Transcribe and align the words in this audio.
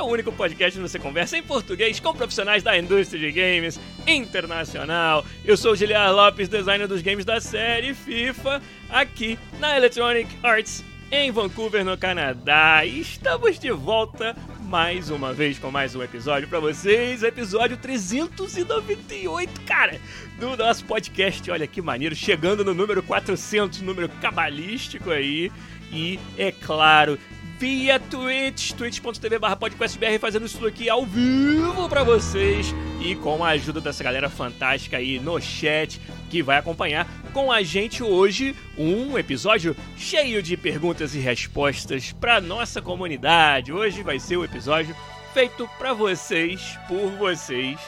É 0.00 0.02
o 0.02 0.06
único 0.06 0.32
podcast 0.32 0.80
onde 0.80 0.88
você 0.88 0.98
conversa 0.98 1.36
em 1.36 1.42
português 1.42 2.00
com 2.00 2.14
profissionais 2.14 2.62
da 2.62 2.76
indústria 2.76 3.20
de 3.20 3.30
games 3.30 3.78
internacional. 4.06 5.22
Eu 5.44 5.58
sou 5.58 5.72
o 5.72 5.76
Giliar 5.76 6.10
Lopes, 6.10 6.48
designer 6.48 6.88
dos 6.88 7.02
games 7.02 7.22
da 7.22 7.38
série 7.38 7.92
FIFA, 7.92 8.62
aqui 8.88 9.38
na 9.58 9.76
Electronic 9.76 10.34
Arts 10.42 10.82
em 11.12 11.30
Vancouver, 11.30 11.84
no 11.84 11.98
Canadá. 11.98 12.82
E 12.82 12.98
estamos 12.98 13.58
de 13.58 13.70
volta 13.72 14.34
mais 14.62 15.10
uma 15.10 15.34
vez 15.34 15.58
com 15.58 15.70
mais 15.70 15.94
um 15.94 16.02
episódio 16.02 16.48
para 16.48 16.60
vocês, 16.60 17.22
episódio 17.22 17.76
398, 17.76 19.60
cara, 19.66 20.00
do 20.38 20.56
nosso 20.56 20.82
podcast. 20.86 21.50
Olha 21.50 21.66
que 21.66 21.82
maneiro, 21.82 22.14
chegando 22.14 22.64
no 22.64 22.72
número 22.72 23.02
400, 23.02 23.82
número 23.82 24.08
cabalístico 24.08 25.10
aí. 25.10 25.52
E 25.92 26.18
é 26.38 26.52
claro, 26.52 27.18
via 27.60 28.00
Twitch, 28.00 28.72
twitch.tv 28.72 29.38
barra 29.38 29.54
podcastbr, 29.54 30.18
fazendo 30.18 30.46
isso 30.46 30.66
aqui 30.66 30.88
ao 30.88 31.04
vivo 31.04 31.90
para 31.90 32.02
vocês 32.02 32.74
e 33.02 33.14
com 33.14 33.44
a 33.44 33.50
ajuda 33.50 33.82
dessa 33.82 34.02
galera 34.02 34.30
fantástica 34.30 34.96
aí 34.96 35.20
no 35.20 35.38
chat 35.38 36.00
que 36.30 36.42
vai 36.42 36.56
acompanhar 36.56 37.06
com 37.34 37.52
a 37.52 37.62
gente 37.62 38.02
hoje 38.02 38.56
um 38.78 39.18
episódio 39.18 39.76
cheio 39.94 40.42
de 40.42 40.56
perguntas 40.56 41.14
e 41.14 41.18
respostas 41.18 42.12
para 42.12 42.40
nossa 42.40 42.80
comunidade. 42.80 43.74
Hoje 43.74 44.02
vai 44.02 44.18
ser 44.18 44.38
o 44.38 44.40
um 44.40 44.44
episódio 44.44 44.96
feito 45.34 45.68
para 45.76 45.92
vocês, 45.92 46.78
por 46.88 47.10
vocês, 47.18 47.78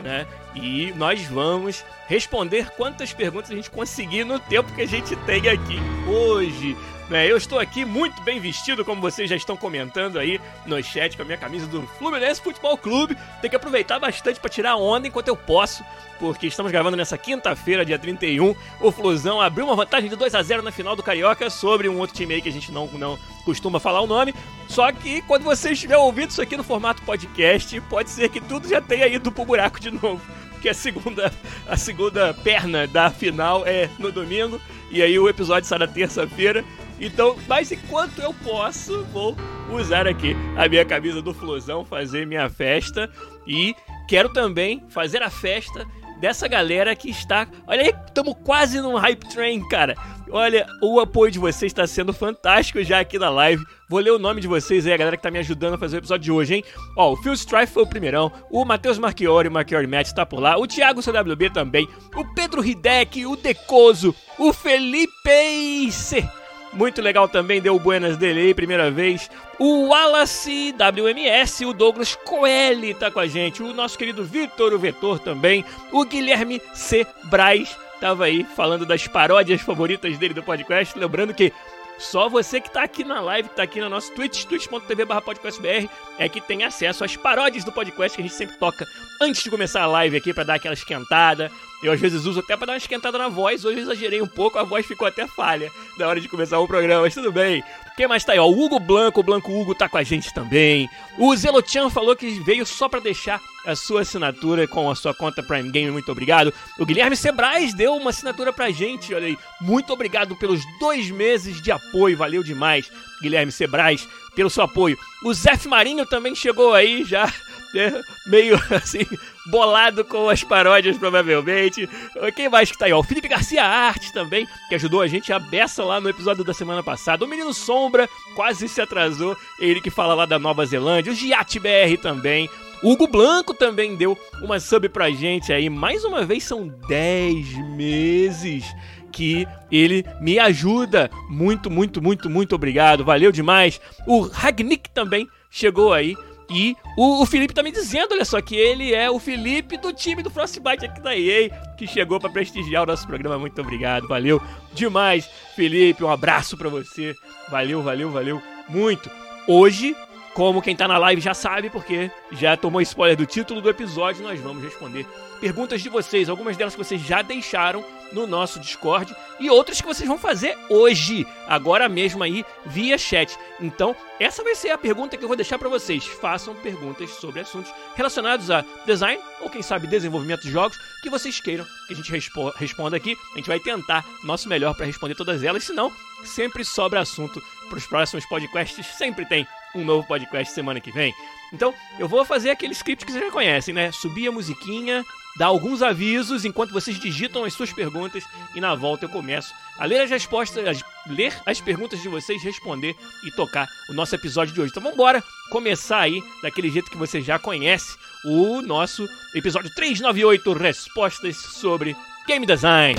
né? 0.00 0.26
E 0.54 0.92
nós 0.96 1.22
vamos 1.22 1.82
responder 2.06 2.68
quantas 2.76 3.14
perguntas 3.14 3.50
a 3.50 3.54
gente 3.54 3.70
conseguir 3.70 4.24
no 4.24 4.38
tempo 4.38 4.74
que 4.74 4.82
a 4.82 4.86
gente 4.86 5.16
tem 5.16 5.48
aqui 5.48 5.78
hoje. 6.06 6.76
Né? 7.08 7.30
Eu 7.30 7.36
estou 7.36 7.58
aqui 7.58 7.84
muito 7.84 8.22
bem 8.22 8.40
vestido, 8.40 8.84
como 8.84 9.00
vocês 9.00 9.28
já 9.28 9.36
estão 9.36 9.56
comentando 9.56 10.18
aí 10.18 10.40
no 10.64 10.82
chat, 10.82 11.16
com 11.16 11.22
a 11.22 11.24
minha 11.24 11.36
camisa 11.36 11.66
do 11.66 11.82
Fluminense 11.98 12.40
Futebol 12.40 12.76
Clube. 12.76 13.16
Tem 13.40 13.50
que 13.50 13.56
aproveitar 13.56 13.98
bastante 13.98 14.40
para 14.40 14.48
tirar 14.48 14.76
onda 14.76 15.08
enquanto 15.08 15.28
eu 15.28 15.36
posso, 15.36 15.84
porque 16.18 16.46
estamos 16.46 16.72
gravando 16.72 16.96
nessa 16.96 17.18
quinta-feira, 17.18 17.84
dia 17.84 17.98
31. 17.98 18.54
O 18.80 18.90
Flusão 18.90 19.40
abriu 19.40 19.66
uma 19.66 19.76
vantagem 19.76 20.08
de 20.08 20.16
2 20.16 20.34
a 20.34 20.42
0 20.42 20.62
na 20.62 20.72
final 20.72 20.96
do 20.96 21.02
Carioca 21.02 21.50
sobre 21.50 21.88
um 21.88 21.98
outro 21.98 22.16
time 22.16 22.34
aí 22.34 22.42
que 22.42 22.48
a 22.48 22.52
gente 22.52 22.72
não, 22.72 22.86
não 22.86 23.18
costuma 23.44 23.80
falar 23.80 24.00
o 24.00 24.06
nome. 24.06 24.34
Só 24.68 24.90
que 24.92 25.20
quando 25.22 25.42
você 25.42 25.72
estiver 25.72 25.98
ouvindo 25.98 26.30
isso 26.30 26.40
aqui 26.40 26.56
no 26.56 26.64
formato 26.64 27.02
podcast, 27.02 27.80
pode 27.82 28.10
ser 28.10 28.28
que 28.28 28.40
tudo 28.40 28.68
já 28.68 28.80
tenha 28.80 29.06
ido 29.06 29.30
pro 29.30 29.44
buraco 29.44 29.78
de 29.78 29.90
novo 29.90 30.20
que 30.62 30.68
a 30.68 30.74
segunda, 30.74 31.32
a 31.66 31.76
segunda 31.76 32.32
perna 32.32 32.86
da 32.86 33.10
final 33.10 33.66
é 33.66 33.90
no 33.98 34.12
domingo. 34.12 34.60
E 34.90 35.02
aí 35.02 35.18
o 35.18 35.28
episódio 35.28 35.68
sai 35.68 35.80
na 35.80 35.88
terça-feira. 35.88 36.64
Então, 37.02 37.36
mas 37.48 37.72
enquanto 37.72 38.20
eu 38.20 38.32
posso, 38.32 39.02
vou 39.06 39.36
usar 39.72 40.06
aqui 40.06 40.36
a 40.56 40.68
minha 40.68 40.84
camisa 40.84 41.20
do 41.20 41.34
Flusão, 41.34 41.84
fazer 41.84 42.24
minha 42.24 42.48
festa. 42.48 43.10
E 43.44 43.74
quero 44.06 44.28
também 44.28 44.84
fazer 44.88 45.20
a 45.20 45.28
festa 45.28 45.84
dessa 46.20 46.46
galera 46.46 46.94
que 46.94 47.10
está. 47.10 47.48
Olha 47.66 47.82
aí, 47.82 47.94
estamos 48.06 48.36
quase 48.44 48.80
num 48.80 48.94
hype 48.94 49.28
train, 49.28 49.66
cara. 49.66 49.96
Olha, 50.30 50.64
o 50.80 51.00
apoio 51.00 51.32
de 51.32 51.40
vocês 51.40 51.72
está 51.72 51.84
sendo 51.88 52.12
fantástico 52.12 52.80
já 52.84 53.00
aqui 53.00 53.18
na 53.18 53.28
live. 53.28 53.64
Vou 53.90 53.98
ler 53.98 54.12
o 54.12 54.18
nome 54.18 54.40
de 54.40 54.46
vocês 54.46 54.86
aí, 54.86 54.92
a 54.92 54.96
galera 54.96 55.16
que 55.16 55.24
tá 55.24 55.30
me 55.30 55.40
ajudando 55.40 55.74
a 55.74 55.78
fazer 55.78 55.96
o 55.96 55.98
episódio 55.98 56.22
de 56.22 56.30
hoje, 56.30 56.54
hein? 56.54 56.64
Ó, 56.96 57.14
o 57.14 57.16
Phil 57.16 57.32
Strife 57.32 57.72
foi 57.72 57.82
o 57.82 57.86
primeirão, 57.86 58.30
o 58.48 58.64
Matheus 58.64 58.96
Marchiori, 58.96 59.48
o 59.48 59.52
Marchiori 59.52 59.88
Matt 59.88 60.12
tá 60.12 60.24
por 60.24 60.38
lá, 60.38 60.56
o 60.56 60.68
Thiago 60.68 61.02
CWB 61.02 61.50
também, 61.50 61.88
o 62.14 62.24
Pedro 62.32 62.64
Hidek, 62.64 63.26
o 63.26 63.34
Decoso, 63.34 64.14
o 64.38 64.52
Felipe 64.52 65.90
C. 65.90 66.26
Muito 66.72 67.02
legal 67.02 67.28
também, 67.28 67.60
deu 67.60 67.78
buenas 67.78 68.16
dele 68.16 68.40
aí, 68.40 68.54
primeira 68.54 68.90
vez. 68.90 69.30
O 69.58 69.88
Wallace 69.88 70.72
WMS, 70.72 71.66
o 71.66 71.74
Douglas 71.74 72.14
Coelho 72.14 72.94
tá 72.94 73.10
com 73.10 73.20
a 73.20 73.26
gente. 73.26 73.62
O 73.62 73.74
nosso 73.74 73.98
querido 73.98 74.24
Vitor, 74.24 74.72
o 74.72 74.78
Vetor 74.78 75.18
também. 75.18 75.64
O 75.92 76.04
Guilherme 76.04 76.62
C. 76.72 77.06
Braz 77.24 77.76
tava 78.00 78.24
aí 78.24 78.42
falando 78.42 78.86
das 78.86 79.06
paródias 79.06 79.60
favoritas 79.60 80.16
dele 80.16 80.34
do 80.34 80.42
podcast. 80.42 80.98
Lembrando 80.98 81.34
que 81.34 81.52
só 81.98 82.28
você 82.28 82.60
que 82.60 82.70
tá 82.70 82.82
aqui 82.82 83.04
na 83.04 83.20
live, 83.20 83.48
que 83.48 83.54
tá 83.54 83.62
aqui 83.62 83.80
no 83.80 83.88
nosso 83.88 84.12
Twitch, 84.12 84.44
twitch.tv 84.44 85.06
podcastbr, 85.20 85.88
é 86.18 86.28
que 86.28 86.40
tem 86.40 86.64
acesso 86.64 87.04
às 87.04 87.16
paródias 87.16 87.64
do 87.64 87.70
podcast 87.70 88.16
que 88.16 88.22
a 88.22 88.26
gente 88.26 88.36
sempre 88.36 88.56
toca 88.56 88.84
antes 89.22 89.42
de 89.42 89.50
começar 89.50 89.82
a 89.82 89.86
live 89.86 90.16
aqui 90.16 90.34
para 90.34 90.44
dar 90.44 90.54
aquela 90.54 90.74
esquentada. 90.74 91.50
Eu 91.82 91.92
às 91.92 92.00
vezes 92.00 92.26
uso 92.26 92.40
até 92.40 92.56
para 92.56 92.66
dar 92.66 92.72
uma 92.74 92.78
esquentada 92.78 93.18
na 93.18 93.28
voz, 93.28 93.64
hoje 93.64 93.78
eu 93.78 93.82
exagerei 93.82 94.22
um 94.22 94.26
pouco, 94.26 94.56
a 94.56 94.62
voz 94.62 94.86
ficou 94.86 95.06
até 95.06 95.26
falha 95.26 95.70
na 95.98 96.06
hora 96.06 96.20
de 96.20 96.28
começar 96.28 96.60
o 96.60 96.66
programa, 96.68 97.02
mas 97.02 97.14
tudo 97.14 97.32
bem. 97.32 97.62
Quem 97.96 98.06
mais 98.06 98.24
tá 98.24 98.32
aí? 98.32 98.38
Ó, 98.38 98.46
o 98.46 98.64
Hugo 98.64 98.78
Blanco, 98.78 99.18
o 99.18 99.22
Blanco 99.22 99.52
Hugo 99.52 99.74
tá 99.74 99.88
com 99.88 99.98
a 99.98 100.02
gente 100.02 100.32
também. 100.32 100.88
O 101.18 101.34
Zelochan 101.36 101.90
falou 101.90 102.14
que 102.14 102.38
veio 102.40 102.64
só 102.64 102.88
para 102.88 103.00
deixar 103.00 103.40
a 103.66 103.74
sua 103.74 104.02
assinatura 104.02 104.66
com 104.68 104.88
a 104.88 104.94
sua 104.94 105.12
conta 105.12 105.42
Prime 105.42 105.70
Game, 105.70 105.90
muito 105.90 106.10
obrigado. 106.10 106.54
O 106.78 106.86
Guilherme 106.86 107.16
Sebrais 107.16 107.74
deu 107.74 107.94
uma 107.96 108.10
assinatura 108.10 108.52
pra 108.52 108.70
gente, 108.70 109.12
olha 109.12 109.26
aí. 109.26 109.38
Muito 109.60 109.92
obrigado 109.92 110.36
pelos 110.36 110.62
dois 110.78 111.10
meses 111.10 111.60
de 111.60 111.72
apoio, 111.72 112.16
valeu 112.16 112.44
demais, 112.44 112.90
Guilherme 113.20 113.50
Sebrais, 113.50 114.08
pelo 114.36 114.50
seu 114.50 114.62
apoio. 114.62 114.96
O 115.24 115.34
Zef 115.34 115.66
Marinho 115.66 116.06
também 116.06 116.34
chegou 116.34 116.74
aí 116.74 117.04
já 117.04 117.32
né, 117.72 118.02
meio 118.26 118.60
assim, 118.70 119.06
bolado 119.46 120.04
com 120.04 120.28
as 120.28 120.42
paródias, 120.44 120.96
provavelmente. 120.98 121.88
Quem 122.34 122.48
mais 122.48 122.70
que 122.70 122.78
tá 122.78 122.86
aí? 122.86 122.92
O 122.92 123.02
Felipe 123.02 123.28
Garcia 123.28 123.64
Arte 123.64 124.12
também, 124.12 124.46
que 124.68 124.74
ajudou 124.74 125.00
a 125.00 125.06
gente 125.06 125.32
a 125.32 125.38
beça 125.38 125.84
lá 125.84 126.00
no 126.00 126.08
episódio 126.08 126.44
da 126.44 126.54
semana 126.54 126.82
passada. 126.82 127.24
O 127.24 127.28
Menino 127.28 127.52
Sombra 127.52 128.08
quase 128.34 128.68
se 128.68 128.80
atrasou, 128.80 129.36
ele 129.58 129.80
que 129.80 129.90
fala 129.90 130.14
lá 130.14 130.26
da 130.26 130.38
Nova 130.38 130.64
Zelândia. 130.64 131.12
O 131.12 131.16
Giat 131.16 131.58
BR 131.58 132.00
também. 132.00 132.48
O 132.82 132.92
Hugo 132.92 133.06
Blanco 133.06 133.54
também 133.54 133.94
deu 133.94 134.18
uma 134.42 134.58
sub 134.58 134.88
pra 134.88 135.10
gente 135.10 135.52
aí. 135.52 135.70
Mais 135.70 136.04
uma 136.04 136.24
vez, 136.24 136.42
são 136.42 136.66
10 136.88 137.58
meses 137.76 138.64
que 139.12 139.46
ele 139.70 140.04
me 140.20 140.38
ajuda. 140.38 141.08
Muito, 141.28 141.70
muito, 141.70 142.02
muito, 142.02 142.28
muito 142.28 142.54
obrigado. 142.56 143.04
Valeu 143.04 143.30
demais. 143.30 143.80
O 144.04 144.22
Ragnick 144.22 144.90
também 144.90 145.28
chegou 145.48 145.92
aí 145.92 146.16
e 146.52 146.76
o, 146.96 147.22
o, 147.22 147.26
Felipe 147.26 147.54
tá 147.54 147.62
me 147.62 147.72
dizendo, 147.72 148.12
olha 148.12 148.24
só, 148.24 148.40
que 148.42 148.54
ele 148.54 148.92
é 148.92 149.10
o 149.10 149.18
Felipe 149.18 149.78
do 149.78 149.92
time 149.92 150.22
do 150.22 150.30
Frostbite 150.30 150.84
aqui 150.84 151.00
da 151.00 151.16
EA, 151.16 151.48
que 151.78 151.86
chegou 151.86 152.20
para 152.20 152.28
prestigiar 152.28 152.82
o 152.82 152.86
nosso 152.86 153.06
programa. 153.06 153.38
Muito 153.38 153.58
obrigado, 153.60 154.06
valeu 154.06 154.40
demais, 154.74 155.28
Felipe. 155.56 156.04
Um 156.04 156.10
abraço 156.10 156.56
para 156.56 156.68
você. 156.68 157.14
Valeu, 157.50 157.82
valeu, 157.82 158.10
valeu 158.10 158.42
muito. 158.68 159.10
Hoje, 159.48 159.96
como 160.34 160.60
quem 160.60 160.76
tá 160.76 160.86
na 160.86 160.98
live 160.98 161.22
já 161.22 161.32
sabe, 161.32 161.70
porque 161.70 162.10
já 162.32 162.54
tomou 162.54 162.82
spoiler 162.82 163.16
do 163.16 163.24
título 163.24 163.62
do 163.62 163.70
episódio, 163.70 164.22
nós 164.22 164.38
vamos 164.38 164.62
responder 164.62 165.06
perguntas 165.40 165.82
de 165.82 165.88
vocês, 165.88 166.28
algumas 166.28 166.56
delas 166.56 166.74
que 166.74 166.84
vocês 166.84 167.00
já 167.00 167.22
deixaram 167.22 167.82
no 168.12 168.26
nosso 168.26 168.60
Discord 168.60 169.14
e 169.40 169.50
outras 169.50 169.80
que 169.80 169.86
vocês 169.86 170.08
vão 170.08 170.18
fazer 170.18 170.56
hoje, 170.68 171.26
agora 171.46 171.88
mesmo 171.88 172.22
aí, 172.22 172.44
via 172.66 172.96
chat. 172.98 173.36
Então, 173.60 173.96
essa 174.20 174.44
vai 174.44 174.54
ser 174.54 174.70
a 174.70 174.78
pergunta 174.78 175.16
que 175.16 175.24
eu 175.24 175.28
vou 175.28 175.36
deixar 175.36 175.58
para 175.58 175.68
vocês. 175.68 176.04
Façam 176.06 176.54
perguntas 176.54 177.10
sobre 177.10 177.40
assuntos 177.40 177.72
relacionados 177.94 178.50
a 178.50 178.64
design 178.86 179.20
ou 179.40 179.50
quem 179.50 179.62
sabe 179.62 179.86
desenvolvimento 179.86 180.42
de 180.42 180.50
jogos 180.50 180.78
que 181.02 181.10
vocês 181.10 181.40
queiram 181.40 181.66
que 181.86 181.92
a 181.92 181.96
gente 181.96 182.10
respo 182.10 182.50
responda 182.50 182.96
aqui. 182.96 183.16
A 183.34 183.38
gente 183.38 183.48
vai 183.48 183.60
tentar 183.60 184.04
nosso 184.24 184.48
melhor 184.48 184.74
para 184.74 184.86
responder 184.86 185.14
todas 185.14 185.42
elas, 185.42 185.64
senão 185.64 185.92
sempre 186.24 186.64
sobra 186.64 187.00
assunto 187.00 187.42
para 187.68 187.78
os 187.78 187.86
próximos 187.86 188.24
podcasts, 188.26 188.86
sempre 188.86 189.26
tem 189.26 189.46
um 189.74 189.84
novo 189.84 190.06
podcast 190.06 190.52
semana 190.52 190.80
que 190.80 190.90
vem. 190.90 191.14
Então, 191.52 191.74
eu 191.98 192.08
vou 192.08 192.24
fazer 192.24 192.50
aquele 192.50 192.72
script 192.72 193.04
que 193.04 193.12
vocês 193.12 193.24
já 193.24 193.30
conhecem, 193.30 193.74
né? 193.74 193.92
Subir 193.92 194.28
a 194.28 194.32
musiquinha, 194.32 195.04
dar 195.36 195.46
alguns 195.46 195.82
avisos 195.82 196.44
enquanto 196.44 196.72
vocês 196.72 196.98
digitam 196.98 197.44
as 197.44 197.52
suas 197.52 197.72
perguntas 197.72 198.24
e 198.54 198.60
na 198.60 198.74
volta 198.74 199.04
eu 199.04 199.08
começo 199.08 199.54
a 199.78 199.84
ler 199.84 200.00
as 200.00 200.10
respostas, 200.10 200.82
a 200.82 201.10
ler 201.12 201.34
as 201.44 201.60
perguntas 201.60 202.00
de 202.00 202.08
vocês, 202.08 202.42
responder 202.42 202.96
e 203.24 203.30
tocar 203.32 203.68
o 203.90 203.92
nosso 203.92 204.14
episódio 204.14 204.54
de 204.54 204.60
hoje. 204.60 204.70
Então 204.70 204.82
vamos 204.82 204.96
embora 204.96 205.22
começar 205.50 206.00
aí 206.00 206.22
daquele 206.42 206.70
jeito 206.70 206.90
que 206.90 206.96
você 206.96 207.20
já 207.20 207.38
conhece, 207.38 207.96
o 208.24 208.62
nosso 208.62 209.06
episódio 209.34 209.74
398 209.74 210.52
Respostas 210.52 211.36
sobre 211.36 211.96
Game 212.26 212.46
Design. 212.46 212.96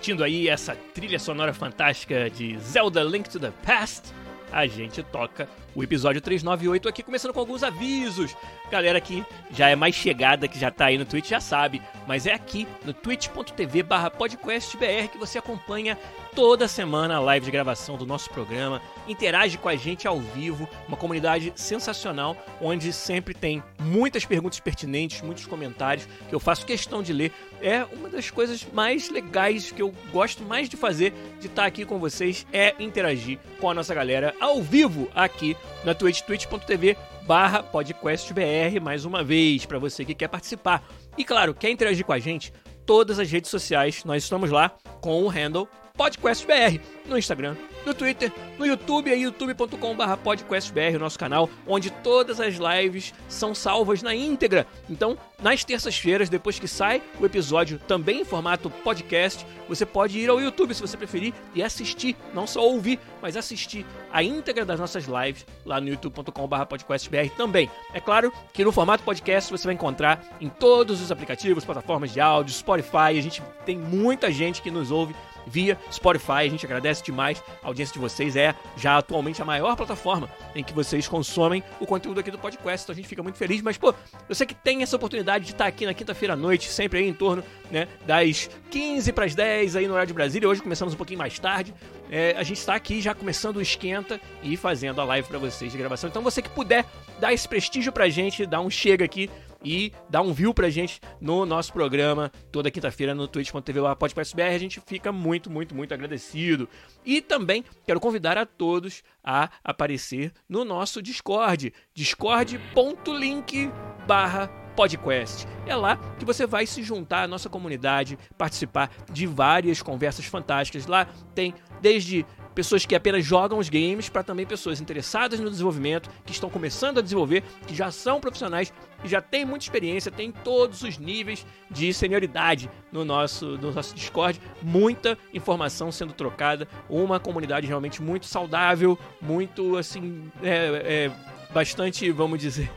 Curtindo 0.00 0.24
aí 0.24 0.48
essa 0.48 0.74
trilha 0.94 1.18
sonora 1.18 1.52
fantástica 1.52 2.30
de 2.30 2.58
Zelda 2.58 3.02
Link 3.02 3.28
to 3.28 3.38
the 3.38 3.52
Past, 3.62 4.14
a 4.50 4.66
gente 4.66 5.02
toca 5.02 5.46
o 5.74 5.82
episódio 5.82 6.20
398 6.20 6.88
aqui, 6.88 7.02
começando 7.02 7.32
com 7.32 7.40
alguns 7.40 7.62
avisos. 7.62 8.36
Galera 8.70 9.00
que 9.00 9.24
já 9.50 9.68
é 9.68 9.76
mais 9.76 9.94
chegada, 9.94 10.48
que 10.48 10.58
já 10.58 10.70
tá 10.70 10.86
aí 10.86 10.98
no 10.98 11.04
Twitch, 11.04 11.28
já 11.28 11.40
sabe, 11.40 11.82
mas 12.06 12.26
é 12.26 12.32
aqui 12.32 12.66
no 12.84 12.92
twitch.tv 12.92 13.82
barra 13.82 14.10
podcastbr 14.10 15.08
que 15.10 15.18
você 15.18 15.38
acompanha 15.38 15.98
toda 16.34 16.68
semana 16.68 17.16
a 17.16 17.20
live 17.20 17.46
de 17.46 17.52
gravação 17.52 17.96
do 17.96 18.06
nosso 18.06 18.30
programa, 18.30 18.80
interage 19.08 19.58
com 19.58 19.68
a 19.68 19.76
gente 19.76 20.06
ao 20.06 20.20
vivo, 20.20 20.68
uma 20.86 20.96
comunidade 20.96 21.52
sensacional, 21.56 22.36
onde 22.60 22.92
sempre 22.92 23.34
tem 23.34 23.62
muitas 23.80 24.24
perguntas 24.24 24.60
pertinentes, 24.60 25.22
muitos 25.22 25.46
comentários 25.46 26.06
que 26.28 26.34
eu 26.34 26.40
faço 26.40 26.66
questão 26.66 27.02
de 27.02 27.12
ler. 27.12 27.32
É 27.60 27.84
uma 27.84 28.08
das 28.08 28.30
coisas 28.30 28.66
mais 28.72 29.10
legais 29.10 29.70
que 29.70 29.82
eu 29.82 29.92
gosto 30.12 30.44
mais 30.44 30.68
de 30.68 30.76
fazer, 30.76 31.12
de 31.40 31.46
estar 31.46 31.66
aqui 31.66 31.84
com 31.84 31.98
vocês, 31.98 32.46
é 32.52 32.74
interagir 32.78 33.38
com 33.60 33.68
a 33.68 33.74
nossa 33.74 33.94
galera 33.94 34.34
ao 34.40 34.62
vivo 34.62 35.08
aqui 35.14 35.56
na 35.84 35.94
Twitch, 35.94 36.22
twitch.tv 36.22 36.96
barra 37.22 37.62
podcastbr, 37.62 38.80
mais 38.82 39.04
uma 39.04 39.22
vez, 39.22 39.64
para 39.64 39.78
você 39.78 40.04
que 40.04 40.14
quer 40.14 40.28
participar. 40.28 40.82
E 41.16 41.24
claro, 41.24 41.54
quer 41.54 41.70
interagir 41.70 42.04
com 42.04 42.12
a 42.12 42.18
gente? 42.18 42.52
Todas 42.84 43.18
as 43.18 43.30
redes 43.30 43.50
sociais, 43.50 44.04
nós 44.04 44.24
estamos 44.24 44.50
lá 44.50 44.72
com 45.00 45.22
o 45.22 45.28
handle 45.28 45.68
podcastbr 46.00 46.80
no 47.06 47.18
Instagram, 47.18 47.56
no 47.84 47.92
Twitter, 47.92 48.32
no 48.58 48.64
YouTube, 48.64 49.10
é 49.10 49.16
youtube.com.br 49.16 50.16
podcastbr, 50.22 50.96
o 50.96 50.98
nosso 50.98 51.18
canal, 51.18 51.50
onde 51.66 51.90
todas 51.90 52.40
as 52.40 52.54
lives 52.54 53.12
são 53.28 53.54
salvas 53.54 54.00
na 54.00 54.14
íntegra. 54.14 54.66
Então, 54.88 55.18
nas 55.42 55.64
terças-feiras, 55.64 56.28
depois 56.28 56.58
que 56.58 56.68
sai 56.68 57.02
o 57.18 57.26
episódio 57.26 57.78
também 57.86 58.20
em 58.20 58.24
formato 58.24 58.70
podcast, 58.70 59.44
você 59.68 59.84
pode 59.84 60.18
ir 60.18 60.30
ao 60.30 60.40
YouTube 60.40 60.72
se 60.72 60.80
você 60.80 60.96
preferir 60.96 61.34
e 61.54 61.62
assistir, 61.62 62.16
não 62.32 62.46
só 62.46 62.62
ouvir, 62.62 62.98
mas 63.20 63.36
assistir 63.36 63.84
a 64.12 64.22
íntegra 64.22 64.64
das 64.64 64.78
nossas 64.78 65.04
lives 65.06 65.44
lá 65.66 65.80
no 65.80 65.88
youtube.com.br 65.88 66.64
podcastbr 66.68 67.28
também. 67.36 67.70
É 67.92 68.00
claro 68.00 68.32
que 68.52 68.64
no 68.64 68.72
formato 68.72 69.02
podcast 69.02 69.50
você 69.50 69.64
vai 69.64 69.74
encontrar 69.74 70.24
em 70.40 70.48
todos 70.48 71.00
os 71.00 71.10
aplicativos, 71.10 71.64
plataformas 71.64 72.12
de 72.12 72.20
áudio, 72.20 72.54
Spotify, 72.54 73.18
a 73.18 73.22
gente 73.22 73.42
tem 73.66 73.76
muita 73.76 74.30
gente 74.30 74.62
que 74.62 74.70
nos 74.70 74.90
ouve 74.90 75.14
via 75.46 75.78
Spotify. 75.92 76.32
A 76.32 76.48
gente 76.48 76.64
agradece 76.64 77.02
demais. 77.02 77.42
A 77.62 77.68
audiência 77.68 77.92
de 77.92 77.98
vocês 77.98 78.36
é 78.36 78.54
já 78.76 78.98
atualmente 78.98 79.40
a 79.42 79.44
maior 79.44 79.76
plataforma 79.76 80.28
em 80.54 80.62
que 80.62 80.72
vocês 80.72 81.06
consomem 81.08 81.62
o 81.78 81.86
conteúdo 81.86 82.20
aqui 82.20 82.30
do 82.30 82.38
podcast. 82.38 82.84
Então 82.84 82.92
a 82.92 82.96
gente 82.96 83.08
fica 83.08 83.22
muito 83.22 83.36
feliz. 83.36 83.62
Mas, 83.62 83.76
pô, 83.76 83.94
você 84.28 84.46
que 84.46 84.54
tem 84.54 84.82
essa 84.82 84.96
oportunidade 84.96 85.44
de 85.44 85.52
estar 85.52 85.66
aqui 85.66 85.86
na 85.86 85.94
quinta-feira 85.94 86.34
à 86.34 86.36
noite, 86.36 86.68
sempre 86.68 87.00
aí 87.00 87.08
em 87.08 87.14
torno 87.14 87.42
né, 87.70 87.88
das 88.06 88.50
15 88.70 89.12
para 89.12 89.24
as 89.24 89.34
10 89.34 89.76
aí 89.76 89.86
no 89.86 89.92
horário 89.92 90.08
de 90.08 90.14
Brasília. 90.14 90.48
Hoje 90.48 90.62
começamos 90.62 90.94
um 90.94 90.96
pouquinho 90.96 91.18
mais 91.18 91.38
tarde. 91.38 91.74
É, 92.10 92.34
a 92.36 92.42
gente 92.42 92.58
está 92.58 92.74
aqui 92.74 93.00
já 93.00 93.14
começando 93.14 93.56
o 93.56 93.62
esquenta 93.62 94.20
e 94.42 94.56
fazendo 94.56 95.00
a 95.00 95.04
live 95.04 95.28
para 95.28 95.38
vocês 95.38 95.70
de 95.70 95.78
gravação. 95.78 96.08
Então 96.08 96.22
você 96.22 96.42
que 96.42 96.50
puder 96.50 96.84
dar 97.20 97.32
esse 97.32 97.46
prestígio 97.46 97.92
pra 97.92 98.08
gente, 98.08 98.46
dar 98.46 98.60
um 98.60 98.70
chega 98.70 99.04
aqui 99.04 99.30
e 99.64 99.92
dar 100.08 100.22
um 100.22 100.32
view 100.32 100.54
pra 100.54 100.70
gente 100.70 101.00
no 101.20 101.44
nosso 101.44 101.72
programa 101.72 102.30
toda 102.50 102.70
quinta-feira 102.70 103.14
no 103.14 103.28
twitch.tv 103.28 103.80
podcastbr. 103.98 104.54
A 104.54 104.58
gente 104.58 104.80
fica 104.86 105.12
muito, 105.12 105.50
muito, 105.50 105.74
muito 105.74 105.92
agradecido. 105.94 106.68
E 107.04 107.20
também 107.20 107.64
quero 107.86 108.00
convidar 108.00 108.38
a 108.38 108.46
todos 108.46 109.02
a 109.22 109.50
aparecer 109.62 110.32
no 110.48 110.64
nosso 110.64 111.02
Discord, 111.02 111.72
discord.link 111.94 113.70
barra 114.06 114.48
podcast. 114.74 115.46
É 115.66 115.74
lá 115.76 115.96
que 116.18 116.24
você 116.24 116.46
vai 116.46 116.66
se 116.66 116.82
juntar 116.82 117.24
à 117.24 117.28
nossa 117.28 117.48
comunidade, 117.48 118.18
participar 118.38 118.90
de 119.12 119.26
várias 119.26 119.82
conversas 119.82 120.24
fantásticas. 120.24 120.86
Lá 120.86 121.06
tem 121.34 121.54
desde 121.80 122.24
pessoas 122.54 122.84
que 122.84 122.94
apenas 122.94 123.24
jogam 123.24 123.58
os 123.58 123.68
games 123.68 124.08
para 124.08 124.22
também 124.22 124.46
pessoas 124.46 124.80
interessadas 124.80 125.40
no 125.40 125.50
desenvolvimento, 125.50 126.10
que 126.24 126.32
estão 126.32 126.50
começando 126.50 126.98
a 126.98 127.02
desenvolver, 127.02 127.42
que 127.66 127.74
já 127.74 127.90
são 127.90 128.20
profissionais 128.20 128.72
e 129.04 129.08
já 129.08 129.20
têm 129.20 129.44
muita 129.44 129.64
experiência, 129.64 130.10
tem 130.10 130.30
todos 130.30 130.82
os 130.82 130.98
níveis 130.98 131.46
de 131.70 131.92
senioridade 131.92 132.70
no 132.92 133.04
nosso, 133.04 133.58
no 133.58 133.72
nosso 133.72 133.94
Discord, 133.94 134.40
muita 134.62 135.16
informação 135.32 135.90
sendo 135.90 136.12
trocada, 136.12 136.68
uma 136.88 137.18
comunidade 137.18 137.66
realmente 137.66 138.02
muito 138.02 138.26
saudável, 138.26 138.98
muito 139.20 139.76
assim, 139.76 140.30
é, 140.42 141.08
é 141.08 141.52
bastante, 141.52 142.10
vamos 142.10 142.38
dizer, 142.38 142.70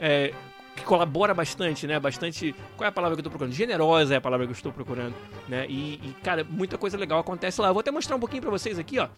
é, 0.00 0.32
que 0.76 0.84
colabora 0.84 1.34
bastante, 1.34 1.86
né? 1.86 1.98
Bastante. 1.98 2.54
Qual 2.76 2.84
é 2.84 2.88
a 2.88 2.92
palavra 2.92 3.16
que 3.16 3.20
eu 3.20 3.24
tô 3.24 3.30
procurando? 3.30 3.54
Generosa 3.54 4.14
é 4.14 4.16
a 4.18 4.20
palavra 4.20 4.46
que 4.46 4.52
eu 4.52 4.56
estou 4.56 4.70
procurando, 4.70 5.14
né? 5.48 5.66
E, 5.68 5.94
e 5.94 6.14
cara, 6.22 6.44
muita 6.48 6.76
coisa 6.76 6.96
legal 6.96 7.18
acontece 7.18 7.60
lá. 7.60 7.68
Eu 7.68 7.74
vou 7.74 7.80
até 7.80 7.90
mostrar 7.90 8.14
um 8.14 8.20
pouquinho 8.20 8.42
para 8.42 8.50
vocês 8.50 8.78
aqui, 8.78 8.98
ó. 8.98 9.08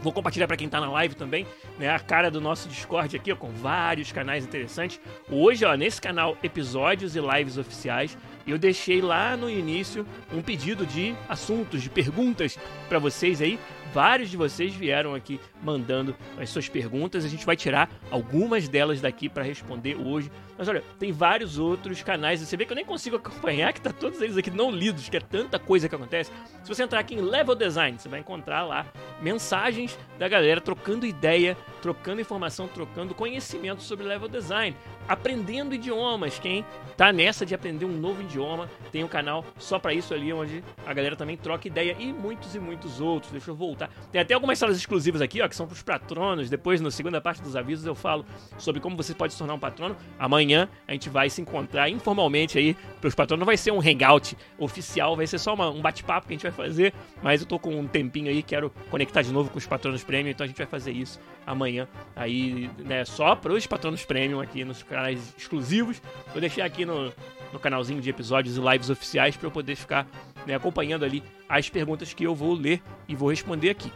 Vou 0.00 0.12
compartilhar 0.12 0.46
para 0.46 0.56
quem 0.56 0.68
tá 0.68 0.80
na 0.80 0.90
live 0.90 1.14
também, 1.14 1.46
né? 1.78 1.88
A 1.88 1.98
cara 1.98 2.30
do 2.30 2.40
nosso 2.40 2.68
Discord 2.68 3.16
aqui, 3.16 3.32
ó, 3.32 3.36
com 3.36 3.48
vários 3.48 4.12
canais 4.12 4.44
interessantes. 4.44 5.00
Hoje, 5.30 5.64
ó, 5.64 5.74
nesse 5.74 6.00
canal, 6.00 6.36
episódios 6.42 7.16
e 7.16 7.20
lives 7.20 7.56
oficiais. 7.56 8.16
Eu 8.46 8.58
deixei 8.58 9.00
lá 9.00 9.34
no 9.36 9.48
início 9.48 10.06
um 10.30 10.42
pedido 10.42 10.84
de 10.84 11.14
assuntos, 11.26 11.82
de 11.82 11.88
perguntas 11.88 12.58
para 12.88 12.98
vocês 12.98 13.40
aí. 13.40 13.58
Vários 13.94 14.28
de 14.28 14.36
vocês 14.36 14.74
vieram 14.74 15.14
aqui 15.14 15.38
mandando 15.62 16.16
as 16.36 16.50
suas 16.50 16.68
perguntas. 16.68 17.24
A 17.24 17.28
gente 17.28 17.46
vai 17.46 17.54
tirar 17.54 17.88
algumas 18.10 18.68
delas 18.68 19.00
daqui 19.00 19.28
para 19.28 19.44
responder 19.44 19.94
hoje. 19.94 20.32
Mas 20.58 20.66
olha, 20.68 20.82
tem 20.98 21.12
vários 21.12 21.60
outros 21.60 22.02
canais. 22.02 22.40
Você 22.40 22.56
vê 22.56 22.66
que 22.66 22.72
eu 22.72 22.76
nem 22.76 22.84
consigo 22.84 23.14
acompanhar, 23.16 23.72
que 23.72 23.80
tá 23.80 23.92
todos 23.92 24.20
eles 24.20 24.36
aqui 24.36 24.50
não 24.50 24.72
lidos, 24.72 25.08
que 25.08 25.16
é 25.16 25.20
tanta 25.20 25.60
coisa 25.60 25.88
que 25.88 25.94
acontece. 25.94 26.32
Se 26.64 26.68
você 26.68 26.82
entrar 26.82 26.98
aqui 26.98 27.14
em 27.14 27.20
Level 27.20 27.54
Design, 27.54 27.96
você 27.96 28.08
vai 28.08 28.18
encontrar 28.18 28.64
lá 28.64 28.84
mensagens 29.22 29.96
da 30.18 30.26
galera 30.26 30.60
trocando 30.60 31.06
ideia, 31.06 31.56
trocando 31.80 32.20
informação, 32.20 32.66
trocando 32.66 33.14
conhecimento 33.14 33.80
sobre 33.80 34.04
Level 34.04 34.28
Design 34.28 34.76
aprendendo 35.08 35.74
idiomas. 35.74 36.38
Quem 36.38 36.64
tá 36.96 37.12
nessa 37.12 37.44
de 37.44 37.54
aprender 37.54 37.84
um 37.84 37.92
novo 37.92 38.22
idioma, 38.22 38.68
tem 38.90 39.04
um 39.04 39.08
canal 39.08 39.44
só 39.58 39.78
para 39.78 39.92
isso 39.92 40.14
ali, 40.14 40.32
onde 40.32 40.64
a 40.86 40.92
galera 40.92 41.16
também 41.16 41.36
troca 41.36 41.68
ideia 41.68 41.96
e 41.98 42.12
muitos 42.12 42.54
e 42.54 42.58
muitos 42.58 43.00
outros. 43.00 43.32
Deixa 43.32 43.50
eu 43.50 43.54
voltar. 43.54 43.83
Tem 44.12 44.20
até 44.20 44.34
algumas 44.34 44.58
salas 44.58 44.76
exclusivas 44.76 45.20
aqui, 45.20 45.40
ó, 45.40 45.48
que 45.48 45.56
são 45.56 45.66
pros 45.66 45.82
patronos. 45.82 46.50
Depois, 46.50 46.80
na 46.80 46.90
segunda 46.90 47.20
parte 47.20 47.42
dos 47.42 47.56
avisos, 47.56 47.86
eu 47.86 47.94
falo 47.94 48.24
sobre 48.58 48.80
como 48.80 48.96
você 48.96 49.14
pode 49.14 49.32
se 49.32 49.38
tornar 49.38 49.54
um 49.54 49.58
patrono. 49.58 49.96
Amanhã 50.18 50.68
a 50.86 50.92
gente 50.92 51.08
vai 51.08 51.30
se 51.30 51.40
encontrar 51.40 51.88
informalmente 51.88 52.58
aí 52.58 52.76
pros 53.00 53.14
patronos. 53.14 53.40
Não 53.40 53.46
vai 53.46 53.56
ser 53.56 53.70
um 53.72 53.80
hangout 53.80 54.36
oficial, 54.58 55.16
vai 55.16 55.26
ser 55.26 55.38
só 55.38 55.54
uma, 55.54 55.70
um 55.70 55.80
bate-papo 55.80 56.26
que 56.26 56.34
a 56.34 56.36
gente 56.36 56.42
vai 56.42 56.52
fazer. 56.52 56.92
Mas 57.22 57.40
eu 57.40 57.46
tô 57.46 57.58
com 57.58 57.78
um 57.78 57.86
tempinho 57.86 58.28
aí, 58.28 58.42
quero 58.42 58.70
conectar 58.90 59.22
de 59.22 59.32
novo 59.32 59.50
com 59.50 59.58
os 59.58 59.66
patronos 59.66 60.04
premium, 60.04 60.30
então 60.30 60.44
a 60.44 60.48
gente 60.48 60.56
vai 60.56 60.66
fazer 60.66 60.92
isso 60.92 61.18
amanhã 61.46 61.86
aí, 62.16 62.70
né, 62.78 63.04
só 63.04 63.34
pros 63.36 63.66
patronos 63.66 64.04
premium 64.04 64.40
aqui 64.40 64.64
nos 64.64 64.82
canais 64.82 65.34
exclusivos. 65.36 66.00
Vou 66.32 66.40
deixar 66.40 66.64
aqui 66.64 66.84
no, 66.84 67.12
no 67.54 67.60
canalzinho 67.60 68.02
de 68.02 68.10
episódios 68.10 68.56
e 68.56 68.60
lives 68.60 68.90
oficiais 68.90 69.36
para 69.36 69.46
eu 69.46 69.50
poder 69.50 69.76
ficar 69.76 70.06
né, 70.44 70.54
acompanhando 70.54 71.04
ali 71.04 71.22
as 71.48 71.70
perguntas 71.70 72.12
que 72.12 72.24
eu 72.24 72.34
vou 72.34 72.52
ler 72.52 72.82
e 73.08 73.14
vou 73.14 73.30
responder 73.30 73.70
aqui. 73.70 73.90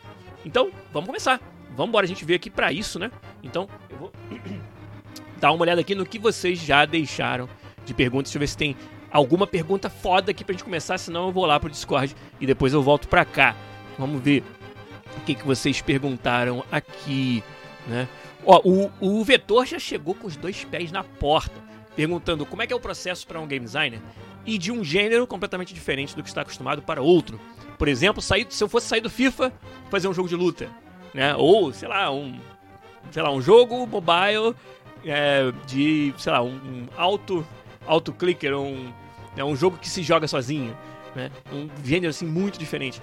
Então, 0.46 0.70
vamos 0.92 1.08
começar. 1.08 1.40
Vamos 1.70 1.88
embora, 1.88 2.06
a 2.06 2.08
gente 2.08 2.24
veio 2.24 2.36
aqui 2.36 2.48
para 2.48 2.72
isso, 2.72 2.98
né? 2.98 3.10
Então, 3.42 3.68
eu 3.90 3.98
vou 3.98 4.12
dar 5.38 5.52
uma 5.52 5.62
olhada 5.62 5.80
aqui 5.80 5.94
no 5.94 6.06
que 6.06 6.18
vocês 6.18 6.58
já 6.58 6.86
deixaram 6.86 7.48
de 7.84 7.92
perguntas. 7.92 8.30
Deixa 8.30 8.38
eu 8.38 8.40
ver 8.40 8.46
se 8.46 8.56
tem 8.56 8.76
alguma 9.10 9.46
pergunta 9.46 9.90
foda 9.90 10.30
aqui 10.30 10.44
pra 10.44 10.52
gente 10.52 10.64
começar, 10.64 10.96
senão 10.96 11.26
eu 11.26 11.32
vou 11.32 11.44
lá 11.44 11.58
pro 11.58 11.68
Discord 11.68 12.14
e 12.40 12.46
depois 12.46 12.72
eu 12.72 12.82
volto 12.82 13.08
pra 13.08 13.24
cá. 13.24 13.56
Vamos 13.98 14.22
ver 14.22 14.44
o 15.16 15.20
que, 15.22 15.34
que 15.34 15.44
vocês 15.44 15.82
perguntaram 15.82 16.64
aqui, 16.70 17.42
né? 17.88 18.08
Ó, 18.46 18.60
o, 18.64 18.90
o 19.00 19.24
Vetor 19.24 19.66
já 19.66 19.80
chegou 19.80 20.14
com 20.14 20.28
os 20.28 20.36
dois 20.36 20.64
pés 20.64 20.92
na 20.92 21.02
porta, 21.02 21.60
perguntando 21.98 22.46
como 22.46 22.62
é 22.62 22.66
que 22.66 22.72
é 22.72 22.76
o 22.76 22.78
processo 22.78 23.26
para 23.26 23.40
um 23.40 23.46
game 23.48 23.64
designer 23.64 24.00
e 24.46 24.56
de 24.56 24.70
um 24.70 24.84
gênero 24.84 25.26
completamente 25.26 25.74
diferente 25.74 26.14
do 26.14 26.22
que 26.22 26.28
está 26.28 26.42
acostumado 26.42 26.80
para 26.80 27.02
outro. 27.02 27.40
por 27.76 27.88
exemplo, 27.88 28.22
sair, 28.22 28.46
se 28.50 28.62
eu 28.62 28.68
fosse 28.68 28.86
sair 28.86 29.00
do 29.00 29.10
FIFA, 29.10 29.52
fazer 29.90 30.06
um 30.06 30.14
jogo 30.14 30.28
de 30.28 30.36
luta, 30.36 30.70
né? 31.12 31.34
Ou, 31.34 31.72
sei 31.72 31.88
lá, 31.88 32.08
um, 32.12 32.38
sei 33.10 33.20
lá, 33.20 33.32
um 33.32 33.42
jogo 33.42 33.84
mobile 33.84 34.54
é, 35.04 35.52
de, 35.66 36.14
sei 36.18 36.30
lá, 36.30 36.40
um, 36.40 36.54
um 36.54 36.86
auto, 36.96 37.44
auto 37.84 38.12
clicker, 38.12 38.56
um, 38.56 38.92
né, 39.36 39.42
um 39.42 39.56
jogo 39.56 39.76
que 39.76 39.88
se 39.88 40.04
joga 40.04 40.28
sozinho, 40.28 40.76
né? 41.16 41.32
Um 41.52 41.68
gênero 41.84 42.10
assim 42.10 42.26
muito 42.26 42.60
diferente. 42.60 43.02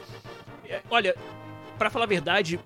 É, 0.69 0.81
olha, 0.89 1.15
para 1.77 1.89
falar 1.89 2.05
a 2.05 2.07
verdade, 2.07 2.61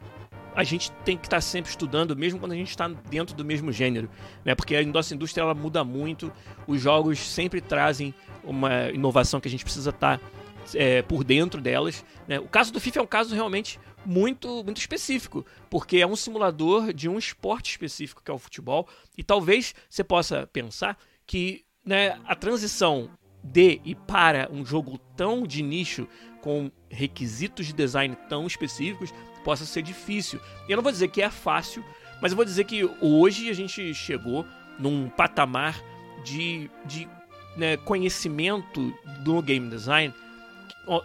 a 0.56 0.64
gente 0.64 0.92
tem 1.04 1.18
que 1.18 1.28
estar 1.28 1.38
tá 1.38 1.42
sempre 1.42 1.70
estudando, 1.70 2.16
mesmo 2.16 2.40
quando 2.40 2.52
a 2.52 2.56
gente 2.56 2.70
está 2.70 2.88
dentro 2.88 3.36
do 3.36 3.46
mesmo 3.46 3.72
gênero, 3.72 4.10
né? 4.44 4.56
Porque 4.56 4.76
a 4.76 4.86
nossa 4.86 5.14
indústria 5.14 5.42
ela 5.42 5.54
muda 5.54 5.84
muito, 5.84 6.32
os 6.68 6.82
jogos 6.82 7.20
sempre 7.20 7.62
trazem 7.62 8.14
uma 8.44 8.90
inovação 8.90 9.40
que 9.40 9.48
a 9.48 9.52
gente 9.52 9.64
precisa 9.64 9.90
estar 9.90 10.18
tá, 10.18 10.26
é, 10.74 11.02
por 11.02 11.24
dentro 11.24 11.62
delas. 11.62 12.04
Né? 12.28 12.40
O 12.40 12.48
caso 12.48 12.72
do 12.72 12.80
FIFA 12.80 13.00
é 13.00 13.04
um 13.04 13.08
caso 13.08 13.36
realmente 13.36 13.80
muito, 14.06 14.64
muito 14.64 14.78
específico, 14.78 15.46
porque 15.70 15.98
é 15.98 16.08
um 16.08 16.16
simulador 16.16 16.94
de 16.94 17.10
um 17.10 17.18
esporte 17.18 17.72
específico 17.72 18.22
que 18.24 18.32
é 18.32 18.34
o 18.34 18.40
futebol, 18.40 18.88
e 19.18 19.24
talvez 19.24 19.76
você 19.90 20.04
possa 20.04 20.48
pensar 20.48 20.98
que 21.26 21.64
né, 21.86 22.20
a 22.26 22.36
transição 22.36 23.10
de 23.44 23.80
e 23.84 23.96
para 23.96 24.50
um 24.52 24.66
jogo 24.66 24.98
tão 25.16 25.46
de 25.46 25.62
nicho 25.62 26.08
com 26.42 26.72
requisitos 26.90 27.68
de 27.68 27.74
design 27.74 28.16
tão 28.28 28.48
específicos 28.48 29.14
possa 29.44 29.66
ser 29.66 29.82
difícil. 29.82 30.40
Eu 30.68 30.76
não 30.76 30.84
vou 30.84 30.92
dizer 30.92 31.10
que 31.10 31.22
é 31.22 31.30
fácil, 31.30 31.84
mas 32.22 32.32
eu 32.32 32.36
vou 32.36 32.46
dizer 32.46 32.64
que 32.66 32.90
hoje 33.02 33.50
a 33.50 33.54
gente 33.54 33.94
chegou 33.94 34.46
num 34.78 35.10
patamar 35.10 35.82
de, 36.24 36.70
de 36.86 37.08
né, 37.56 37.78
conhecimento 37.78 38.94
do 39.24 39.42
game 39.42 39.70
design 39.70 40.14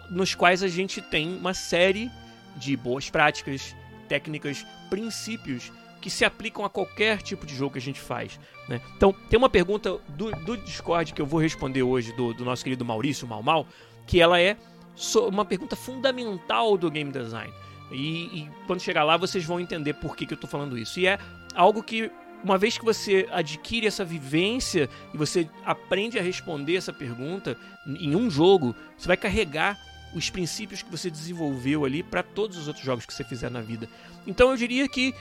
nos 0.09 0.33
quais 0.33 0.63
a 0.63 0.67
gente 0.67 1.01
tem 1.01 1.35
uma 1.37 1.53
série 1.53 2.09
de 2.55 2.75
boas 2.75 3.09
práticas, 3.09 3.75
técnicas, 4.07 4.65
princípios 4.89 5.71
que 6.01 6.09
se 6.09 6.23
aplicam 6.23 6.63
a 6.63 6.69
qualquer 6.69 7.21
tipo 7.21 7.45
de 7.45 7.55
jogo 7.55 7.73
que 7.73 7.79
a 7.79 7.81
gente 7.81 7.99
faz. 7.99 8.39
Né? 8.69 8.79
Então, 8.95 9.13
tem 9.29 9.37
uma 9.37 9.49
pergunta 9.49 9.97
do, 10.09 10.31
do 10.31 10.57
Discord 10.57 11.13
que 11.13 11.21
eu 11.21 11.25
vou 11.25 11.39
responder 11.39 11.83
hoje, 11.83 12.13
do, 12.13 12.33
do 12.33 12.45
nosso 12.45 12.63
querido 12.63 12.85
Maurício 12.85 13.27
Mal 13.27 13.41
Mal, 13.41 13.67
que 14.05 14.21
ela 14.21 14.39
é 14.39 14.55
uma 15.27 15.43
pergunta 15.43 15.75
fundamental 15.75 16.77
do 16.77 16.89
game 16.89 17.11
design. 17.11 17.51
E, 17.91 18.25
e, 18.25 18.49
quando 18.67 18.81
chegar 18.81 19.03
lá, 19.03 19.17
vocês 19.17 19.43
vão 19.43 19.59
entender 19.59 19.93
por 19.93 20.15
que, 20.15 20.25
que 20.25 20.33
eu 20.33 20.35
estou 20.35 20.49
falando 20.49 20.77
isso. 20.77 20.99
E 20.99 21.07
é 21.07 21.19
algo 21.53 21.83
que, 21.83 22.11
uma 22.43 22.57
vez 22.57 22.77
que 22.77 22.85
você 22.85 23.27
adquire 23.31 23.87
essa 23.87 24.03
vivência 24.03 24.89
e 25.13 25.17
você 25.17 25.49
aprende 25.63 26.17
a 26.17 26.21
responder 26.21 26.75
essa 26.75 26.91
pergunta 26.91 27.57
em 27.87 28.15
um 28.15 28.29
jogo, 28.29 28.75
você 28.97 29.07
vai 29.07 29.17
carregar 29.17 29.77
os 30.15 30.29
princípios 30.29 30.81
que 30.81 30.89
você 30.89 31.09
desenvolveu 31.09 31.83
ali 31.83 32.01
para 32.01 32.23
todos 32.23 32.57
os 32.57 32.67
outros 32.67 32.85
jogos 32.85 33.05
que 33.05 33.13
você 33.13 33.23
fizer 33.23 33.51
na 33.51 33.61
vida. 33.61 33.87
Então 34.25 34.49
eu 34.49 34.57
diria 34.57 34.87
que 34.87 35.13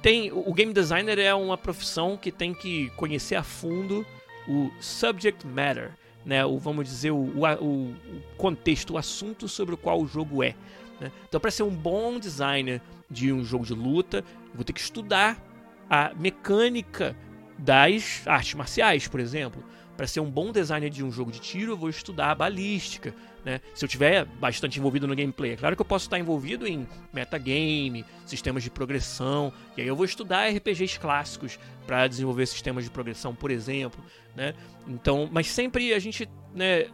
tem 0.00 0.30
o 0.32 0.52
game 0.54 0.72
designer 0.72 1.18
é 1.18 1.34
uma 1.34 1.58
profissão 1.58 2.16
que 2.16 2.32
tem 2.32 2.54
que 2.54 2.88
conhecer 2.90 3.34
a 3.34 3.42
fundo 3.42 4.06
o 4.48 4.70
subject 4.80 5.46
matter, 5.46 5.92
né? 6.24 6.44
O 6.44 6.58
vamos 6.58 6.86
dizer 6.86 7.10
o, 7.10 7.16
o, 7.16 7.64
o 7.64 7.96
contexto, 8.36 8.94
o 8.94 8.98
assunto 8.98 9.48
sobre 9.48 9.74
o 9.74 9.78
qual 9.78 10.00
o 10.00 10.06
jogo 10.06 10.42
é. 10.42 10.54
Né? 11.00 11.10
Então, 11.28 11.40
para 11.40 11.50
ser 11.50 11.62
um 11.62 11.74
bom 11.74 12.18
designer 12.18 12.80
de 13.10 13.32
um 13.32 13.44
jogo 13.44 13.64
de 13.64 13.74
luta, 13.74 14.24
vou 14.54 14.64
ter 14.64 14.72
que 14.72 14.80
estudar 14.80 15.42
a 15.88 16.12
mecânica 16.14 17.16
das 17.58 18.26
artes 18.26 18.54
marciais, 18.54 19.08
por 19.08 19.20
exemplo. 19.20 19.62
Para 19.96 20.06
ser 20.06 20.20
um 20.20 20.30
bom 20.30 20.52
designer 20.52 20.88
de 20.88 21.04
um 21.04 21.10
jogo 21.10 21.30
de 21.30 21.40
tiro, 21.40 21.72
eu 21.72 21.76
vou 21.76 21.90
estudar 21.90 22.30
a 22.30 22.34
balística. 22.34 23.14
Né? 23.44 23.60
Se 23.74 23.84
eu 23.84 23.88
tiver 23.88 24.24
bastante 24.24 24.78
envolvido 24.78 25.06
no 25.06 25.16
gameplay, 25.16 25.52
é 25.52 25.56
claro 25.56 25.74
que 25.74 25.80
eu 25.80 25.86
posso 25.86 26.06
estar 26.06 26.18
envolvido 26.18 26.66
em 26.66 26.86
metagame, 27.12 28.04
sistemas 28.26 28.62
de 28.62 28.70
progressão, 28.70 29.52
e 29.76 29.80
aí 29.80 29.86
eu 29.86 29.96
vou 29.96 30.04
estudar 30.04 30.48
RPGs 30.48 30.98
clássicos 30.98 31.58
para 31.86 32.06
desenvolver 32.06 32.46
sistemas 32.46 32.84
de 32.84 32.90
progressão, 32.90 33.34
por 33.34 33.50
exemplo. 33.50 34.04
Né? 34.36 34.54
Então, 34.86 35.28
mas 35.32 35.46
sempre 35.46 35.94
a 35.94 35.98
gente 35.98 36.28
né, 36.54 36.86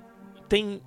tem, 0.49 0.81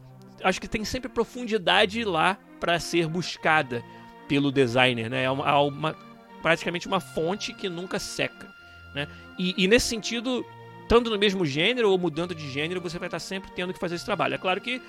acho 0.43 0.61
que 0.61 0.67
tem 0.67 0.85
sempre 0.85 1.09
profundidade 1.09 2.03
lá 2.03 2.37
para 2.59 2.79
ser 2.79 3.07
buscada 3.07 3.83
pelo 4.27 4.51
designer, 4.51 5.09
né? 5.09 5.23
É 5.23 5.31
uma, 5.31 5.59
uma, 5.61 5.95
praticamente 6.41 6.87
uma 6.87 6.99
fonte 6.99 7.53
que 7.53 7.67
nunca 7.67 7.97
seca, 7.97 8.47
né? 8.93 9.07
E, 9.39 9.55
e, 9.57 9.67
nesse 9.67 9.87
sentido, 9.87 10.45
tanto 10.87 11.09
no 11.09 11.17
mesmo 11.17 11.45
gênero 11.45 11.89
ou 11.89 11.97
mudando 11.97 12.35
de 12.35 12.49
gênero, 12.49 12.79
você 12.79 12.99
vai 12.99 13.07
estar 13.07 13.19
sempre 13.19 13.49
tendo 13.55 13.73
que 13.73 13.79
fazer 13.79 13.95
esse 13.95 14.05
trabalho. 14.05 14.35
É 14.35 14.37
claro 14.37 14.61
que, 14.61 14.81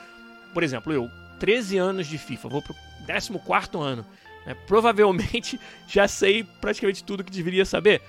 por 0.52 0.62
exemplo, 0.62 0.92
eu, 0.92 1.10
13 1.38 1.78
anos 1.78 2.06
de 2.06 2.18
FIFA, 2.18 2.48
vou 2.48 2.62
pro 2.62 2.74
14 3.06 3.32
ano, 3.76 4.06
né? 4.46 4.54
provavelmente 4.66 5.58
já 5.88 6.06
sei 6.06 6.44
praticamente 6.60 7.02
tudo 7.04 7.24
que 7.24 7.32
deveria 7.32 7.64
saber. 7.64 8.02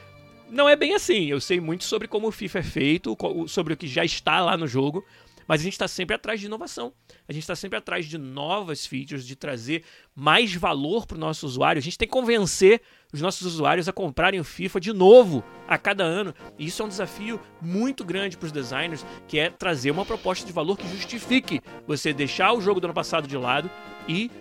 Não 0.49 0.67
é 0.67 0.75
bem 0.75 0.93
assim, 0.93 1.27
eu 1.27 1.39
sei 1.39 1.61
muito 1.61 1.85
sobre 1.85 2.07
como 2.07 2.27
o 2.27 2.31
FIFA 2.31 2.59
é 2.59 2.63
feito, 2.63 3.17
sobre 3.47 3.73
o 3.73 3.77
que 3.77 3.87
já 3.87 4.03
está 4.03 4.41
lá 4.41 4.57
no 4.57 4.67
jogo, 4.67 5.05
mas 5.51 5.59
a 5.59 5.63
gente 5.65 5.73
está 5.73 5.87
sempre 5.89 6.15
atrás 6.15 6.39
de 6.39 6.45
inovação. 6.45 6.93
A 7.27 7.33
gente 7.33 7.43
está 7.43 7.57
sempre 7.57 7.77
atrás 7.77 8.05
de 8.05 8.17
novas 8.17 8.85
features, 8.85 9.27
de 9.27 9.35
trazer 9.35 9.83
mais 10.15 10.55
valor 10.55 11.05
para 11.05 11.17
o 11.17 11.19
nosso 11.19 11.45
usuário. 11.45 11.77
A 11.77 11.81
gente 11.81 11.97
tem 11.97 12.07
que 12.07 12.13
convencer 12.13 12.79
os 13.11 13.19
nossos 13.19 13.45
usuários 13.45 13.89
a 13.89 13.91
comprarem 13.91 14.39
o 14.39 14.45
FIFA 14.45 14.79
de 14.79 14.93
novo 14.93 15.43
a 15.67 15.77
cada 15.77 16.05
ano. 16.05 16.33
E 16.57 16.67
isso 16.67 16.81
é 16.81 16.85
um 16.85 16.87
desafio 16.87 17.37
muito 17.61 18.05
grande 18.05 18.37
para 18.37 18.45
os 18.45 18.51
designers, 18.53 19.05
que 19.27 19.37
é 19.39 19.49
trazer 19.49 19.91
uma 19.91 20.05
proposta 20.05 20.47
de 20.47 20.53
valor 20.53 20.77
que 20.77 20.87
justifique 20.87 21.59
você 21.85 22.13
deixar 22.13 22.53
o 22.53 22.61
jogo 22.61 22.79
do 22.79 22.85
ano 22.85 22.93
passado 22.93 23.27
de 23.27 23.35
lado 23.35 23.69
e 24.07 24.31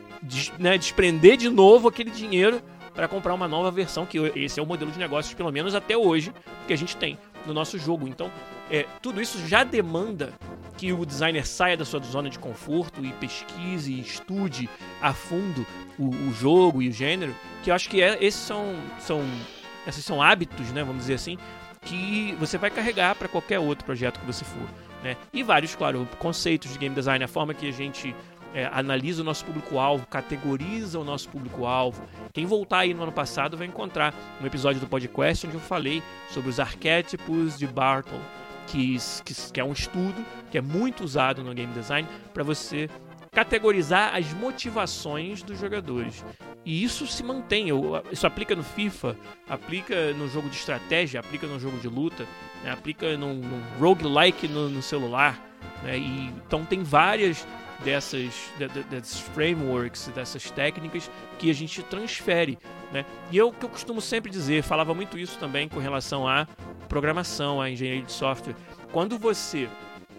né, 0.60 0.78
desprender 0.78 1.36
de 1.36 1.48
novo 1.48 1.88
aquele 1.88 2.12
dinheiro 2.12 2.62
para 2.94 3.08
comprar 3.08 3.34
uma 3.34 3.48
nova 3.48 3.72
versão, 3.72 4.06
que 4.06 4.16
esse 4.36 4.60
é 4.60 4.62
o 4.62 4.66
modelo 4.66 4.92
de 4.92 4.98
negócios, 5.00 5.34
pelo 5.34 5.50
menos 5.50 5.74
até 5.74 5.96
hoje, 5.96 6.32
que 6.68 6.72
a 6.72 6.78
gente 6.78 6.96
tem 6.96 7.18
no 7.44 7.52
nosso 7.52 7.76
jogo. 7.80 8.06
Então, 8.06 8.30
é, 8.70 8.86
tudo 9.02 9.20
isso 9.20 9.44
já 9.48 9.64
demanda 9.64 10.32
que 10.80 10.94
o 10.94 11.04
designer 11.04 11.46
saia 11.46 11.76
da 11.76 11.84
sua 11.84 12.00
zona 12.00 12.30
de 12.30 12.38
conforto 12.38 13.04
e 13.04 13.12
pesquise 13.12 13.92
e 13.92 14.00
estude 14.00 14.66
a 15.02 15.12
fundo 15.12 15.66
o, 15.98 16.08
o 16.08 16.32
jogo 16.32 16.80
e 16.80 16.88
o 16.88 16.92
gênero, 16.92 17.36
que 17.62 17.70
eu 17.70 17.74
acho 17.74 17.86
que 17.90 18.00
é, 18.00 18.16
esses 18.24 18.40
são, 18.40 18.74
são, 18.98 19.22
esses 19.86 20.02
são 20.02 20.22
hábitos, 20.22 20.72
né, 20.72 20.82
vamos 20.82 21.02
dizer 21.02 21.14
assim, 21.16 21.36
que 21.82 22.34
você 22.40 22.56
vai 22.56 22.70
carregar 22.70 23.14
para 23.14 23.28
qualquer 23.28 23.58
outro 23.58 23.84
projeto 23.84 24.18
que 24.20 24.24
você 24.24 24.42
for. 24.42 24.66
Né? 25.04 25.18
E 25.34 25.42
vários, 25.42 25.76
claro, 25.76 26.08
conceitos 26.18 26.72
de 26.72 26.78
game 26.78 26.94
design, 26.94 27.22
a 27.22 27.28
forma 27.28 27.52
que 27.52 27.68
a 27.68 27.72
gente 27.72 28.16
é, 28.54 28.64
analisa 28.72 29.20
o 29.20 29.24
nosso 29.24 29.44
público-alvo, 29.44 30.06
categoriza 30.06 30.98
o 30.98 31.04
nosso 31.04 31.28
público-alvo. 31.28 32.02
Quem 32.32 32.46
voltar 32.46 32.78
aí 32.78 32.94
no 32.94 33.02
ano 33.02 33.12
passado 33.12 33.54
vai 33.54 33.66
encontrar 33.66 34.14
um 34.40 34.46
episódio 34.46 34.80
do 34.80 34.86
podcast 34.86 35.46
onde 35.46 35.56
eu 35.56 35.60
falei 35.60 36.02
sobre 36.30 36.48
os 36.48 36.58
arquétipos 36.58 37.58
de 37.58 37.66
Bartle, 37.66 38.18
que, 38.70 38.96
que, 39.24 39.34
que 39.52 39.60
é 39.60 39.64
um 39.64 39.72
estudo 39.72 40.24
que 40.50 40.56
é 40.56 40.60
muito 40.60 41.02
usado 41.02 41.42
no 41.42 41.52
game 41.52 41.72
design 41.72 42.08
para 42.32 42.44
você 42.44 42.88
categorizar 43.32 44.14
as 44.14 44.32
motivações 44.32 45.42
dos 45.42 45.58
jogadores. 45.58 46.24
E 46.64 46.82
isso 46.82 47.06
se 47.06 47.22
mantém, 47.22 47.66
isso 48.10 48.26
aplica 48.26 48.54
no 48.54 48.62
FIFA, 48.62 49.16
aplica 49.48 50.12
no 50.14 50.28
jogo 50.28 50.48
de 50.48 50.56
estratégia, 50.56 51.20
aplica 51.20 51.46
no 51.46 51.58
jogo 51.58 51.78
de 51.78 51.88
luta, 51.88 52.26
né? 52.62 52.70
aplica 52.70 53.16
no, 53.16 53.34
no 53.34 53.62
roguelike 53.78 54.48
no, 54.48 54.68
no 54.68 54.82
celular. 54.82 55.40
Né? 55.82 55.98
E, 55.98 56.26
então 56.46 56.64
tem 56.64 56.82
várias 56.82 57.46
dessas, 57.84 58.32
desses 58.90 59.20
frameworks, 59.20 60.08
dessas 60.08 60.50
técnicas 60.50 61.10
que 61.38 61.50
a 61.50 61.54
gente 61.54 61.82
transfere. 61.82 62.58
Né? 62.92 63.04
E 63.30 63.36
eu 63.36 63.52
que 63.52 63.64
eu 63.64 63.68
costumo 63.68 64.00
sempre 64.00 64.30
dizer, 64.30 64.62
falava 64.62 64.94
muito 64.94 65.18
isso 65.18 65.38
também 65.38 65.68
com 65.68 65.78
relação 65.78 66.26
à 66.26 66.46
programação, 66.88 67.60
à 67.60 67.70
engenharia 67.70 68.02
de 68.02 68.12
software. 68.12 68.56
Quando 68.92 69.18
você 69.18 69.68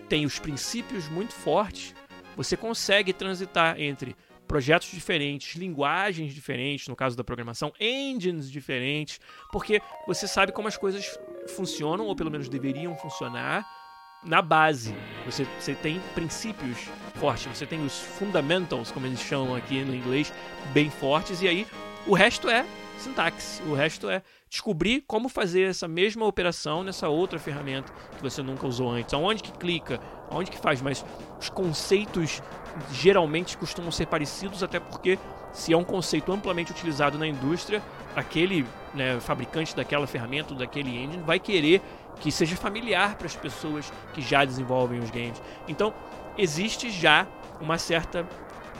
tem 0.08 0.26
os 0.26 0.40
princípios 0.40 1.08
muito 1.10 1.34
fortes, 1.34 1.94
você 2.36 2.58
consegue 2.58 3.14
transitar 3.14 3.80
entre 3.80 4.16
projetos 4.48 4.90
diferentes, 4.92 5.56
linguagens 5.56 6.34
diferentes, 6.34 6.88
no 6.88 6.96
caso 6.96 7.16
da 7.16 7.24
programação, 7.24 7.72
engines 7.80 8.52
diferentes, 8.52 9.20
porque 9.52 9.82
você 10.06 10.28
sabe 10.28 10.52
como 10.52 10.68
as 10.68 10.76
coisas 10.76 11.18
funcionam, 11.56 12.06
ou 12.06 12.16
pelo 12.16 12.30
menos 12.30 12.50
deveriam 12.50 12.96
funcionar, 12.98 13.66
na 14.24 14.42
base. 14.42 14.96
Você, 15.26 15.48
você 15.60 15.74
tem 15.74 16.00
princípios 16.14 16.78
fortes, 17.16 17.58
você 17.58 17.66
tem 17.66 17.84
os 17.84 18.00
fundamentals, 18.00 18.92
como 18.92 19.06
eles 19.06 19.20
chamam 19.20 19.56
aqui 19.56 19.84
no 19.84 19.96
inglês, 19.96 20.34
bem 20.74 20.90
fortes, 20.90 21.42
e 21.42 21.48
aí 21.48 21.68
o 22.06 22.14
resto 22.14 22.50
é 22.50 22.66
sintaxe, 22.98 23.62
o 23.64 23.74
resto 23.74 24.10
é 24.10 24.22
descobrir 24.48 25.04
como 25.08 25.28
fazer 25.28 25.70
essa 25.70 25.88
mesma 25.88 26.26
operação 26.26 26.84
nessa 26.84 27.10
outra 27.10 27.40
ferramenta 27.40 27.92
que 28.16 28.22
você 28.22 28.44
nunca 28.44 28.68
usou 28.68 28.92
antes. 28.92 29.14
Aonde 29.14 29.42
que 29.42 29.52
clica, 29.52 30.00
aonde 30.30 30.52
que 30.52 30.58
faz, 30.58 30.82
mas 30.82 31.04
os 31.40 31.50
conceitos 31.50 32.42
geralmente 32.92 33.58
costumam 33.58 33.92
ser 33.92 34.06
parecidos, 34.06 34.62
até 34.62 34.80
porque 34.80 35.18
se 35.52 35.74
é 35.74 35.78
um 35.78 35.84
conceito 35.84 36.32
amplamente 36.32 36.72
utilizado 36.72 37.18
na 37.18 37.28
indústria, 37.28 37.82
aquele 38.16 38.66
né, 38.94 39.20
fabricante 39.20 39.76
daquela 39.76 40.08
ferramenta, 40.08 40.54
daquele 40.54 40.90
engine, 40.90 41.24
vai 41.24 41.40
querer 41.40 41.82
que 42.22 42.32
seja 42.32 42.56
familiar 42.56 43.16
para 43.16 43.26
as 43.26 43.36
pessoas 43.36 43.92
que 44.14 44.22
já 44.22 44.46
desenvolvem 44.46 45.00
os 45.00 45.10
games. 45.10 45.42
Então, 45.68 45.94
existe 46.38 46.90
já 46.90 47.28
uma 47.60 47.78
certa 47.78 48.26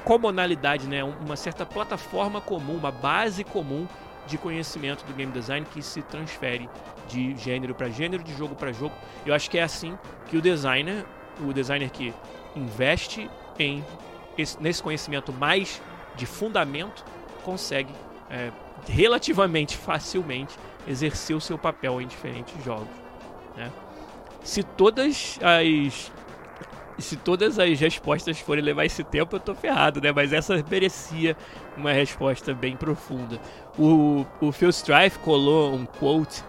comunalidade, 0.06 0.88
né? 0.88 1.04
uma 1.04 1.36
certa 1.36 1.66
plataforma 1.66 2.40
comum, 2.40 2.76
uma 2.76 2.92
base 2.92 3.44
comum 3.44 3.88
de 4.28 4.38
conhecimento 4.38 5.04
do 5.06 5.14
game 5.14 5.32
design 5.32 5.66
que 5.66 5.82
se 5.82 6.04
transfere 6.04 6.70
de 7.08 7.36
gênero 7.36 7.74
para 7.74 7.90
gênero, 7.90 8.24
de 8.24 8.34
jogo 8.38 8.56
para 8.56 8.72
jogo. 8.72 8.94
Eu 9.26 9.34
acho 9.34 9.50
que 9.50 9.58
é 9.58 9.64
assim 9.64 9.98
que 10.28 10.38
o 10.38 10.42
designer, 10.42 11.04
o 11.40 11.52
designer 11.52 11.90
que 11.90 12.14
investe 12.56 13.30
em 13.58 13.84
esse, 14.38 14.62
nesse 14.62 14.82
conhecimento 14.84 15.34
mais 15.34 15.82
de 16.16 16.28
fundamento, 16.28 17.04
consegue 17.44 17.94
é, 18.30 18.52
relativamente 18.88 19.76
facilmente 19.78 20.58
exercer 20.88 21.36
o 21.36 21.42
seu 21.42 21.58
papel 21.58 22.00
em 22.00 22.08
diferentes 22.08 22.64
jogos. 22.64 23.01
Se 24.44 24.64
todas 24.64 25.40
as 25.42 26.12
se 26.98 27.16
todas 27.16 27.58
as 27.58 27.80
respostas 27.80 28.40
forem 28.40 28.64
levar 28.64 28.86
esse 28.86 29.04
tempo, 29.04 29.36
eu 29.36 29.40
tô 29.40 29.56
ferrado, 29.56 30.00
né? 30.00 30.12
Mas 30.12 30.32
essa 30.32 30.64
merecia 30.70 31.36
uma 31.76 31.92
resposta 31.92 32.54
bem 32.54 32.76
profunda. 32.76 33.40
O, 33.78 34.26
o 34.40 34.52
Phil 34.52 34.70
Strife 34.70 35.20
colou 35.20 35.74
um 35.74 35.86
quote 35.86 36.44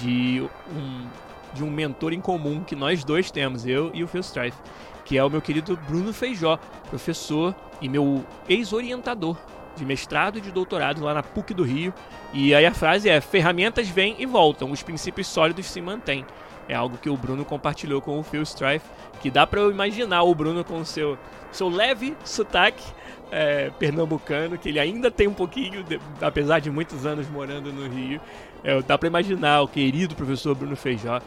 de 0.00 0.42
um, 0.74 1.06
de 1.54 1.62
um 1.62 1.70
mentor 1.70 2.12
em 2.12 2.20
comum 2.20 2.64
que 2.64 2.74
nós 2.74 3.04
dois 3.04 3.30
temos, 3.30 3.66
eu 3.66 3.90
e 3.94 4.02
o 4.02 4.08
Phil 4.08 4.22
Strife, 4.22 4.58
que 5.04 5.16
é 5.16 5.24
o 5.24 5.30
meu 5.30 5.40
querido 5.40 5.76
Bruno 5.88 6.12
Feijó, 6.12 6.58
professor 6.88 7.54
e 7.80 7.88
meu 7.88 8.24
ex-orientador 8.48 9.36
de 9.76 9.84
mestrado 9.84 10.38
e 10.38 10.40
de 10.40 10.50
doutorado 10.50 11.02
lá 11.02 11.14
na 11.14 11.22
PUC 11.22 11.54
do 11.54 11.62
Rio. 11.62 11.94
E 12.32 12.54
aí 12.54 12.66
a 12.66 12.74
frase 12.74 13.08
é: 13.08 13.20
ferramentas 13.20 13.88
vêm 13.88 14.16
e 14.18 14.26
voltam, 14.26 14.70
os 14.70 14.82
princípios 14.82 15.26
sólidos 15.26 15.66
se 15.66 15.80
mantêm. 15.80 16.24
É 16.68 16.74
algo 16.74 16.96
que 16.96 17.10
o 17.10 17.16
Bruno 17.16 17.44
compartilhou 17.44 18.00
com 18.00 18.18
o 18.18 18.22
Phil 18.22 18.42
Strife, 18.42 18.86
que 19.20 19.30
dá 19.30 19.46
para 19.46 19.60
eu 19.60 19.70
imaginar 19.70 20.22
o 20.22 20.34
Bruno 20.34 20.64
com 20.64 20.84
seu, 20.84 21.18
seu 21.50 21.68
leve 21.68 22.16
sotaque 22.24 22.84
é, 23.30 23.70
pernambucano, 23.78 24.58
que 24.58 24.68
ele 24.68 24.78
ainda 24.78 25.10
tem 25.10 25.26
um 25.26 25.34
pouquinho, 25.34 25.82
de, 25.82 25.98
apesar 26.20 26.60
de 26.60 26.70
muitos 26.70 27.06
anos 27.06 27.28
morando 27.28 27.72
no 27.72 27.88
Rio. 27.88 28.20
É, 28.62 28.80
dá 28.82 28.96
para 28.96 29.08
imaginar 29.08 29.62
o 29.62 29.68
querido 29.68 30.14
professor 30.14 30.54
Bruno 30.54 30.76
Feijó 30.76 31.20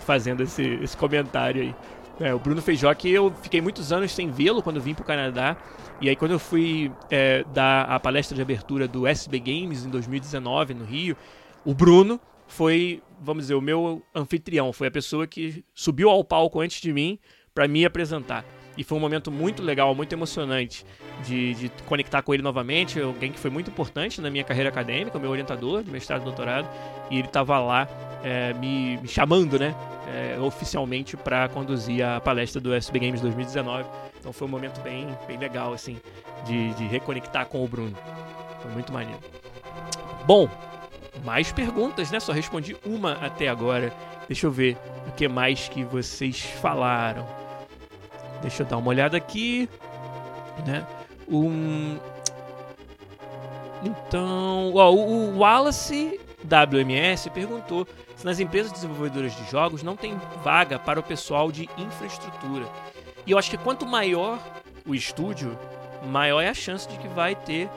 fazendo 0.00 0.42
esse, 0.42 0.62
esse 0.82 0.96
comentário 0.96 1.62
aí. 1.62 1.74
É, 2.20 2.32
o 2.32 2.38
Bruno 2.38 2.62
Feijó, 2.62 2.92
que 2.94 3.10
eu 3.10 3.32
fiquei 3.42 3.60
muitos 3.60 3.92
anos 3.92 4.12
sem 4.12 4.30
vê-lo 4.30 4.62
quando 4.62 4.80
vim 4.80 4.94
para 4.94 5.02
o 5.02 5.06
Canadá. 5.06 5.56
E 6.00 6.08
aí, 6.08 6.16
quando 6.16 6.32
eu 6.32 6.38
fui 6.38 6.92
é, 7.10 7.44
dar 7.52 7.82
a 7.84 7.98
palestra 7.98 8.36
de 8.36 8.42
abertura 8.42 8.86
do 8.86 9.06
SB 9.06 9.38
Games 9.40 9.84
em 9.84 9.90
2019 9.90 10.74
no 10.74 10.84
Rio, 10.84 11.16
o 11.64 11.74
Bruno 11.74 12.20
foi, 12.46 13.02
vamos 13.24 13.44
dizer, 13.44 13.54
o 13.54 13.60
meu 13.60 14.02
anfitrião. 14.14 14.72
Foi 14.72 14.88
a 14.88 14.90
pessoa 14.90 15.26
que 15.26 15.64
subiu 15.74 16.10
ao 16.10 16.22
palco 16.22 16.60
antes 16.60 16.80
de 16.80 16.92
mim 16.92 17.18
para 17.54 17.66
me 17.66 17.84
apresentar. 17.84 18.44
E 18.76 18.82
foi 18.82 18.98
um 18.98 19.00
momento 19.00 19.30
muito 19.30 19.62
legal, 19.62 19.94
muito 19.94 20.12
emocionante 20.12 20.84
de, 21.24 21.54
de, 21.54 21.68
conectar 21.86 22.22
com 22.22 22.34
ele 22.34 22.42
novamente. 22.42 23.00
Alguém 23.00 23.30
que 23.30 23.38
foi 23.38 23.50
muito 23.50 23.70
importante 23.70 24.20
na 24.20 24.30
minha 24.30 24.42
carreira 24.42 24.68
acadêmica, 24.68 25.18
meu 25.18 25.30
orientador 25.30 25.82
de 25.82 25.90
mestrado 25.90 26.22
e 26.22 26.24
doutorado. 26.24 26.68
E 27.10 27.18
ele 27.18 27.28
estava 27.28 27.58
lá 27.60 27.88
é, 28.22 28.52
me, 28.54 28.96
me, 28.98 29.06
chamando, 29.08 29.58
né? 29.58 29.74
É, 30.08 30.38
oficialmente 30.40 31.16
para 31.16 31.48
conduzir 31.48 32.04
a 32.04 32.20
palestra 32.20 32.60
do 32.60 32.74
SB 32.74 32.98
Games 32.98 33.20
2019. 33.20 33.88
Então 34.18 34.32
foi 34.32 34.48
um 34.48 34.50
momento 34.50 34.80
bem, 34.80 35.06
bem 35.26 35.38
legal, 35.38 35.72
assim, 35.72 35.98
de, 36.44 36.74
de 36.74 36.84
reconectar 36.86 37.46
com 37.46 37.64
o 37.64 37.68
Bruno. 37.68 37.96
Foi 38.60 38.70
muito 38.72 38.92
maneiro. 38.92 39.20
Bom, 40.26 40.48
mais 41.22 41.52
perguntas, 41.52 42.10
né? 42.10 42.18
Só 42.18 42.32
respondi 42.32 42.76
uma 42.84 43.12
até 43.14 43.48
agora. 43.48 43.92
Deixa 44.26 44.46
eu 44.46 44.50
ver 44.50 44.76
o 45.06 45.12
que 45.12 45.28
mais 45.28 45.68
que 45.68 45.84
vocês 45.84 46.40
falaram. 46.40 47.26
Deixa 48.40 48.62
eu 48.62 48.66
dar 48.66 48.78
uma 48.78 48.88
olhada 48.88 49.16
aqui, 49.16 49.68
né? 50.66 50.86
Um 51.28 51.98
Então, 53.82 54.72
ó, 54.74 54.90
o 54.92 55.38
Wallace 55.38 56.18
WMS 56.44 57.30
perguntou 57.30 57.86
se 58.16 58.24
nas 58.24 58.40
empresas 58.40 58.72
desenvolvedoras 58.72 59.34
de 59.36 59.50
jogos 59.50 59.82
não 59.82 59.96
tem 59.96 60.18
vaga 60.42 60.78
para 60.78 61.00
o 61.00 61.02
pessoal 61.02 61.50
de 61.50 61.68
infraestrutura. 61.76 62.66
E 63.26 63.30
eu 63.30 63.38
acho 63.38 63.50
que 63.50 63.58
quanto 63.58 63.86
maior 63.86 64.38
o 64.86 64.94
estúdio, 64.94 65.58
maior 66.06 66.40
é 66.40 66.48
a 66.48 66.54
chance 66.54 66.88
de 66.88 66.98
que 66.98 67.08
vai 67.08 67.34
ter 67.34 67.68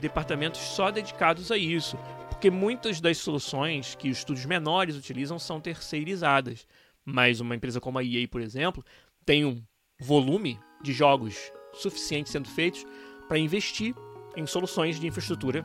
departamentos 0.00 0.60
só 0.60 0.90
dedicados 0.90 1.50
a 1.50 1.56
isso. 1.56 1.96
Porque 2.44 2.54
muitas 2.54 3.00
das 3.00 3.16
soluções 3.16 3.94
que 3.94 4.10
os 4.10 4.18
estúdios 4.18 4.44
menores 4.44 4.98
utilizam 4.98 5.38
são 5.38 5.58
terceirizadas. 5.58 6.66
Mas 7.02 7.40
uma 7.40 7.56
empresa 7.56 7.80
como 7.80 7.98
a 7.98 8.04
EA, 8.04 8.28
por 8.28 8.42
exemplo, 8.42 8.84
tem 9.24 9.46
um 9.46 9.62
volume 9.98 10.60
de 10.82 10.92
jogos 10.92 11.50
suficiente 11.72 12.28
sendo 12.28 12.46
feitos 12.46 12.84
para 13.26 13.38
investir 13.38 13.94
em 14.36 14.44
soluções 14.44 15.00
de 15.00 15.06
infraestrutura 15.06 15.64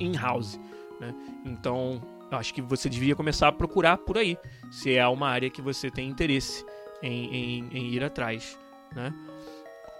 in-house. 0.00 0.58
Né? 0.98 1.14
Então, 1.44 2.00
eu 2.32 2.38
acho 2.38 2.54
que 2.54 2.62
você 2.62 2.88
devia 2.88 3.14
começar 3.14 3.48
a 3.48 3.52
procurar 3.52 3.98
por 3.98 4.16
aí, 4.16 4.38
se 4.70 4.96
é 4.96 5.06
uma 5.06 5.28
área 5.28 5.50
que 5.50 5.60
você 5.60 5.90
tem 5.90 6.08
interesse 6.08 6.64
em, 7.02 7.26
em, 7.26 7.68
em 7.74 7.88
ir 7.90 8.02
atrás. 8.02 8.58
Né? 8.96 9.12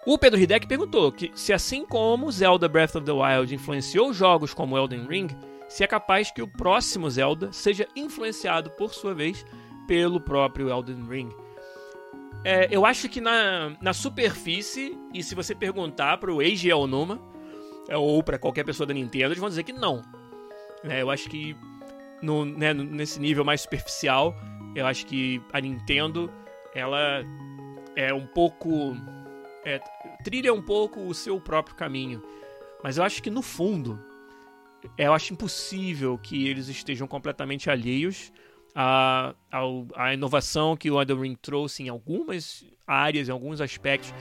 O 0.07 0.17
Pedro 0.17 0.41
Hideck 0.41 0.67
perguntou 0.67 1.13
que 1.13 1.31
se 1.35 1.53
assim 1.53 1.85
como 1.85 2.33
Zelda 2.33 2.71
Breath 2.71 2.97
of 2.97 3.05
the 3.05 3.13
Wild 3.13 3.55
influenciou 3.55 4.15
jogos 4.15 4.55
como 4.55 4.79
Elden 4.79 5.07
Ring, 5.07 5.29
se 5.75 5.83
é 5.83 5.89
capaz 5.89 6.31
que 6.31 6.41
o 6.41 6.47
próximo 6.47 7.11
Zelda 7.11 7.53
seja 7.53 7.89
influenciado, 7.97 8.71
por 8.71 8.95
sua 8.95 9.13
vez, 9.13 9.45
pelo 9.89 10.21
próprio 10.21 10.71
Elden 10.71 11.05
Ring. 11.09 11.31
É, 12.45 12.69
eu 12.71 12.87
acho 12.87 13.09
que 13.09 13.21
na, 13.21 13.77
na 13.83 13.93
superfície, 13.93 14.97
e 15.13 15.21
se 15.21 15.35
você 15.35 15.53
perguntar 15.53 16.19
para 16.19 16.33
o 16.33 16.41
Eiji 16.41 16.71
Aonuma, 16.71 17.21
é, 17.89 17.97
ou 17.97 18.23
para 18.23 18.39
qualquer 18.39 18.65
pessoa 18.65 18.87
da 18.87 18.95
Nintendo, 18.95 19.33
eles 19.33 19.39
vão 19.39 19.49
dizer 19.49 19.65
que 19.65 19.73
não. 19.73 20.01
É, 20.85 21.03
eu 21.03 21.11
acho 21.11 21.29
que 21.29 21.57
no, 22.23 22.45
né, 22.45 22.73
nesse 22.73 23.19
nível 23.19 23.45
mais 23.45 23.63
superficial, 23.63 24.33
eu 24.77 24.87
acho 24.87 25.05
que 25.05 25.43
a 25.53 25.61
Nintendo 25.61 26.33
ela 26.73 27.25
é 27.97 28.15
um 28.15 28.29
pouco 28.29 28.97
é, 29.65 29.81
trilha 30.23 30.55
um 30.55 30.63
pouco 30.63 31.01
o 31.01 31.13
seu 31.13 31.41
próprio 31.41 31.75
caminho. 31.75 32.23
Mas 32.81 32.97
eu 32.97 33.03
acho 33.03 33.21
que 33.21 33.29
no 33.29 33.43
fundo, 33.43 33.99
eu 34.97 35.13
acho 35.13 35.33
impossível 35.33 36.19
que 36.19 36.49
eles 36.49 36.69
estejam 36.69 37.07
completamente 37.07 37.71
alheios 37.71 38.33
à, 38.75 39.35
à, 39.51 39.61
à 39.97 40.15
inovação 40.15 40.77
que 40.77 40.91
o 40.91 41.01
Elden 41.01 41.21
Ring 41.21 41.37
trouxe 41.41 41.83
em 41.83 41.89
algumas 41.89 42.65
áreas, 42.87 43.29
em 43.29 43.33
alguns 43.33 43.61
aspectos. 43.61 44.13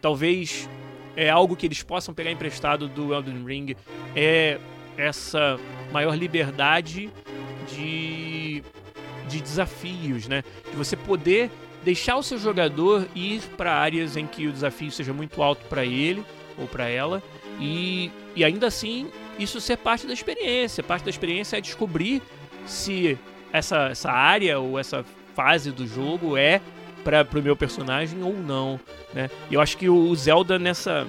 Talvez 0.00 0.68
é 1.16 1.30
algo 1.30 1.56
que 1.56 1.66
eles 1.66 1.82
possam 1.82 2.14
pegar 2.14 2.30
emprestado 2.30 2.88
do 2.88 3.14
Elden 3.14 3.44
Ring 3.44 3.74
é 4.14 4.58
essa 4.96 5.58
maior 5.92 6.14
liberdade 6.14 7.10
de, 7.74 8.62
de 9.28 9.40
desafios, 9.40 10.26
né? 10.28 10.42
De 10.70 10.76
você 10.76 10.96
poder 10.96 11.50
deixar 11.84 12.16
o 12.16 12.22
seu 12.22 12.38
jogador 12.38 13.06
ir 13.14 13.42
para 13.56 13.74
áreas 13.74 14.16
em 14.16 14.26
que 14.26 14.46
o 14.46 14.52
desafio 14.52 14.90
seja 14.90 15.12
muito 15.12 15.42
alto 15.42 15.64
para 15.66 15.84
ele 15.84 16.24
ou 16.58 16.66
para 16.66 16.88
ela 16.88 17.22
e, 17.60 18.10
e 18.36 18.44
ainda 18.44 18.68
assim 18.68 19.10
isso 19.38 19.60
ser 19.60 19.76
parte 19.78 20.06
da 20.06 20.12
experiência. 20.12 20.82
Parte 20.82 21.04
da 21.04 21.10
experiência 21.10 21.56
é 21.56 21.60
descobrir 21.60 22.22
se 22.66 23.18
essa, 23.52 23.88
essa 23.88 24.10
área 24.10 24.58
ou 24.58 24.78
essa 24.78 25.04
fase 25.34 25.70
do 25.70 25.86
jogo 25.86 26.36
é 26.36 26.60
para 27.04 27.26
o 27.34 27.42
meu 27.42 27.56
personagem 27.56 28.22
ou 28.22 28.32
não, 28.32 28.78
né? 29.12 29.28
E 29.50 29.54
eu 29.54 29.60
acho 29.60 29.76
que 29.76 29.88
o 29.88 30.14
Zelda 30.14 30.58
nessa 30.58 31.06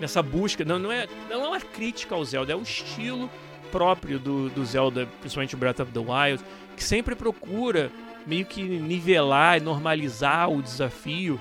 nessa 0.00 0.22
busca 0.22 0.64
não, 0.64 0.78
não 0.78 0.92
é 0.92 1.08
não 1.28 1.44
é 1.44 1.48
uma 1.48 1.60
crítica 1.60 2.14
ao 2.14 2.24
Zelda, 2.24 2.52
é 2.52 2.56
o 2.56 2.62
estilo 2.62 3.30
próprio 3.70 4.18
do, 4.18 4.48
do 4.50 4.64
Zelda, 4.64 5.08
principalmente 5.20 5.56
Breath 5.56 5.80
of 5.80 5.92
the 5.92 5.98
Wild, 5.98 6.44
que 6.76 6.84
sempre 6.84 7.14
procura 7.14 7.90
meio 8.26 8.44
que 8.44 8.62
nivelar 8.62 9.58
e 9.58 9.60
normalizar 9.60 10.50
o 10.50 10.62
desafio 10.62 11.40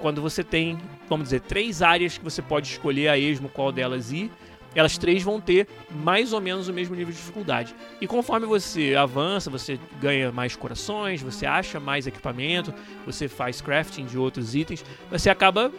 quando 0.00 0.20
você 0.20 0.44
tem, 0.44 0.78
vamos 1.08 1.24
dizer, 1.24 1.40
três 1.40 1.82
áreas 1.82 2.18
que 2.18 2.24
você 2.24 2.42
pode 2.42 2.68
escolher 2.68 3.08
a 3.08 3.18
esmo 3.18 3.48
qual 3.48 3.72
delas 3.72 4.12
ir. 4.12 4.30
Elas 4.74 4.98
três 4.98 5.22
vão 5.22 5.40
ter 5.40 5.66
mais 5.90 6.32
ou 6.32 6.40
menos 6.40 6.68
o 6.68 6.72
mesmo 6.72 6.94
nível 6.94 7.12
de 7.12 7.18
dificuldade. 7.18 7.74
E 8.00 8.06
conforme 8.06 8.46
você 8.46 8.94
avança, 8.94 9.50
você 9.50 9.78
ganha 10.00 10.30
mais 10.30 10.54
corações, 10.54 11.22
você 11.22 11.46
acha 11.46 11.80
mais 11.80 12.06
equipamento, 12.06 12.72
você 13.04 13.28
faz 13.28 13.60
crafting 13.60 14.04
de 14.04 14.18
outros 14.18 14.54
itens, 14.54 14.84
você 15.10 15.30
acaba 15.30 15.72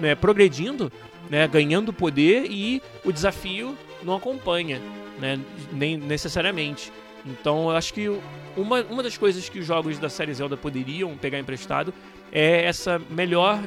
né, 0.00 0.14
progredindo, 0.14 0.92
né, 1.28 1.46
ganhando 1.48 1.92
poder 1.92 2.46
e 2.50 2.82
o 3.04 3.12
desafio 3.12 3.76
não 4.02 4.14
acompanha, 4.14 4.80
né, 5.18 5.38
nem 5.72 5.96
necessariamente. 5.96 6.92
Então 7.24 7.70
eu 7.70 7.76
acho 7.76 7.92
que 7.92 8.08
uma, 8.56 8.82
uma 8.84 9.02
das 9.02 9.18
coisas 9.18 9.48
que 9.48 9.58
os 9.58 9.66
jogos 9.66 9.98
da 9.98 10.08
série 10.08 10.32
Zelda 10.32 10.56
poderiam 10.56 11.16
pegar 11.16 11.38
emprestado 11.38 11.92
é 12.32 12.64
essa 12.64 13.00
melhor. 13.10 13.60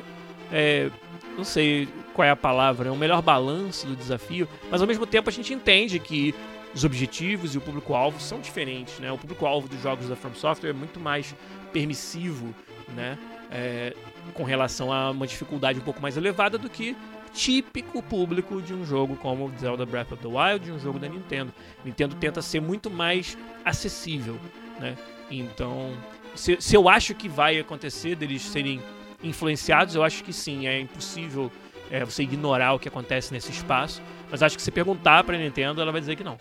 É, 0.52 0.90
não 1.40 1.46
sei 1.46 1.88
qual 2.14 2.28
é 2.28 2.32
a 2.32 2.36
palavra, 2.36 2.90
é 2.90 2.92
um 2.92 2.98
melhor 2.98 3.22
balanço 3.22 3.88
do 3.88 3.96
desafio, 3.96 4.48
mas 4.70 4.82
ao 4.82 4.88
mesmo 4.88 5.06
tempo 5.08 5.30
a 5.30 5.34
gente 5.34 5.54
entende 5.54 5.98
que 5.98 6.36
os 6.76 6.84
objetivos 6.84 7.56
e 7.56 7.58
o 7.58 7.62
público-alvo 7.62 8.20
são 8.20 8.40
diferentes, 8.40 9.00
né? 9.00 9.12
O 9.12 9.18
público-alvo 9.18 9.68
dos 9.68 9.82
jogos 9.82 10.08
da 10.08 10.16
From 10.16 10.36
Software 10.36 10.70
é 10.70 10.74
muito 10.74 11.00
mais 11.00 11.34
permissivo, 11.74 12.54
né? 12.90 13.18
É, 13.52 13.96
com 14.34 14.44
relação 14.44 14.94
a 14.94 15.10
uma 15.10 15.26
dificuldade 15.26 15.80
um 15.80 15.82
pouco 15.82 16.00
mais 16.02 16.16
elevada 16.16 16.58
do 16.58 16.70
que 16.70 16.96
típico 17.34 18.04
público 18.04 18.62
de 18.62 18.74
um 18.74 18.86
jogo 18.86 19.16
como 19.16 19.52
Zelda 19.60 19.86
Breath 19.86 20.12
of 20.12 20.22
the 20.22 20.28
Wild, 20.28 20.66
de 20.66 20.72
um 20.72 20.80
jogo 20.80 21.00
da 21.00 21.08
Nintendo. 21.08 21.54
Nintendo 21.84 22.16
tenta 22.16 22.42
ser 22.42 22.62
muito 22.62 22.90
mais 22.90 23.38
acessível, 23.66 24.38
né? 24.80 24.96
Então, 25.32 25.94
se, 26.36 26.58
se 26.60 26.76
eu 26.76 26.88
acho 26.88 27.16
que 27.16 27.28
vai 27.28 27.60
acontecer 27.60 28.16
deles 28.16 28.42
serem 28.44 28.82
influenciados, 29.24 29.96
eu 29.96 30.04
acho 30.04 30.24
que 30.24 30.34
sim, 30.34 30.68
é 30.68 30.80
impossível 30.80 31.52
é, 31.92 32.04
você 32.06 32.24
ignorar 32.24 32.74
o 32.74 32.80
que 32.80 32.88
acontece 32.88 33.34
nesse 33.34 33.52
espaço. 33.52 34.02
Mas 34.30 34.44
acho 34.44 34.56
que 34.56 34.62
se 34.62 34.72
perguntar 34.72 35.24
para 35.24 35.36
a 35.36 35.40
Nintendo, 35.40 35.82
ela 35.82 35.92
vai 35.92 36.02
dizer 36.02 36.16
que 36.16 36.24
não. 36.24 36.38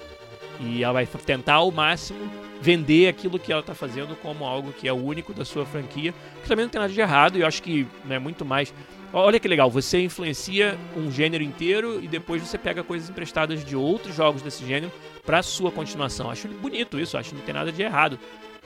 E 0.61 0.83
ela 0.83 0.93
vai 0.93 1.07
tentar 1.07 1.55
ao 1.55 1.71
máximo 1.71 2.19
vender 2.61 3.09
aquilo 3.09 3.39
que 3.39 3.53
ela 3.53 3.61
está 3.61 3.75
fazendo 3.75 4.17
como 4.17 4.45
algo 4.45 4.73
que 4.73 4.89
é 4.89 4.93
único 4.93 5.33
da 5.33 5.45
sua 5.45 5.65
franquia, 5.65 6.13
que 6.43 6.49
também 6.49 6.65
não 6.65 6.71
tem 6.71 6.81
nada 6.81 6.93
de 6.93 7.01
errado, 7.01 7.39
e 7.39 7.43
eu 7.43 7.47
acho 7.47 7.63
que 7.63 7.87
é 8.05 8.09
né, 8.09 8.19
muito 8.19 8.45
mais. 8.45 8.75
Olha 9.13 9.41
que 9.41 9.49
legal, 9.49 9.71
você 9.71 10.03
influencia 10.03 10.77
um 10.97 11.11
gênero 11.11 11.43
inteiro 11.43 12.03
e 12.03 12.09
depois 12.09 12.43
você 12.43 12.59
pega 12.59 12.83
coisas 12.83 13.09
emprestadas 13.09 13.65
de 13.65 13.75
outros 13.75 14.15
jogos 14.15 14.43
desse 14.43 14.67
gênero 14.67 14.93
para 15.25 15.43
sua 15.43 15.71
continuação. 15.71 16.31
Acho 16.31 16.49
bonito 16.49 16.99
isso, 16.99 17.17
acho 17.17 17.31
que 17.31 17.37
não 17.37 17.43
tem 17.43 17.55
nada 17.55 17.73
de 17.73 17.81
errado. 17.81 18.19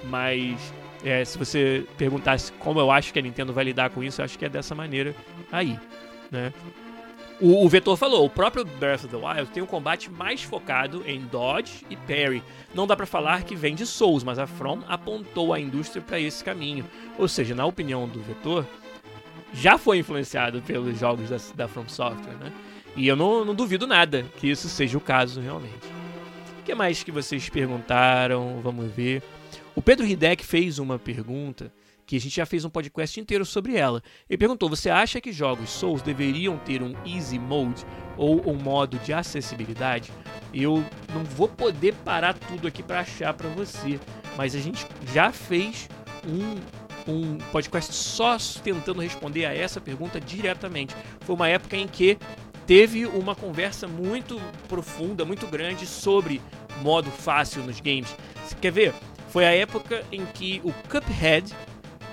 Mas 0.05 0.72
é, 1.05 1.25
se 1.25 1.37
você 1.38 1.85
perguntasse 1.97 2.53
como 2.53 2.79
eu 2.79 2.91
acho 2.91 3.12
que 3.12 3.19
a 3.19 3.23
Nintendo 3.23 3.53
vai 3.53 3.65
lidar 3.65 3.91
com 3.91 4.03
isso, 4.03 4.21
eu 4.21 4.25
acho 4.25 4.38
que 4.38 4.45
é 4.45 4.49
dessa 4.49 4.75
maneira 4.75 5.15
aí, 5.51 5.79
né? 6.31 6.53
O, 7.41 7.65
o 7.65 7.69
Vetor 7.69 7.97
falou, 7.97 8.25
o 8.25 8.31
próprio 8.31 8.65
Breath 8.65 9.05
of 9.05 9.09
the 9.09 9.17
Wild 9.17 9.51
tem 9.51 9.62
um 9.62 9.67
combate 9.67 10.09
mais 10.09 10.43
focado 10.43 11.03
em 11.05 11.21
dodge 11.23 11.85
e 11.91 11.97
parry. 11.97 12.41
Não 12.73 12.87
dá 12.87 12.95
para 12.95 13.05
falar 13.05 13.43
que 13.43 13.57
vem 13.57 13.75
de 13.75 13.85
Souls, 13.85 14.23
mas 14.23 14.38
a 14.38 14.47
From 14.47 14.81
apontou 14.87 15.53
a 15.53 15.59
indústria 15.59 16.01
para 16.01 16.21
esse 16.21 16.45
caminho. 16.45 16.85
Ou 17.19 17.27
seja, 17.27 17.53
na 17.53 17.67
opinião 17.67 18.07
do 18.07 18.21
Vetor, 18.23 18.65
já 19.53 19.77
foi 19.77 19.99
influenciado 19.99 20.62
pelos 20.62 20.97
jogos 20.99 21.31
da, 21.31 21.37
da 21.57 21.69
From 21.69 21.88
Software, 21.88 22.37
né? 22.37 22.53
E 22.95 23.09
eu 23.09 23.17
não, 23.17 23.45
não 23.45 23.55
duvido 23.55 23.88
nada 23.88 24.25
que 24.38 24.49
isso 24.49 24.69
seja 24.69 24.97
o 24.97 25.01
caso 25.01 25.41
realmente. 25.41 25.87
O 26.61 26.62
que 26.62 26.75
mais 26.77 27.03
que 27.03 27.11
vocês 27.11 27.49
perguntaram? 27.49 28.61
Vamos 28.62 28.88
ver. 28.93 29.21
O 29.74 29.80
Pedro 29.80 30.06
Hidek 30.06 30.44
fez 30.44 30.78
uma 30.78 30.98
pergunta 30.98 31.72
que 32.04 32.16
a 32.16 32.20
gente 32.20 32.37
já 32.37 32.44
fez 32.44 32.62
um 32.64 32.70
podcast 32.70 33.18
inteiro 33.18 33.44
sobre 33.44 33.76
ela. 33.76 34.02
Ele 34.28 34.37
perguntou: 34.37 34.68
você 34.68 34.90
acha 34.90 35.20
que 35.20 35.32
jogos 35.32 35.70
Souls 35.70 36.02
deveriam 36.02 36.58
ter 36.58 36.82
um 36.82 36.94
Easy 37.06 37.38
Mode 37.38 37.87
ou 38.16 38.50
um 38.50 38.54
modo 38.54 38.98
de 38.98 39.14
acessibilidade? 39.14 40.12
Eu 40.52 40.85
não 41.14 41.24
vou 41.24 41.48
poder 41.48 41.94
parar 42.04 42.35
tudo 42.35 42.68
aqui 42.68 42.82
para 42.82 43.00
achar 43.00 43.32
para 43.32 43.48
você, 43.48 43.98
mas 44.37 44.54
a 44.54 44.58
gente 44.58 44.87
já 45.12 45.32
fez 45.32 45.88
um 46.26 46.61
um 47.08 47.38
podcast 47.50 47.92
só 47.92 48.37
tentando 48.62 49.00
responder 49.00 49.44
a 49.44 49.54
essa 49.54 49.80
pergunta 49.80 50.20
diretamente. 50.20 50.94
Foi 51.20 51.35
uma 51.35 51.48
época 51.48 51.76
em 51.76 51.88
que 51.88 52.16
teve 52.64 53.06
uma 53.06 53.35
conversa 53.35 53.88
muito 53.88 54.40
profunda, 54.68 55.24
muito 55.24 55.46
grande 55.48 55.85
sobre 55.87 56.40
modo 56.80 57.11
fácil 57.11 57.62
nos 57.64 57.80
games. 57.80 58.14
Você 58.44 58.54
quer 58.61 58.70
ver? 58.70 58.94
Foi 59.33 59.47
a 59.47 59.55
época 59.55 60.05
em 60.12 60.27
que 60.27 60.61
o 60.62 60.71
Cuphead 60.90 61.55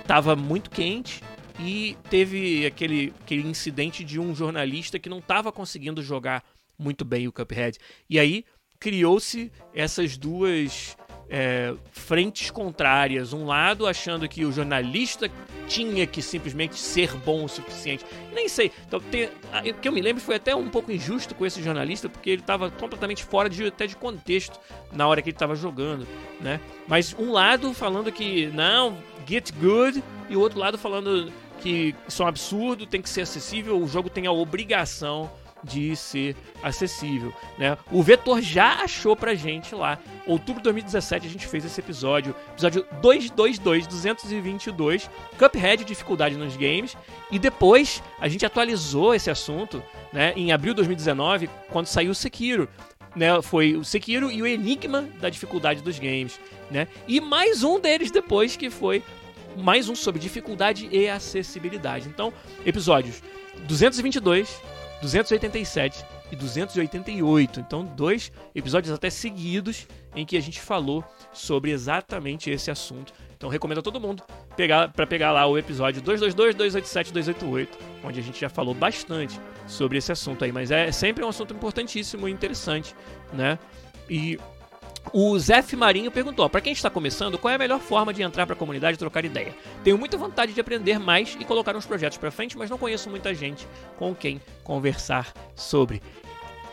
estava 0.00 0.34
muito 0.34 0.70
quente 0.70 1.22
e 1.58 1.94
teve 2.08 2.64
aquele, 2.64 3.12
aquele 3.20 3.46
incidente 3.46 4.02
de 4.02 4.18
um 4.18 4.34
jornalista 4.34 4.98
que 4.98 5.10
não 5.10 5.18
estava 5.18 5.52
conseguindo 5.52 6.02
jogar 6.02 6.42
muito 6.78 7.04
bem 7.04 7.28
o 7.28 7.32
Cuphead. 7.32 7.78
E 8.08 8.18
aí 8.18 8.42
criou-se 8.78 9.52
essas 9.74 10.16
duas 10.16 10.96
é, 11.30 11.72
frentes 11.92 12.50
contrárias. 12.50 13.32
Um 13.32 13.46
lado 13.46 13.86
achando 13.86 14.28
que 14.28 14.44
o 14.44 14.52
jornalista 14.52 15.30
tinha 15.68 16.04
que 16.06 16.20
simplesmente 16.20 16.76
ser 16.76 17.14
bom 17.18 17.44
o 17.44 17.48
suficiente. 17.48 18.04
Nem 18.34 18.48
sei. 18.48 18.72
Então, 18.86 18.98
tem, 18.98 19.28
o 19.70 19.74
que 19.74 19.86
eu 19.86 19.92
me 19.92 20.00
lembro 20.00 20.20
foi 20.20 20.34
até 20.34 20.54
um 20.54 20.68
pouco 20.68 20.90
injusto 20.90 21.34
com 21.34 21.46
esse 21.46 21.62
jornalista, 21.62 22.08
porque 22.08 22.30
ele 22.30 22.42
estava 22.42 22.70
completamente 22.70 23.24
fora 23.24 23.48
de, 23.48 23.66
até 23.66 23.86
de 23.86 23.94
contexto 23.94 24.58
na 24.92 25.06
hora 25.06 25.22
que 25.22 25.30
ele 25.30 25.36
estava 25.36 25.54
jogando. 25.54 26.06
Né? 26.40 26.60
Mas 26.88 27.14
um 27.16 27.30
lado 27.30 27.72
falando 27.72 28.10
que 28.10 28.46
não, 28.48 28.98
get 29.26 29.52
good, 29.54 30.02
e 30.28 30.36
o 30.36 30.40
outro 30.40 30.58
lado 30.58 30.76
falando 30.76 31.32
que 31.60 31.94
isso 32.08 32.22
é 32.22 32.24
um 32.24 32.28
absurdo, 32.28 32.86
tem 32.86 33.00
que 33.00 33.08
ser 33.08 33.20
acessível, 33.20 33.78
o 33.78 33.86
jogo 33.86 34.10
tem 34.10 34.26
a 34.26 34.32
obrigação 34.32 35.30
de 35.62 35.94
ser 35.94 36.36
acessível, 36.62 37.32
né? 37.58 37.76
O 37.90 38.02
Vetor 38.02 38.40
já 38.40 38.82
achou 38.82 39.14
pra 39.14 39.34
gente 39.34 39.74
lá. 39.74 39.98
Outubro 40.26 40.60
de 40.60 40.64
2017 40.64 41.26
a 41.26 41.30
gente 41.30 41.46
fez 41.46 41.64
esse 41.64 41.80
episódio, 41.80 42.34
episódio 42.52 42.86
222, 43.00 43.86
222, 43.86 45.10
Cuphead 45.38 45.84
dificuldade 45.84 46.36
nos 46.36 46.56
games, 46.56 46.96
e 47.30 47.38
depois 47.38 48.02
a 48.18 48.28
gente 48.28 48.44
atualizou 48.44 49.14
esse 49.14 49.30
assunto, 49.30 49.82
né, 50.12 50.32
em 50.36 50.52
abril 50.52 50.72
de 50.72 50.78
2019, 50.78 51.48
quando 51.70 51.86
saiu 51.86 52.12
o 52.12 52.14
Sekiro. 52.14 52.68
Né, 53.16 53.42
foi 53.42 53.74
o 53.74 53.84
Sekiro 53.84 54.30
e 54.30 54.40
o 54.40 54.46
Enigma 54.46 55.02
da 55.20 55.28
dificuldade 55.28 55.82
dos 55.82 55.98
games, 55.98 56.38
né? 56.70 56.86
E 57.08 57.20
mais 57.20 57.64
um 57.64 57.80
deles 57.80 58.08
depois 58.08 58.56
que 58.56 58.70
foi 58.70 59.02
mais 59.56 59.88
um 59.88 59.96
sobre 59.96 60.20
dificuldade 60.20 60.88
e 60.92 61.08
acessibilidade. 61.08 62.08
Então, 62.08 62.32
episódios 62.64 63.20
222 63.66 64.62
287 65.00 66.04
e 66.30 66.36
288. 66.36 67.60
Então, 67.60 67.84
dois 67.84 68.30
episódios 68.54 68.92
até 68.92 69.10
seguidos 69.10 69.86
em 70.14 70.24
que 70.24 70.36
a 70.36 70.40
gente 70.40 70.60
falou 70.60 71.04
sobre 71.32 71.70
exatamente 71.70 72.50
esse 72.50 72.70
assunto. 72.70 73.12
Então, 73.36 73.48
recomendo 73.48 73.78
a 73.78 73.82
todo 73.82 73.98
mundo 73.98 74.22
pegar 74.54 74.88
para 74.88 75.06
pegar 75.06 75.32
lá 75.32 75.46
o 75.46 75.56
episódio 75.56 76.02
222, 76.02 76.54
287, 76.54 77.12
288, 77.12 77.78
onde 78.04 78.20
a 78.20 78.22
gente 78.22 78.38
já 78.38 78.50
falou 78.50 78.74
bastante 78.74 79.40
sobre 79.66 79.96
esse 79.98 80.12
assunto 80.12 80.44
aí, 80.44 80.52
mas 80.52 80.70
é 80.70 80.92
sempre 80.92 81.24
um 81.24 81.28
assunto 81.28 81.54
importantíssimo 81.54 82.28
e 82.28 82.32
interessante, 82.32 82.94
né? 83.32 83.58
E 84.10 84.38
o 85.12 85.38
Zef 85.38 85.74
Marinho 85.76 86.10
perguntou: 86.10 86.48
para 86.48 86.60
quem 86.60 86.72
está 86.72 86.88
começando, 86.88 87.38
qual 87.38 87.52
é 87.52 87.54
a 87.54 87.58
melhor 87.58 87.80
forma 87.80 88.12
de 88.12 88.22
entrar 88.22 88.46
para 88.46 88.54
a 88.54 88.58
comunidade 88.58 88.94
e 88.94 88.98
trocar 88.98 89.24
ideia? 89.24 89.54
Tenho 89.82 89.98
muita 89.98 90.16
vontade 90.16 90.52
de 90.52 90.60
aprender 90.60 90.98
mais 90.98 91.36
e 91.38 91.44
colocar 91.44 91.76
uns 91.76 91.86
projetos 91.86 92.18
para 92.18 92.30
frente, 92.30 92.56
mas 92.56 92.70
não 92.70 92.78
conheço 92.78 93.10
muita 93.10 93.34
gente 93.34 93.66
com 93.96 94.14
quem 94.14 94.40
conversar 94.64 95.32
sobre. 95.54 96.02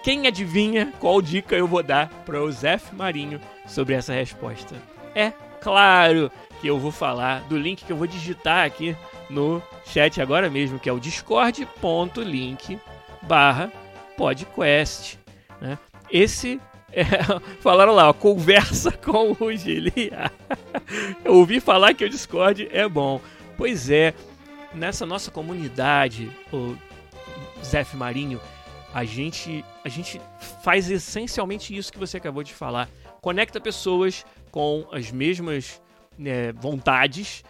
Quem 0.04 0.26
adivinha 0.28 0.94
qual 1.00 1.22
dica 1.22 1.56
eu 1.56 1.68
vou 1.68 1.84
dar 1.84 2.08
para 2.26 2.42
o 2.42 2.52
Zef 2.52 2.96
Marinho 2.96 3.42
sobre 3.68 3.94
essa 3.94 4.14
resposta? 4.14 4.76
É 5.14 5.34
claro 5.60 6.32
que 6.62 6.68
eu 6.68 6.80
vou 6.80 6.92
falar 6.92 7.42
do 7.42 7.58
link 7.58 7.84
que 7.84 7.92
eu 7.92 7.98
vou 7.98 8.08
digitar 8.08 8.66
aqui 8.66 8.96
no 9.30 9.62
chat 9.86 10.22
agora 10.22 10.50
mesmo, 10.50 10.80
que 10.80 10.90
é 10.90 10.94
o 10.94 11.00
discord.link 11.00 12.80
barra 13.24 13.72
podcast. 14.16 15.20
Né? 15.60 15.78
Esse 16.10 16.60
é, 16.98 17.04
falaram 17.62 17.94
lá, 17.94 18.10
ó, 18.10 18.14
conversa 18.14 18.92
com 18.98 19.36
o 19.40 19.56
Gilia. 19.56 20.32
Eu 21.24 21.36
ouvi 21.36 21.60
falar 21.60 21.94
que 21.94 22.04
o 22.04 22.10
Discord 22.10 22.68
é 22.72 22.90
bom. 22.90 23.22
Pois 23.56 23.90
é, 23.90 24.16
nessa 24.74 25.06
nossa 25.06 25.30
comunidade, 25.30 26.32
o 26.52 26.76
Zef 27.64 27.96
Marinho, 27.96 28.42
a 28.94 29.04
gente, 29.04 29.64
a 29.86 29.90
gente 29.90 30.20
faz 30.64 30.90
essencialmente 30.90 31.76
isso 31.76 31.92
que 31.92 32.00
você 32.00 32.18
acabou 32.18 32.42
de 32.42 32.54
falar. 32.54 32.90
Conecta 33.22 33.62
pessoas 33.62 34.26
com 34.50 34.88
as 34.92 35.12
mesmas 35.12 35.80
né, 36.18 36.52
vontades, 36.54 37.44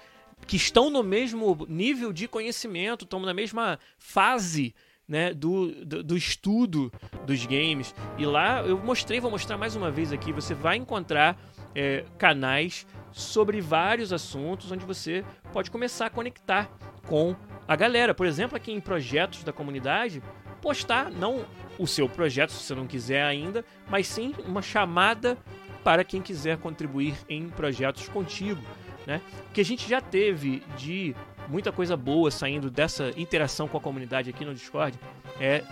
que 0.46 0.58
estão 0.58 0.90
no 0.90 1.04
mesmo 1.04 1.66
nível 1.70 2.12
de 2.12 2.28
conhecimento, 2.28 3.06
estão 3.06 3.20
na 3.22 3.34
mesma 3.34 3.80
fase 3.98 4.76
né, 5.08 5.34
do, 5.34 5.86
do, 5.86 6.04
do, 6.04 6.18
estudo 6.18 6.92
dos 7.26 7.46
games. 7.46 7.96
E 8.18 8.26
lá 8.26 8.62
eu 8.62 8.78
mostrei, 8.78 9.20
vou 9.20 9.32
mostrar 9.32 9.58
mais 9.58 9.76
uma 9.76 9.90
vez 9.90 10.12
aqui. 10.12 10.34
Você 10.34 10.54
vai 10.54 10.76
encontrar 10.78 11.38
é, 11.74 12.04
canais 12.18 12.86
sobre 13.12 13.62
vários 13.62 14.12
assuntos 14.12 14.72
onde 14.72 14.86
você 14.86 15.24
pode 15.54 15.72
começar 15.72 16.08
a 16.08 16.10
conectar 16.10 16.70
com 17.08 17.36
a 17.68 17.76
galera. 17.76 18.14
Por 18.14 18.26
exemplo, 18.26 18.58
aqui 18.58 18.72
em 18.72 18.82
projetos 18.82 19.44
da 19.44 19.54
comunidade, 19.54 20.22
postar 20.62 21.10
não 21.10 21.46
o 21.78 21.88
seu 21.88 22.10
projeto, 22.10 22.52
se 22.52 22.64
você 22.64 22.76
não 22.76 22.88
quiser 22.88 23.24
ainda, 23.24 23.64
mas 23.90 24.08
sim 24.08 24.34
uma 24.46 24.62
chamada 24.62 25.38
para 25.84 26.04
quem 26.04 26.22
quiser 26.22 26.58
contribuir 26.58 27.16
em 27.30 27.48
projetos 27.50 28.10
contigo. 28.10 28.62
Né? 29.06 29.22
Que 29.54 29.62
a 29.62 29.66
gente 29.66 29.88
já 29.88 30.02
teve 30.02 30.62
de 30.78 31.16
muita 31.48 31.72
coisa 31.72 31.96
boa 31.96 32.30
saindo 32.32 32.70
dessa 32.70 33.12
interação 33.18 33.68
com 33.68 33.78
a 33.78 33.82
comunidade 33.82 34.30
aqui 34.30 34.44
no 34.44 34.54
Discord. 34.54 34.98
É 35.40 35.64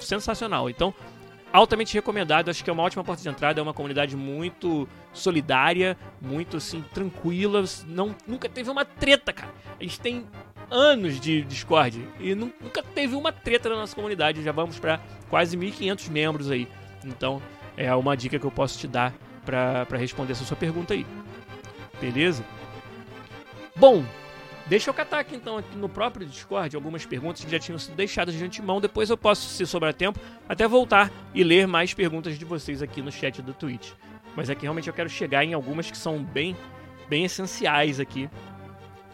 sensacional. 0.00 0.70
Então, 0.70 0.94
altamente 1.52 1.94
recomendado. 1.94 2.50
Acho 2.50 2.62
que 2.62 2.70
é 2.70 2.72
uma 2.72 2.82
ótima 2.82 3.02
porta 3.04 3.22
de 3.22 3.28
entrada. 3.28 3.60
É 3.60 3.62
uma 3.62 3.74
comunidade 3.74 4.16
muito 4.16 4.88
solidária, 5.12 5.96
muito 6.20 6.56
assim, 6.56 6.84
tranquila. 6.92 7.64
Não, 7.86 8.14
nunca 8.26 8.48
teve 8.48 8.70
uma 8.70 8.84
treta, 8.84 9.32
cara. 9.32 9.52
A 9.78 9.82
gente 9.82 10.00
tem 10.00 10.26
anos 10.70 11.18
de 11.18 11.42
Discord 11.42 12.06
e 12.20 12.34
nunca 12.34 12.82
teve 12.82 13.14
uma 13.14 13.32
treta 13.32 13.68
na 13.68 13.76
nossa 13.76 13.94
comunidade. 13.94 14.42
Já 14.42 14.52
vamos 14.52 14.78
para 14.78 15.00
quase 15.28 15.56
1.500 15.56 16.10
membros 16.10 16.50
aí. 16.50 16.68
Então, 17.04 17.40
é 17.76 17.94
uma 17.94 18.16
dica 18.16 18.38
que 18.38 18.44
eu 18.44 18.50
posso 18.50 18.78
te 18.78 18.86
dar 18.86 19.14
para 19.44 19.96
responder 19.96 20.32
essa 20.32 20.44
sua 20.44 20.56
pergunta 20.56 20.92
aí. 20.92 21.06
Beleza? 22.00 22.44
Bom, 23.74 24.04
Deixa 24.68 24.90
eu 24.90 24.94
catar 24.94 25.20
aqui 25.20 25.34
então 25.34 25.56
aqui 25.56 25.74
no 25.76 25.88
próprio 25.88 26.26
Discord 26.26 26.76
algumas 26.76 27.06
perguntas 27.06 27.42
que 27.42 27.50
já 27.50 27.58
tinham 27.58 27.78
sido 27.78 27.94
deixadas 27.94 28.34
de 28.34 28.44
antemão. 28.44 28.80
Depois 28.80 29.08
eu 29.08 29.16
posso, 29.16 29.48
se 29.48 29.66
sobrar 29.66 29.94
tempo, 29.94 30.20
até 30.46 30.68
voltar 30.68 31.10
e 31.34 31.42
ler 31.42 31.66
mais 31.66 31.94
perguntas 31.94 32.38
de 32.38 32.44
vocês 32.44 32.82
aqui 32.82 33.00
no 33.00 33.10
chat 33.10 33.40
do 33.40 33.54
Twitch. 33.54 33.92
Mas 34.36 34.50
aqui 34.50 34.62
realmente 34.62 34.86
eu 34.86 34.94
quero 34.94 35.08
chegar 35.08 35.42
em 35.42 35.54
algumas 35.54 35.90
que 35.90 35.96
são 35.96 36.22
bem, 36.22 36.54
bem 37.08 37.24
essenciais 37.24 37.98
aqui 37.98 38.28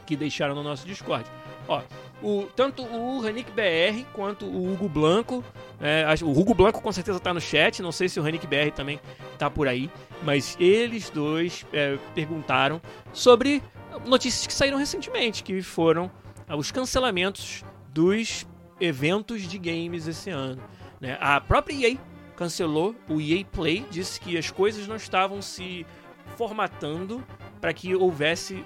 que 0.04 0.16
deixaram 0.16 0.56
no 0.56 0.62
nosso 0.62 0.84
Discord. 0.86 1.24
Ó, 1.68 1.80
o, 2.20 2.48
tanto 2.56 2.82
o 2.82 3.20
Ranick 3.20 3.50
BR 3.52 4.04
quanto 4.12 4.46
o 4.46 4.72
Hugo 4.72 4.88
Blanco. 4.88 5.44
É, 5.80 6.04
o 6.22 6.30
Hugo 6.30 6.52
Blanco 6.52 6.82
com 6.82 6.90
certeza 6.90 7.18
está 7.18 7.32
no 7.32 7.40
chat, 7.40 7.80
não 7.80 7.92
sei 7.92 8.08
se 8.08 8.18
o 8.18 8.22
Ranick 8.22 8.46
BR 8.46 8.72
também 8.74 8.98
está 9.32 9.48
por 9.48 9.68
aí, 9.68 9.88
mas 10.22 10.56
eles 10.58 11.10
dois 11.10 11.64
é, 11.72 11.96
perguntaram 12.12 12.80
sobre 13.12 13.62
notícias 14.06 14.46
que 14.46 14.52
saíram 14.52 14.78
recentemente, 14.78 15.42
que 15.42 15.62
foram 15.62 16.10
ah, 16.48 16.56
os 16.56 16.70
cancelamentos 16.70 17.64
dos 17.88 18.46
eventos 18.80 19.42
de 19.42 19.58
games 19.58 20.06
esse 20.06 20.30
ano. 20.30 20.62
Né? 21.00 21.16
A 21.20 21.40
própria 21.40 21.90
EA 21.90 21.96
cancelou 22.36 22.94
o 23.08 23.20
EA 23.20 23.44
Play, 23.44 23.86
disse 23.90 24.20
que 24.20 24.36
as 24.36 24.50
coisas 24.50 24.86
não 24.86 24.96
estavam 24.96 25.40
se 25.40 25.86
formatando 26.36 27.24
para 27.60 27.72
que 27.72 27.94
houvesse 27.94 28.64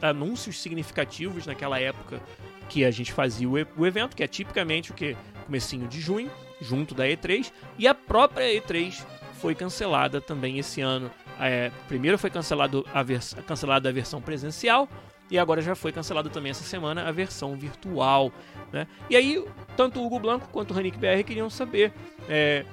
anúncios 0.00 0.60
significativos 0.60 1.46
naquela 1.46 1.78
época 1.80 2.22
que 2.68 2.84
a 2.84 2.90
gente 2.90 3.12
fazia 3.12 3.48
o 3.48 3.86
evento, 3.86 4.16
que 4.16 4.22
é 4.22 4.26
tipicamente 4.26 4.90
o 4.90 4.94
que 4.94 5.16
comecinho 5.44 5.88
de 5.88 6.00
junho, 6.00 6.30
junto 6.60 6.94
da 6.94 7.06
E3, 7.06 7.50
e 7.78 7.88
a 7.88 7.94
própria 7.94 8.44
E3 8.44 9.04
foi 9.34 9.54
cancelada 9.54 10.20
também 10.20 10.58
esse 10.58 10.80
ano. 10.80 11.10
É, 11.40 11.70
primeiro 11.86 12.18
foi 12.18 12.30
cancelado 12.30 12.84
a, 12.92 13.04
cancelada 13.42 13.88
a 13.88 13.92
versão 13.92 14.20
presencial 14.20 14.88
e 15.30 15.38
agora 15.38 15.60
já 15.60 15.74
foi 15.74 15.92
cancelada 15.92 16.28
também 16.30 16.50
essa 16.50 16.64
semana 16.64 17.06
a 17.06 17.12
versão 17.12 17.56
virtual. 17.56 18.32
Né? 18.72 18.86
E 19.08 19.16
aí, 19.16 19.44
tanto 19.76 20.00
o 20.00 20.06
Hugo 20.06 20.18
Blanco 20.18 20.48
quanto 20.50 20.70
o 20.72 20.74
Ranick 20.74 20.98
BR 20.98 21.22
queriam 21.24 21.50
saber 21.50 21.92
é, 22.28 22.64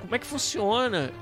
como 0.00 0.14
é 0.14 0.18
que 0.18 0.26
funciona 0.26 1.12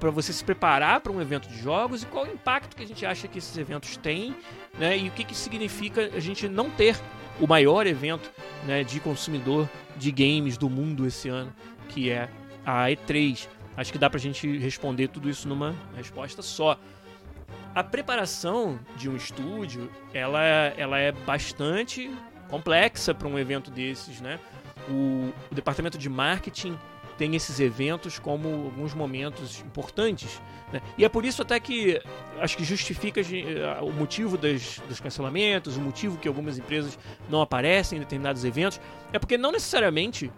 para 0.00 0.10
você 0.10 0.32
se 0.32 0.42
preparar 0.42 1.00
para 1.00 1.12
um 1.12 1.20
evento 1.20 1.48
de 1.48 1.58
jogos 1.60 2.02
e 2.02 2.06
qual 2.06 2.24
o 2.24 2.28
impacto 2.28 2.74
que 2.74 2.82
a 2.82 2.86
gente 2.86 3.04
acha 3.06 3.28
que 3.28 3.38
esses 3.38 3.56
eventos 3.56 3.96
têm 3.96 4.34
né? 4.78 4.98
e 4.98 5.08
o 5.08 5.12
que, 5.12 5.24
que 5.24 5.34
significa 5.34 6.10
a 6.14 6.20
gente 6.20 6.48
não 6.48 6.70
ter 6.70 6.98
o 7.40 7.46
maior 7.46 7.86
evento 7.86 8.30
né, 8.66 8.84
de 8.84 9.00
consumidor 9.00 9.68
de 9.96 10.10
games 10.10 10.56
do 10.56 10.68
mundo 10.68 11.06
esse 11.06 11.28
ano, 11.28 11.52
que 11.88 12.10
é 12.10 12.28
a 12.64 12.86
E3. 12.86 13.48
Acho 13.76 13.92
que 13.92 13.98
dá 13.98 14.10
pra 14.10 14.18
gente 14.18 14.58
responder 14.58 15.08
tudo 15.08 15.30
isso 15.30 15.48
numa 15.48 15.74
resposta 15.96 16.42
só. 16.42 16.78
A 17.74 17.82
preparação 17.82 18.78
de 18.96 19.08
um 19.08 19.16
estúdio, 19.16 19.90
ela, 20.12 20.42
ela 20.76 20.98
é 20.98 21.10
bastante 21.10 22.10
complexa 22.48 23.14
para 23.14 23.26
um 23.26 23.38
evento 23.38 23.70
desses, 23.70 24.20
né? 24.20 24.38
O, 24.88 25.32
o, 25.50 25.54
departamento 25.54 25.96
de 25.96 26.08
marketing 26.08 26.78
tem 27.16 27.34
esses 27.34 27.60
eventos 27.60 28.18
como 28.18 28.48
alguns 28.64 28.92
momentos 28.92 29.60
importantes, 29.60 30.42
né? 30.70 30.82
E 30.98 31.04
é 31.04 31.08
por 31.08 31.24
isso 31.24 31.40
até 31.40 31.58
que 31.58 31.98
acho 32.40 32.56
que 32.56 32.64
justifica 32.64 33.20
eh, 33.20 33.80
o 33.80 33.90
motivo 33.90 34.36
das, 34.36 34.80
dos 34.88 35.00
cancelamentos, 35.00 35.76
o 35.76 35.80
motivo 35.80 36.18
que 36.18 36.28
algumas 36.28 36.58
empresas 36.58 36.98
não 37.30 37.40
aparecem 37.40 37.96
em 37.96 38.00
determinados 38.00 38.44
eventos, 38.44 38.78
é 39.12 39.18
porque 39.18 39.38
não 39.38 39.52
necessariamente 39.52 40.30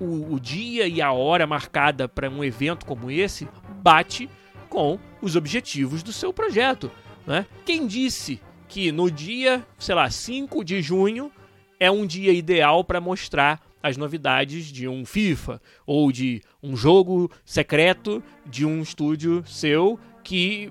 o, 0.00 0.34
o 0.34 0.40
dia 0.40 0.88
e 0.88 1.00
a 1.02 1.12
hora 1.12 1.46
marcada 1.46 2.08
para 2.08 2.30
um 2.30 2.42
evento 2.42 2.86
como 2.86 3.10
esse 3.10 3.46
bate 3.82 4.28
com 4.68 4.98
os 5.20 5.36
objetivos 5.36 6.02
do 6.02 6.12
seu 6.12 6.32
projeto. 6.32 6.90
Né? 7.26 7.46
Quem 7.64 7.86
disse 7.86 8.40
que 8.66 8.90
no 8.90 9.10
dia, 9.10 9.66
sei 9.78 9.94
lá, 9.94 10.08
5 10.08 10.64
de 10.64 10.80
junho 10.80 11.30
é 11.78 11.90
um 11.90 12.06
dia 12.06 12.32
ideal 12.32 12.84
para 12.84 13.00
mostrar 13.00 13.60
as 13.82 13.96
novidades 13.96 14.66
de 14.66 14.86
um 14.86 15.04
FIFA 15.04 15.60
ou 15.86 16.12
de 16.12 16.42
um 16.62 16.76
jogo 16.76 17.30
secreto 17.44 18.22
de 18.46 18.66
um 18.66 18.82
estúdio 18.82 19.42
seu 19.46 19.98
que 20.22 20.70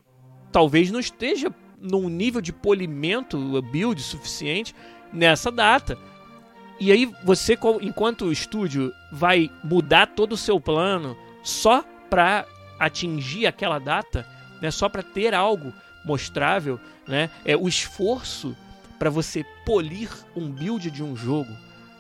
talvez 0.52 0.92
não 0.92 1.00
esteja 1.00 1.54
num 1.82 2.10
nível 2.10 2.42
de 2.42 2.54
polimento, 2.54 3.38
build 3.64 4.02
suficiente 4.02 4.76
nessa 5.12 5.52
data. 5.52 5.98
E 6.80 6.92
aí 6.92 7.12
você, 7.24 7.58
enquanto 7.82 8.32
estúdio, 8.32 8.94
vai 9.12 9.52
mudar 9.64 10.08
todo 10.08 10.34
o 10.34 10.38
seu 10.38 10.60
plano 10.62 11.18
só 11.44 11.84
para 12.10 12.46
atingir 12.80 13.46
aquela 13.46 13.80
data, 13.80 14.26
né? 14.62 14.72
Só 14.72 14.88
para 14.88 15.04
ter 15.04 15.34
algo 15.34 15.74
mostrável, 16.06 16.80
né? 17.06 17.30
É 17.44 17.56
o 17.58 17.68
esforço 17.68 18.56
para 18.98 19.10
você 19.10 19.46
polir 19.66 20.10
um 20.36 20.50
build 20.50 20.90
de 20.90 21.04
um 21.04 21.16
jogo, 21.16 21.52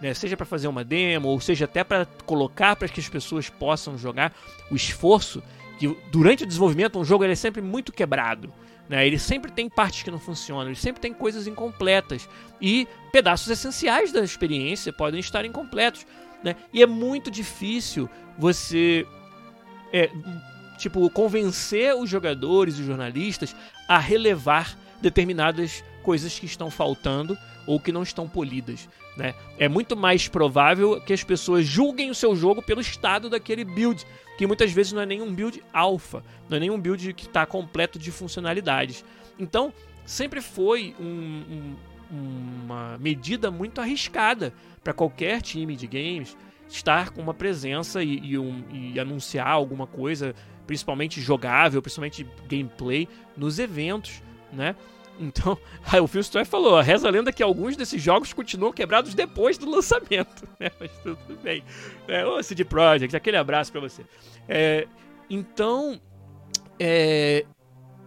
né? 0.01 0.13
Seja 0.13 0.37
para 0.37 0.45
fazer 0.45 0.67
uma 0.67 0.83
demo 0.83 1.27
ou 1.27 1.39
seja 1.41 1.65
até 1.65 1.83
para 1.83 2.05
colocar 2.25 2.75
para 2.75 2.87
que 2.87 3.01
as 3.01 3.09
pessoas 3.09 3.49
possam 3.49 3.97
jogar. 3.97 4.33
O 4.71 4.75
esforço 4.75 5.43
que 5.77 5.87
durante 6.11 6.43
o 6.43 6.47
desenvolvimento 6.47 6.99
um 6.99 7.05
jogo 7.05 7.23
ele 7.23 7.33
é 7.33 7.35
sempre 7.35 7.61
muito 7.61 7.91
quebrado. 7.91 8.53
Né? 8.89 9.05
Ele 9.05 9.19
sempre 9.19 9.51
tem 9.51 9.69
partes 9.69 10.01
que 10.01 10.09
não 10.09 10.19
funcionam, 10.19 10.65
ele 10.65 10.75
sempre 10.75 10.99
tem 10.99 11.13
coisas 11.13 11.45
incompletas 11.45 12.27
e 12.59 12.87
pedaços 13.11 13.47
essenciais 13.47 14.11
da 14.11 14.21
experiência 14.21 14.91
podem 14.91 15.19
estar 15.19 15.45
incompletos. 15.45 16.07
Né? 16.43 16.55
E 16.73 16.81
é 16.81 16.87
muito 16.87 17.29
difícil 17.29 18.09
você 18.37 19.05
é, 19.93 20.09
tipo 20.77 21.07
convencer 21.11 21.95
os 21.95 22.09
jogadores 22.09 22.79
e 22.79 22.83
jornalistas 22.83 23.55
a 23.87 23.99
relevar 23.99 24.75
determinadas 24.99 25.83
coisas 26.01 26.39
que 26.39 26.47
estão 26.47 26.71
faltando 26.71 27.37
ou 27.67 27.79
que 27.79 27.91
não 27.91 28.01
estão 28.01 28.27
polidas. 28.27 28.89
Né? 29.15 29.35
É 29.59 29.67
muito 29.67 29.95
mais 29.95 30.27
provável 30.27 30.99
que 31.01 31.13
as 31.13 31.23
pessoas 31.23 31.65
julguem 31.65 32.09
o 32.09 32.15
seu 32.15 32.35
jogo 32.35 32.61
pelo 32.61 32.81
estado 32.81 33.29
daquele 33.29 33.63
build, 33.63 34.03
que 34.39 34.47
muitas 34.47 34.71
vezes 34.71 34.93
não 34.93 35.01
é 35.01 35.05
nenhum 35.05 35.35
build 35.35 35.61
alfa, 35.73 36.23
não 36.47 36.55
é 36.55 36.61
nenhum 36.61 36.79
build 36.79 37.11
que 37.11 37.25
está 37.25 37.45
completo 37.45 37.99
de 37.99 38.09
funcionalidades. 38.09 39.03
Então, 39.37 39.73
sempre 40.05 40.39
foi 40.39 40.95
um, 40.97 41.03
um, 41.03 41.75
uma 42.63 42.97
medida 42.99 43.51
muito 43.51 43.81
arriscada 43.81 44.53
para 44.81 44.93
qualquer 44.93 45.41
time 45.41 45.75
de 45.75 45.85
games 45.87 46.37
estar 46.69 47.09
com 47.09 47.21
uma 47.21 47.33
presença 47.33 48.01
e, 48.01 48.17
e, 48.19 48.37
um, 48.39 48.63
e 48.71 48.97
anunciar 48.97 49.49
alguma 49.49 49.85
coisa, 49.85 50.33
principalmente 50.65 51.19
jogável, 51.19 51.81
principalmente 51.81 52.25
gameplay, 52.47 53.09
nos 53.35 53.59
eventos, 53.59 54.23
né? 54.53 54.73
Então, 55.19 55.57
aí 55.85 55.99
o 55.99 56.07
Phil 56.07 56.21
Story 56.21 56.45
falou: 56.45 56.79
reza 56.79 57.07
a 57.07 57.11
lenda 57.11 57.31
que 57.31 57.43
alguns 57.43 57.75
desses 57.75 58.01
jogos 58.01 58.33
continuam 58.33 58.71
quebrados 58.71 59.13
depois 59.13 59.57
do 59.57 59.69
lançamento. 59.69 60.47
Né? 60.59 60.71
Mas 60.79 60.91
tudo 61.03 61.37
bem. 61.43 61.63
É, 62.07 62.25
ô, 62.25 62.41
CD 62.41 62.63
Projekt, 62.63 63.15
aquele 63.15 63.37
abraço 63.37 63.71
para 63.71 63.81
você. 63.81 64.05
É, 64.47 64.87
então, 65.29 65.99
é, 66.79 67.45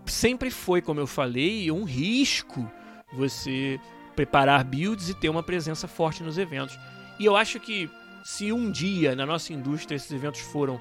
sempre 0.06 0.50
foi, 0.50 0.80
como 0.80 0.98
eu 0.98 1.06
falei, 1.06 1.70
um 1.70 1.84
risco 1.84 2.68
você 3.12 3.78
preparar 4.16 4.64
builds 4.64 5.08
e 5.08 5.14
ter 5.14 5.28
uma 5.28 5.42
presença 5.42 5.86
forte 5.86 6.22
nos 6.22 6.38
eventos. 6.38 6.78
E 7.18 7.24
eu 7.24 7.36
acho 7.36 7.60
que 7.60 7.90
se 8.24 8.52
um 8.52 8.70
dia 8.70 9.14
na 9.14 9.26
nossa 9.26 9.52
indústria 9.52 9.96
esses 9.96 10.10
eventos 10.10 10.40
foram 10.40 10.80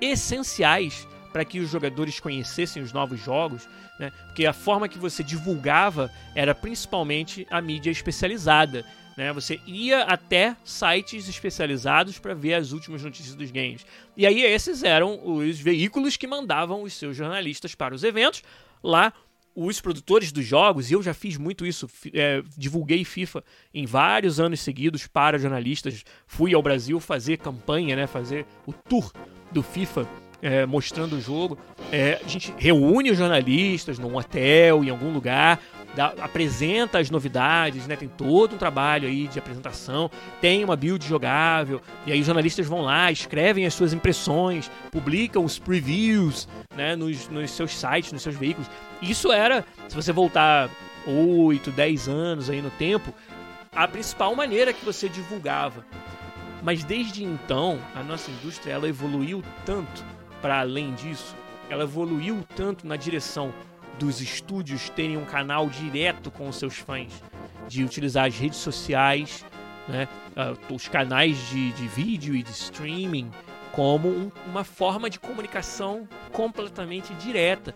essenciais 0.00 1.06
para 1.34 1.44
que 1.44 1.58
os 1.58 1.68
jogadores 1.68 2.20
conhecessem 2.20 2.80
os 2.80 2.92
novos 2.92 3.18
jogos, 3.20 3.68
né? 3.98 4.12
porque 4.26 4.46
a 4.46 4.52
forma 4.52 4.88
que 4.88 4.96
você 4.96 5.20
divulgava 5.20 6.08
era 6.32 6.54
principalmente 6.54 7.44
a 7.50 7.60
mídia 7.60 7.90
especializada. 7.90 8.86
Né? 9.16 9.32
Você 9.32 9.58
ia 9.66 10.02
até 10.02 10.56
sites 10.62 11.28
especializados 11.28 12.20
para 12.20 12.34
ver 12.34 12.54
as 12.54 12.70
últimas 12.70 13.02
notícias 13.02 13.34
dos 13.34 13.50
games. 13.50 13.84
E 14.16 14.24
aí 14.24 14.44
esses 14.44 14.84
eram 14.84 15.20
os 15.24 15.58
veículos 15.58 16.16
que 16.16 16.28
mandavam 16.28 16.84
os 16.84 16.92
seus 16.92 17.16
jornalistas 17.16 17.74
para 17.74 17.96
os 17.96 18.04
eventos. 18.04 18.44
Lá 18.80 19.12
os 19.56 19.80
produtores 19.80 20.30
dos 20.30 20.46
jogos, 20.46 20.88
e 20.88 20.94
eu 20.94 21.02
já 21.02 21.14
fiz 21.14 21.36
muito 21.36 21.66
isso, 21.66 21.90
é, 22.12 22.44
divulguei 22.56 23.04
FIFA 23.04 23.42
em 23.72 23.86
vários 23.86 24.38
anos 24.38 24.60
seguidos 24.60 25.08
para 25.08 25.38
jornalistas, 25.38 26.04
fui 26.28 26.54
ao 26.54 26.62
Brasil 26.62 27.00
fazer 27.00 27.38
campanha, 27.38 27.96
né, 27.96 28.06
fazer 28.06 28.46
o 28.66 28.72
tour 28.72 29.12
do 29.52 29.62
FIFA 29.62 30.08
é, 30.44 30.66
mostrando 30.66 31.16
o 31.16 31.20
jogo. 31.20 31.56
É, 31.90 32.20
a 32.22 32.28
gente 32.28 32.52
reúne 32.58 33.10
os 33.10 33.16
jornalistas 33.16 33.98
num 33.98 34.14
hotel, 34.14 34.84
em 34.84 34.90
algum 34.90 35.10
lugar, 35.10 35.58
dá, 35.96 36.12
apresenta 36.20 36.98
as 36.98 37.08
novidades, 37.08 37.86
né? 37.86 37.96
Tem 37.96 38.08
todo 38.08 38.54
um 38.54 38.58
trabalho 38.58 39.08
aí 39.08 39.26
de 39.26 39.38
apresentação, 39.38 40.10
tem 40.42 40.62
uma 40.62 40.76
build 40.76 41.04
jogável, 41.06 41.80
e 42.06 42.12
aí 42.12 42.20
os 42.20 42.26
jornalistas 42.26 42.66
vão 42.66 42.82
lá, 42.82 43.10
escrevem 43.10 43.64
as 43.64 43.72
suas 43.72 43.94
impressões, 43.94 44.70
publicam 44.92 45.42
os 45.42 45.58
previews, 45.58 46.46
né? 46.76 46.94
Nos, 46.94 47.26
nos 47.28 47.50
seus 47.50 47.74
sites, 47.74 48.12
nos 48.12 48.20
seus 48.20 48.36
veículos. 48.36 48.68
Isso 49.00 49.32
era, 49.32 49.64
se 49.88 49.96
você 49.96 50.12
voltar 50.12 50.68
8, 51.06 51.70
10 51.70 52.08
anos 52.08 52.50
aí 52.50 52.60
no 52.60 52.70
tempo, 52.70 53.14
a 53.74 53.88
principal 53.88 54.36
maneira 54.36 54.74
que 54.74 54.84
você 54.84 55.08
divulgava. 55.08 55.86
Mas 56.62 56.84
desde 56.84 57.24
então, 57.24 57.78
a 57.94 58.02
nossa 58.02 58.30
indústria 58.30 58.72
ela 58.72 58.88
evoluiu 58.88 59.42
tanto 59.66 60.13
para 60.44 60.60
além 60.60 60.92
disso, 60.92 61.34
ela 61.70 61.84
evoluiu 61.84 62.44
tanto 62.54 62.86
na 62.86 62.96
direção 62.96 63.50
dos 63.98 64.20
estúdios 64.20 64.90
terem 64.90 65.16
um 65.16 65.24
canal 65.24 65.70
direto 65.70 66.30
com 66.30 66.46
os 66.46 66.56
seus 66.56 66.76
fãs, 66.76 67.10
de 67.66 67.82
utilizar 67.82 68.26
as 68.26 68.36
redes 68.36 68.58
sociais, 68.58 69.42
né, 69.88 70.06
uh, 70.36 70.74
os 70.74 70.86
canais 70.86 71.38
de, 71.48 71.72
de 71.72 71.88
vídeo 71.88 72.36
e 72.36 72.42
de 72.42 72.50
streaming 72.50 73.30
como 73.72 74.10
um, 74.10 74.30
uma 74.46 74.64
forma 74.64 75.08
de 75.08 75.18
comunicação 75.18 76.06
completamente 76.30 77.14
direta, 77.14 77.74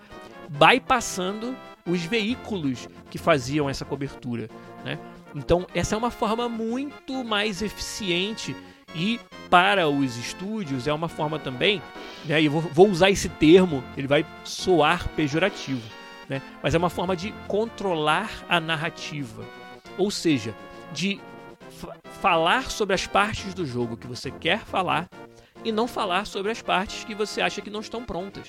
bypassando 0.50 1.56
os 1.86 2.02
veículos 2.02 2.86
que 3.10 3.16
faziam 3.16 3.70
essa 3.70 3.86
cobertura. 3.86 4.50
Né? 4.84 4.98
Então, 5.34 5.66
essa 5.74 5.94
é 5.94 5.98
uma 5.98 6.10
forma 6.10 6.50
muito 6.50 7.24
mais 7.24 7.62
eficiente 7.62 8.54
e 8.94 9.20
para 9.50 9.88
os 9.88 10.16
estúdios 10.16 10.86
é 10.86 10.92
uma 10.92 11.08
forma 11.08 11.38
também, 11.38 11.82
né, 12.24 12.40
e 12.40 12.46
eu 12.46 12.52
vou, 12.52 12.88
usar 12.88 13.10
esse 13.10 13.28
termo, 13.28 13.82
ele 13.96 14.06
vai 14.06 14.24
soar 14.44 15.08
pejorativo, 15.10 15.82
né, 16.28 16.42
mas 16.62 16.74
é 16.74 16.78
uma 16.78 16.90
forma 16.90 17.16
de 17.16 17.32
controlar 17.46 18.30
a 18.48 18.60
narrativa. 18.60 19.44
Ou 19.96 20.10
seja, 20.10 20.54
de 20.92 21.20
falar 22.20 22.70
sobre 22.70 22.94
as 22.94 23.06
partes 23.06 23.54
do 23.54 23.64
jogo 23.64 23.96
que 23.96 24.06
você 24.06 24.30
quer 24.30 24.60
falar 24.60 25.08
e 25.64 25.72
não 25.72 25.88
falar 25.88 26.26
sobre 26.26 26.50
as 26.52 26.62
partes 26.62 27.04
que 27.04 27.14
você 27.14 27.40
acha 27.40 27.60
que 27.60 27.70
não 27.70 27.80
estão 27.80 28.04
prontas. 28.04 28.48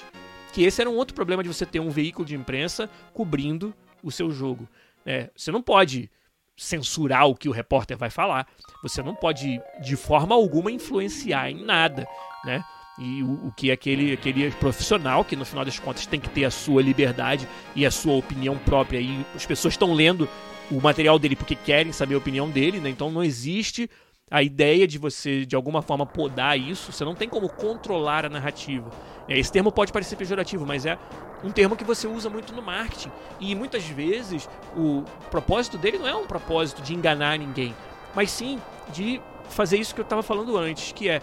Que 0.54 0.64
esse 0.64 0.82
era 0.82 0.90
um 0.90 0.96
outro 0.96 1.14
problema 1.16 1.44
de 1.44 1.50
você 1.50 1.66
ter 1.66 1.80
um 1.80 1.90
veículo 1.90 2.26
de 2.26 2.36
imprensa 2.36 2.90
cobrindo 3.14 3.74
o 4.02 4.12
seu 4.12 4.32
jogo. 4.32 4.68
É, 5.06 5.30
você 5.36 5.52
não 5.52 5.62
pode 5.62 6.10
censurar 6.58 7.28
o 7.28 7.36
que 7.36 7.48
o 7.48 7.52
repórter 7.52 7.98
vai 7.98 8.10
falar. 8.10 8.48
Você 8.82 9.02
não 9.04 9.14
pode, 9.14 9.62
de 9.82 9.96
forma 9.96 10.34
alguma, 10.36 10.72
influenciar 10.72 11.52
em 11.52 11.64
nada, 11.64 12.08
né? 12.46 12.64
E 12.98 13.24
o, 13.24 13.48
o, 13.48 13.54
que 13.56 13.72
aquele, 13.72 14.14
aquele 14.14 14.52
profissional, 14.52 15.24
que 15.24 15.36
no 15.36 15.46
final 15.46 15.64
das 15.64 15.80
contas 15.80 16.06
tem 16.06 16.20
que 16.20 16.30
ter 16.30 16.44
a 16.44 16.52
sua 16.52 16.82
liberdade 16.82 17.48
e 17.76 17.86
a 17.86 17.92
sua 17.92 18.14
opinião 18.14 18.58
própria. 18.58 19.00
E 19.00 19.26
as 19.36 19.46
pessoas 19.46 19.74
estão 19.74 19.94
lendo 19.94 20.28
o 20.70 20.82
material 20.82 21.18
dele 21.18 21.36
porque 21.36 21.56
querem 21.56 21.92
saber 21.94 22.16
a 22.16 22.18
opinião 22.18 22.50
dele, 22.50 22.80
né? 22.80 22.90
Então 22.90 23.10
não 23.10 23.24
existe 23.24 23.90
a 24.32 24.44
ideia 24.44 24.88
de 24.88 24.98
você, 24.98 25.46
de 25.46 25.56
alguma 25.56 25.82
forma, 25.82 26.06
podar 26.06 26.60
isso. 26.60 26.92
Você 26.92 27.04
não 27.04 27.16
tem 27.16 27.28
como 27.28 27.50
controlar 27.50 28.26
a 28.26 28.30
narrativa. 28.30 28.92
Esse 29.28 29.52
termo 29.52 29.72
pode 29.72 29.92
parecer 29.92 30.16
pejorativo, 30.16 30.66
mas 30.66 30.86
é 30.86 30.98
um 31.44 31.52
termo 31.52 31.76
que 31.76 31.84
você 31.84 32.08
usa 32.08 32.30
muito 32.30 32.54
no 32.54 32.62
marketing. 32.62 33.12
E 33.40 33.56
muitas 33.56 33.86
vezes 33.86 34.48
o 34.76 35.04
propósito 35.32 35.78
dele 35.78 35.98
não 35.98 36.08
é 36.08 36.16
um 36.16 36.28
propósito 36.28 36.82
de 36.82 36.94
enganar 36.94 37.40
ninguém, 37.40 37.74
mas 38.14 38.32
sim 38.32 38.60
de 38.92 39.22
fazer 39.50 39.78
isso 39.78 39.94
que 39.94 40.02
eu 40.02 40.04
estava 40.04 40.24
falando 40.24 40.58
antes, 40.58 40.92
que 40.92 41.10
é 41.10 41.22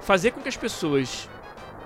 fazer 0.00 0.30
com 0.30 0.40
que 0.40 0.48
as 0.48 0.56
pessoas 0.56 1.28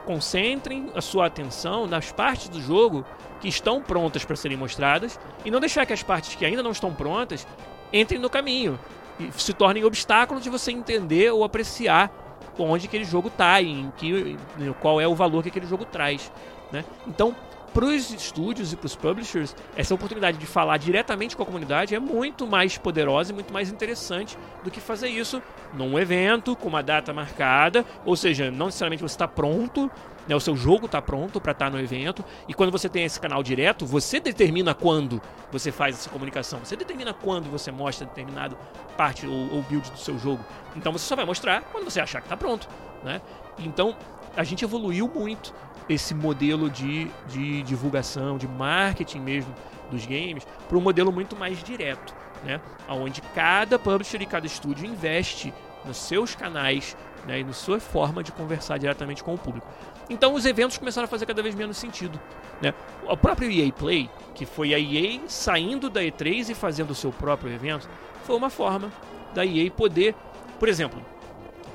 concentrem 0.04 0.90
a 0.94 1.00
sua 1.00 1.26
atenção 1.26 1.86
nas 1.86 2.10
partes 2.10 2.48
do 2.48 2.60
jogo 2.60 3.04
que 3.40 3.48
estão 3.48 3.82
prontas 3.82 4.24
para 4.24 4.36
serem 4.36 4.56
mostradas 4.56 5.18
e 5.44 5.50
não 5.50 5.60
deixar 5.60 5.86
que 5.86 5.92
as 5.92 6.02
partes 6.02 6.34
que 6.34 6.44
ainda 6.44 6.62
não 6.62 6.72
estão 6.72 6.92
prontas 6.92 7.46
entrem 7.92 8.20
no 8.20 8.28
caminho 8.28 8.78
e 9.18 9.30
se 9.40 9.52
tornem 9.52 9.84
obstáculos 9.84 10.42
de 10.42 10.50
você 10.50 10.72
entender 10.72 11.30
ou 11.30 11.44
apreciar 11.44 12.10
onde 12.58 12.86
aquele 12.86 13.04
jogo 13.04 13.28
está 13.28 13.60
e 13.60 13.70
em 13.70 13.92
que, 13.96 14.36
qual 14.80 15.00
é 15.00 15.08
o 15.08 15.14
valor 15.14 15.42
que 15.42 15.48
aquele 15.48 15.66
jogo 15.66 15.84
traz. 15.84 16.30
Né? 16.70 16.84
Então, 17.06 17.34
para 17.72 17.84
os 17.84 18.10
estúdios 18.10 18.72
e 18.72 18.76
para 18.76 18.86
os 18.86 18.96
publishers, 18.96 19.54
essa 19.76 19.94
oportunidade 19.94 20.38
de 20.38 20.46
falar 20.46 20.76
diretamente 20.76 21.36
com 21.36 21.42
a 21.42 21.46
comunidade 21.46 21.94
é 21.94 21.98
muito 21.98 22.46
mais 22.46 22.76
poderosa 22.76 23.32
e 23.32 23.34
muito 23.34 23.52
mais 23.52 23.70
interessante 23.70 24.36
do 24.64 24.70
que 24.70 24.80
fazer 24.80 25.08
isso 25.08 25.42
num 25.72 25.98
evento 25.98 26.56
com 26.56 26.68
uma 26.68 26.82
data 26.82 27.12
marcada, 27.12 27.84
ou 28.04 28.16
seja, 28.16 28.50
não 28.50 28.66
necessariamente 28.66 29.02
você 29.02 29.14
está 29.14 29.28
pronto, 29.28 29.90
né, 30.26 30.34
o 30.34 30.40
seu 30.40 30.56
jogo 30.56 30.86
está 30.86 31.00
pronto 31.00 31.40
para 31.40 31.52
estar 31.52 31.66
tá 31.66 31.70
no 31.70 31.80
evento, 31.80 32.24
e 32.48 32.54
quando 32.54 32.70
você 32.70 32.88
tem 32.88 33.04
esse 33.04 33.20
canal 33.20 33.42
direto, 33.42 33.86
você 33.86 34.18
determina 34.18 34.74
quando 34.74 35.22
você 35.50 35.70
faz 35.70 35.96
essa 35.96 36.10
comunicação, 36.10 36.60
você 36.60 36.76
determina 36.76 37.14
quando 37.14 37.50
você 37.50 37.70
mostra 37.70 38.06
determinado 38.06 38.56
parte 38.96 39.26
ou, 39.26 39.54
ou 39.54 39.62
build 39.62 39.90
do 39.90 39.98
seu 39.98 40.18
jogo. 40.18 40.44
Então 40.76 40.92
você 40.92 41.04
só 41.04 41.16
vai 41.16 41.24
mostrar 41.24 41.62
quando 41.72 41.84
você 41.84 42.00
achar 42.00 42.20
que 42.20 42.26
está 42.26 42.36
pronto. 42.36 42.68
Né? 43.02 43.20
Então 43.58 43.96
a 44.36 44.44
gente 44.44 44.64
evoluiu 44.64 45.08
muito 45.08 45.52
esse 45.92 46.14
modelo 46.14 46.70
de, 46.70 47.10
de 47.28 47.62
divulgação, 47.62 48.38
de 48.38 48.46
marketing 48.46 49.20
mesmo 49.20 49.54
dos 49.90 50.06
games, 50.06 50.46
para 50.68 50.78
um 50.78 50.80
modelo 50.80 51.10
muito 51.10 51.36
mais 51.36 51.62
direto, 51.62 52.14
né? 52.44 52.60
Onde 52.88 53.20
cada 53.34 53.78
publisher 53.78 54.22
e 54.22 54.26
cada 54.26 54.46
estúdio 54.46 54.86
investe 54.86 55.52
nos 55.84 55.96
seus 55.96 56.34
canais 56.34 56.96
né, 57.26 57.40
e 57.40 57.44
na 57.44 57.52
sua 57.52 57.80
forma 57.80 58.22
de 58.22 58.32
conversar 58.32 58.78
diretamente 58.78 59.22
com 59.22 59.34
o 59.34 59.38
público. 59.38 59.66
Então 60.08 60.34
os 60.34 60.44
eventos 60.44 60.78
começaram 60.78 61.04
a 61.04 61.08
fazer 61.08 61.26
cada 61.26 61.42
vez 61.42 61.54
menos 61.54 61.76
sentido. 61.76 62.20
Né? 62.60 62.74
O 63.06 63.16
próprio 63.16 63.50
EA 63.50 63.72
Play, 63.72 64.10
que 64.34 64.46
foi 64.46 64.74
a 64.74 64.78
EA 64.78 65.20
saindo 65.26 65.88
da 65.88 66.02
E3 66.02 66.50
e 66.50 66.54
fazendo 66.54 66.90
o 66.90 66.94
seu 66.94 67.12
próprio 67.12 67.52
evento, 67.52 67.88
foi 68.24 68.36
uma 68.36 68.50
forma 68.50 68.92
da 69.34 69.44
EA 69.44 69.70
poder, 69.70 70.14
por 70.58 70.68
exemplo, 70.68 71.02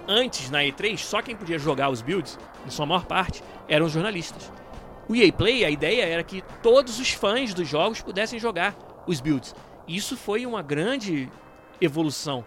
Antes, 0.08 0.50
na 0.50 0.60
E3, 0.60 0.98
só 0.98 1.22
quem 1.22 1.36
podia 1.36 1.58
jogar 1.58 1.90
os 1.90 2.02
builds, 2.02 2.38
em 2.66 2.70
sua 2.70 2.86
maior 2.86 3.06
parte, 3.06 3.44
eram 3.68 3.86
os 3.86 3.92
jornalistas. 3.92 4.52
O 5.08 5.16
EA 5.16 5.32
Play, 5.32 5.66
a 5.66 5.70
ideia 5.70 6.04
era 6.04 6.24
que 6.24 6.44
todos 6.62 7.00
os 7.00 7.12
fãs 7.12 7.54
dos 7.54 7.68
jogos 7.68 8.02
pudessem 8.02 8.40
jogar 8.40 8.76
os 9.08 9.20
builds. 9.20 9.56
Isso 9.88 10.18
foi 10.18 10.46
uma 10.46 10.62
grande 10.62 11.30
evolução, 11.80 12.46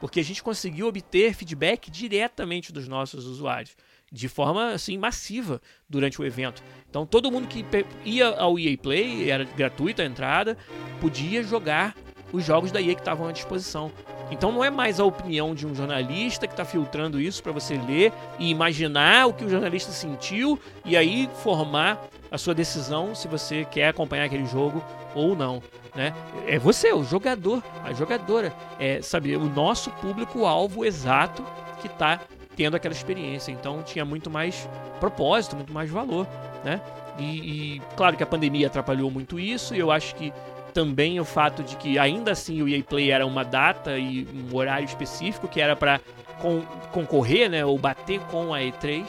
porque 0.00 0.20
a 0.20 0.24
gente 0.24 0.42
conseguiu 0.42 0.88
obter 0.88 1.34
feedback 1.34 1.90
diretamente 1.90 2.72
dos 2.72 2.88
nossos 2.88 3.26
usuários, 3.26 3.76
de 4.10 4.28
forma 4.28 4.70
assim 4.70 4.98
massiva 4.98 5.60
durante 5.88 6.20
o 6.20 6.24
evento. 6.24 6.62
Então 6.88 7.06
todo 7.06 7.30
mundo 7.30 7.46
que 7.46 7.64
ia 8.04 8.28
ao 8.28 8.58
EA 8.58 8.76
Play, 8.76 9.30
era 9.30 9.44
gratuita 9.44 10.02
a 10.02 10.06
entrada, 10.06 10.56
podia 11.00 11.42
jogar 11.42 11.94
os 12.32 12.44
jogos 12.44 12.70
da 12.70 12.80
EA 12.80 12.94
que 12.94 13.00
estavam 13.00 13.28
à 13.28 13.32
disposição. 13.32 13.90
Então 14.30 14.52
não 14.52 14.62
é 14.64 14.70
mais 14.70 15.00
a 15.00 15.04
opinião 15.04 15.54
de 15.54 15.66
um 15.66 15.74
jornalista 15.74 16.46
que 16.46 16.52
está 16.52 16.64
filtrando 16.64 17.20
isso 17.20 17.42
para 17.42 17.52
você 17.52 17.74
ler 17.76 18.12
e 18.38 18.50
imaginar 18.50 19.26
o 19.26 19.32
que 19.32 19.44
o 19.44 19.48
jornalista 19.48 19.90
sentiu 19.90 20.58
e 20.84 20.96
aí 20.96 21.28
formar 21.42 22.00
a 22.30 22.38
sua 22.38 22.54
decisão 22.54 23.14
se 23.14 23.26
você 23.26 23.64
quer 23.64 23.88
acompanhar 23.88 24.24
aquele 24.24 24.46
jogo 24.46 24.82
ou 25.14 25.34
não. 25.34 25.60
Né? 25.94 26.14
É 26.46 26.58
você, 26.58 26.92
o 26.92 27.02
jogador, 27.02 27.62
a 27.84 27.92
jogadora, 27.92 28.54
é 28.78 29.02
saber 29.02 29.36
o 29.36 29.44
nosso 29.46 29.90
público-alvo 29.90 30.84
exato 30.84 31.44
que 31.80 31.88
está 31.88 32.20
tendo 32.54 32.76
aquela 32.76 32.94
experiência. 32.94 33.50
Então 33.50 33.82
tinha 33.82 34.04
muito 34.04 34.30
mais 34.30 34.68
propósito, 35.00 35.56
muito 35.56 35.72
mais 35.72 35.90
valor. 35.90 36.26
Né? 36.64 36.80
E, 37.18 37.76
e 37.76 37.82
claro 37.96 38.16
que 38.16 38.22
a 38.22 38.26
pandemia 38.26 38.68
atrapalhou 38.68 39.10
muito 39.10 39.38
isso, 39.38 39.74
e 39.74 39.78
eu 39.78 39.90
acho 39.90 40.14
que 40.14 40.32
também 40.70 41.20
o 41.20 41.24
fato 41.24 41.62
de 41.62 41.76
que 41.76 41.98
ainda 41.98 42.32
assim 42.32 42.62
o 42.62 42.68
EA 42.68 42.82
Play 42.82 43.10
era 43.10 43.26
uma 43.26 43.44
data 43.44 43.98
e 43.98 44.26
um 44.26 44.54
horário 44.56 44.84
específico 44.84 45.48
que 45.48 45.60
era 45.60 45.76
para 45.76 46.00
con 46.40 46.62
concorrer, 46.92 47.50
né, 47.50 47.64
ou 47.64 47.78
bater 47.78 48.18
com 48.22 48.52
a 48.54 48.60
E3, 48.60 49.06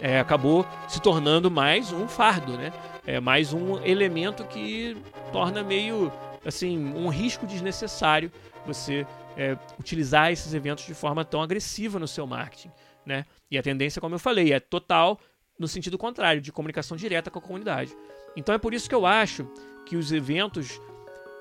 é, 0.00 0.18
acabou 0.18 0.66
se 0.88 1.00
tornando 1.00 1.50
mais 1.50 1.92
um 1.92 2.08
fardo, 2.08 2.56
né? 2.56 2.72
É 3.06 3.20
mais 3.20 3.52
um 3.52 3.78
elemento 3.84 4.44
que 4.44 4.96
torna 5.32 5.62
meio 5.62 6.12
assim 6.44 6.92
um 6.94 7.08
risco 7.08 7.46
desnecessário 7.46 8.32
você 8.66 9.06
é, 9.36 9.56
utilizar 9.78 10.32
esses 10.32 10.54
eventos 10.54 10.84
de 10.84 10.94
forma 10.94 11.24
tão 11.24 11.42
agressiva 11.42 11.98
no 11.98 12.08
seu 12.08 12.26
marketing, 12.26 12.70
né? 13.04 13.26
E 13.50 13.58
a 13.58 13.62
tendência, 13.62 14.00
como 14.00 14.14
eu 14.14 14.18
falei, 14.18 14.52
é 14.52 14.60
total 14.60 15.18
no 15.60 15.68
sentido 15.68 15.98
contrário, 15.98 16.40
de 16.40 16.50
comunicação 16.50 16.96
direta 16.96 17.30
com 17.30 17.38
a 17.38 17.42
comunidade. 17.42 17.94
Então 18.34 18.54
é 18.54 18.58
por 18.58 18.72
isso 18.72 18.88
que 18.88 18.94
eu 18.94 19.04
acho 19.04 19.46
que 19.84 19.94
os 19.94 20.10
eventos 20.10 20.80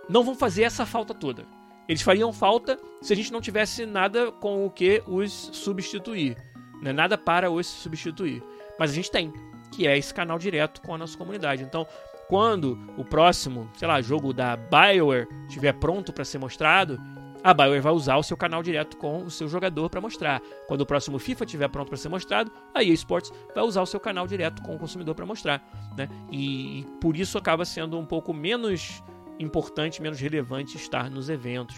não 0.10 0.24
vão 0.24 0.36
fazer 0.36 0.64
essa 0.64 0.86
falta 0.86 1.14
toda. 1.14 1.46
Eles 1.88 2.02
fariam 2.02 2.34
falta 2.34 2.80
se 3.02 3.14
a 3.14 3.16
gente 3.16 3.32
não 3.32 3.42
tivesse 3.42 3.86
nada 3.86 4.32
com 4.32 4.66
o 4.66 4.70
que 4.70 5.02
os 5.08 5.32
substituir. 5.54 6.36
Né? 6.82 6.92
Nada 6.92 7.18
para 7.18 7.50
os 7.50 7.68
substituir. 7.68 8.44
Mas 8.78 8.92
a 8.92 8.94
gente 8.94 9.12
tem, 9.12 9.32
que 9.72 9.88
é 9.88 9.98
esse 9.98 10.14
canal 10.14 10.40
direto 10.40 10.82
com 10.82 10.94
a 10.94 10.98
nossa 10.98 11.18
comunidade. 11.18 11.64
Então, 11.64 11.88
quando 12.28 12.78
o 12.98 13.04
próximo, 13.04 13.70
sei 13.76 13.88
lá, 13.88 14.02
jogo 14.02 14.34
da 14.34 14.56
BioWare 14.56 15.28
estiver 15.48 15.74
pronto 15.74 16.14
para 16.14 16.24
ser 16.24 16.38
mostrado, 16.38 17.00
a 17.44 17.54
BioWare 17.54 17.82
vai 17.82 17.94
usar 17.94 18.18
o 18.18 18.24
seu 18.24 18.38
canal 18.38 18.62
direto 18.62 18.98
com 18.98 19.24
o 19.24 19.32
seu 19.32 19.48
jogador 19.48 19.90
para 19.90 20.02
mostrar. 20.02 20.42
Quando 20.68 20.82
o 20.82 20.86
próximo 20.86 21.18
FIFA 21.18 21.46
estiver 21.46 21.70
pronto 21.70 21.88
para 21.88 21.98
ser 21.98 22.10
mostrado, 22.10 22.52
a 22.74 22.84
EA 22.84 22.94
Sports 22.94 23.32
vai 23.56 23.64
usar 23.64 23.82
o 23.82 23.86
seu 23.86 24.00
canal 24.00 24.28
direto 24.28 24.62
com 24.62 24.76
o 24.76 24.80
consumidor 24.80 25.16
para 25.16 25.26
mostrar. 25.26 25.64
Né? 25.98 26.08
E, 26.30 26.82
e 26.82 26.84
por 27.02 27.16
isso 27.16 27.38
acaba 27.38 27.66
sendo 27.66 27.98
um 27.98 28.06
pouco 28.06 28.34
menos 28.34 29.02
importante, 29.40 30.02
menos 30.02 30.20
relevante 30.20 30.78
estar 30.78 31.10
nos 31.10 31.30
eventos. 31.30 31.76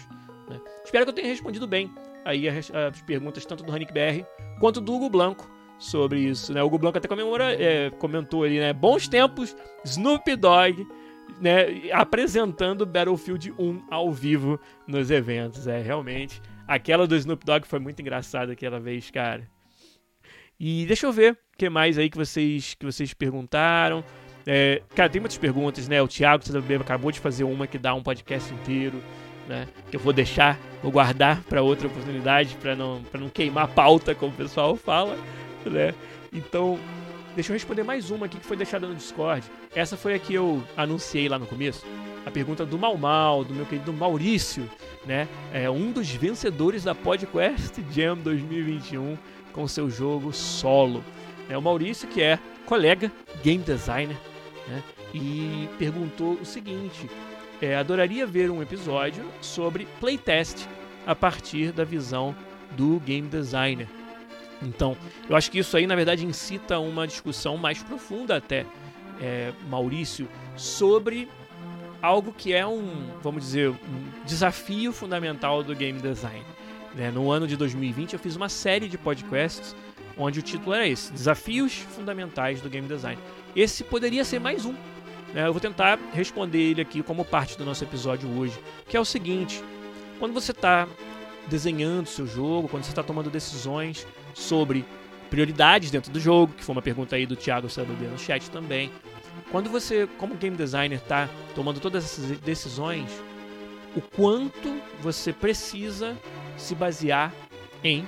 Né? 0.48 0.60
Espero 0.84 1.04
que 1.04 1.10
eu 1.10 1.14
tenha 1.14 1.28
respondido 1.28 1.66
bem 1.66 1.92
aí 2.24 2.48
as, 2.48 2.70
as 2.70 3.02
perguntas 3.02 3.44
tanto 3.44 3.64
do 3.64 3.72
Hanik 3.72 3.92
BR 3.92 4.24
quanto 4.58 4.80
do 4.80 4.94
Hugo 4.94 5.08
Blanco 5.08 5.50
sobre 5.78 6.20
isso. 6.20 6.52
Né? 6.52 6.62
O 6.62 6.66
Hugo 6.66 6.78
Blanco 6.78 6.98
até 6.98 7.08
comemora, 7.08 7.52
é, 7.52 7.90
comentou 7.90 8.44
ali, 8.44 8.58
né? 8.58 8.72
Bons 8.72 9.08
tempos, 9.08 9.56
Snoop 9.84 10.36
Dogg. 10.36 10.86
Né, 11.40 11.90
apresentando 11.92 12.84
Battlefield 12.84 13.52
1 13.58 13.86
ao 13.90 14.12
vivo 14.12 14.60
nos 14.86 15.10
eventos. 15.10 15.66
É, 15.66 15.80
realmente. 15.80 16.40
Aquela 16.68 17.06
do 17.06 17.16
Snoop 17.16 17.44
Dogg 17.44 17.66
foi 17.66 17.80
muito 17.80 18.00
engraçada 18.00 18.52
aquela 18.52 18.78
vez, 18.78 19.10
cara. 19.10 19.48
E 20.60 20.86
deixa 20.86 21.06
eu 21.06 21.12
ver 21.12 21.32
o 21.32 21.36
que 21.58 21.68
mais 21.68 21.98
aí 21.98 22.08
que 22.08 22.16
vocês, 22.16 22.74
que 22.74 22.86
vocês 22.86 23.12
perguntaram. 23.12 24.04
É, 24.46 24.82
cara, 24.94 25.08
tem 25.08 25.20
muitas 25.20 25.38
perguntas, 25.38 25.86
né? 25.88 26.02
O 26.02 26.08
Thiago 26.08 26.44
CWB 26.44 26.76
acabou 26.76 27.12
de 27.12 27.20
fazer 27.20 27.44
uma 27.44 27.66
que 27.66 27.78
dá 27.78 27.94
um 27.94 28.02
podcast 28.02 28.52
inteiro. 28.52 29.00
né? 29.48 29.66
Que 29.90 29.96
eu 29.96 30.00
vou 30.00 30.12
deixar, 30.12 30.58
vou 30.82 30.92
guardar 30.92 31.42
para 31.42 31.62
outra 31.62 31.86
oportunidade, 31.86 32.56
para 32.60 32.74
não, 32.76 33.02
pra 33.10 33.20
não 33.20 33.28
queimar 33.28 33.64
a 33.64 33.68
pauta, 33.68 34.14
como 34.14 34.32
o 34.32 34.36
pessoal 34.36 34.76
fala, 34.76 35.18
né? 35.66 35.94
Então, 36.32 36.78
deixa 37.34 37.50
eu 37.50 37.54
responder 37.54 37.82
mais 37.82 38.10
uma 38.10 38.26
aqui 38.26 38.38
que 38.38 38.46
foi 38.46 38.56
deixada 38.56 38.86
no 38.86 38.94
Discord. 38.94 39.44
Essa 39.74 39.96
foi 39.96 40.14
a 40.14 40.18
que 40.18 40.32
eu 40.34 40.62
anunciei 40.76 41.28
lá 41.28 41.38
no 41.38 41.46
começo. 41.46 41.84
A 42.24 42.30
pergunta 42.30 42.64
do 42.64 42.78
Mal 42.78 42.96
Mal, 42.96 43.44
do 43.44 43.52
meu 43.52 43.66
querido 43.66 43.92
Maurício, 43.92 44.70
né? 45.04 45.26
É 45.52 45.68
um 45.68 45.90
dos 45.90 46.08
vencedores 46.10 46.84
da 46.84 46.94
PodQuest 46.94 47.80
Jam 47.90 48.16
2021 48.16 49.18
com 49.52 49.66
seu 49.66 49.90
jogo 49.90 50.32
solo. 50.32 51.02
É 51.48 51.58
o 51.58 51.62
Maurício, 51.62 52.06
que 52.08 52.22
é 52.22 52.38
colega 52.64 53.10
game 53.42 53.62
designer, 53.62 54.16
né? 54.68 54.82
E 55.14 55.68
perguntou 55.78 56.34
o 56.34 56.44
seguinte: 56.44 57.08
é, 57.60 57.76
adoraria 57.76 58.26
ver 58.26 58.50
um 58.50 58.62
episódio 58.62 59.24
sobre 59.40 59.86
playtest 60.00 60.66
a 61.06 61.14
partir 61.14 61.72
da 61.72 61.84
visão 61.84 62.34
do 62.72 63.00
game 63.00 63.28
designer. 63.28 63.88
Então, 64.62 64.96
eu 65.28 65.36
acho 65.36 65.50
que 65.50 65.58
isso 65.58 65.76
aí, 65.76 65.86
na 65.86 65.96
verdade, 65.96 66.24
incita 66.24 66.78
uma 66.78 67.06
discussão 67.06 67.56
mais 67.56 67.82
profunda 67.82 68.36
até, 68.36 68.64
é, 69.20 69.52
Maurício, 69.68 70.28
sobre 70.56 71.28
algo 72.00 72.32
que 72.32 72.52
é 72.52 72.66
um, 72.66 73.10
vamos 73.22 73.44
dizer, 73.44 73.70
um 73.70 74.24
desafio 74.24 74.92
fundamental 74.92 75.62
do 75.62 75.74
game 75.74 76.00
design. 76.00 76.44
Né? 76.94 77.10
No 77.10 77.30
ano 77.30 77.46
de 77.46 77.56
2020 77.56 78.12
eu 78.12 78.18
fiz 78.18 78.36
uma 78.36 78.48
série 78.48 78.88
de 78.88 78.98
podcasts 78.98 79.74
onde 80.16 80.40
o 80.40 80.42
título 80.42 80.74
era 80.74 80.86
esse, 80.86 81.12
Desafios 81.12 81.74
Fundamentais 81.74 82.60
do 82.60 82.68
Game 82.68 82.86
Design. 82.86 83.20
Esse 83.54 83.84
poderia 83.84 84.24
ser 84.24 84.38
mais 84.38 84.64
um, 84.64 84.74
né? 85.32 85.46
Eu 85.46 85.52
vou 85.52 85.60
tentar 85.60 85.98
responder 86.12 86.58
ele 86.58 86.80
aqui 86.80 87.02
como 87.02 87.24
parte 87.24 87.56
do 87.56 87.64
nosso 87.64 87.82
episódio 87.82 88.28
hoje, 88.38 88.58
que 88.88 88.96
é 88.96 89.00
o 89.00 89.04
seguinte: 89.04 89.62
quando 90.18 90.32
você 90.32 90.52
está 90.52 90.86
desenhando 91.48 92.06
seu 92.06 92.26
jogo, 92.26 92.68
quando 92.68 92.84
você 92.84 92.90
está 92.90 93.02
tomando 93.02 93.30
decisões 93.30 94.06
sobre 94.34 94.84
prioridades 95.28 95.90
dentro 95.90 96.12
do 96.12 96.20
jogo, 96.20 96.52
que 96.52 96.64
foi 96.64 96.74
uma 96.74 96.82
pergunta 96.82 97.16
aí 97.16 97.26
do 97.26 97.34
Thiago 97.34 97.68
Sabadia 97.68 98.08
no 98.08 98.18
chat 98.18 98.50
também. 98.50 98.90
Quando 99.50 99.70
você, 99.70 100.06
como 100.18 100.34
game 100.34 100.56
designer, 100.56 100.96
está 100.96 101.28
tomando 101.54 101.80
todas 101.80 102.04
essas 102.04 102.38
decisões, 102.40 103.10
o 103.96 104.00
quanto 104.00 104.80
você 105.00 105.32
precisa 105.32 106.16
se 106.56 106.74
basear 106.74 107.32
em 107.82 108.06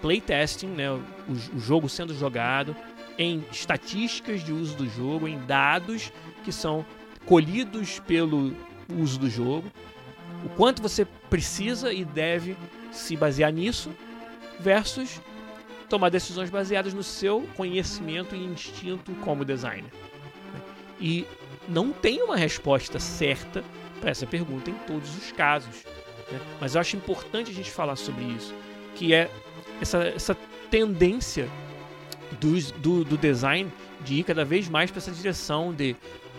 playtesting, 0.00 0.68
né, 0.68 0.88
o, 1.28 1.56
o 1.56 1.60
jogo 1.60 1.88
sendo 1.88 2.14
jogado, 2.14 2.74
em 3.18 3.44
estatísticas 3.50 4.42
de 4.42 4.52
uso 4.52 4.76
do 4.76 4.88
jogo, 4.88 5.28
em 5.28 5.38
dados 5.46 6.12
que 6.44 6.52
são 6.52 6.84
colhidos 7.26 8.00
pelo 8.00 8.54
uso 8.92 9.18
do 9.18 9.30
jogo, 9.30 9.70
o 10.44 10.48
quanto 10.50 10.82
você 10.82 11.04
precisa 11.30 11.92
e 11.92 12.04
deve 12.04 12.56
se 12.92 13.16
basear 13.16 13.52
nisso, 13.52 13.90
versus 14.60 15.20
tomar 15.88 16.10
decisões 16.10 16.50
baseadas 16.50 16.92
no 16.92 17.02
seu 17.02 17.42
conhecimento 17.56 18.34
e 18.34 18.44
instinto 18.44 19.12
como 19.16 19.44
designer. 19.44 19.90
E 21.00 21.26
não 21.68 21.92
tem 21.92 22.22
uma 22.22 22.36
resposta 22.36 22.98
certa 22.98 23.64
para 24.00 24.10
essa 24.10 24.26
pergunta 24.26 24.70
em 24.70 24.74
todos 24.86 25.16
os 25.16 25.32
casos. 25.32 25.84
Né? 26.30 26.40
Mas 26.60 26.74
eu 26.74 26.80
acho 26.80 26.96
importante 26.96 27.50
a 27.50 27.54
gente 27.54 27.70
falar 27.70 27.96
sobre 27.96 28.24
isso, 28.24 28.54
que 28.94 29.14
é 29.14 29.30
essa, 29.80 30.04
essa 30.04 30.36
tendência 30.74 31.48
do, 32.40 32.60
do, 32.80 33.04
do 33.04 33.16
design 33.16 33.70
de 34.00 34.14
ir 34.14 34.24
cada 34.24 34.44
vez 34.44 34.68
mais 34.68 34.90
para 34.90 34.98
essa 34.98 35.12
direção 35.12 35.72
de 35.72 35.94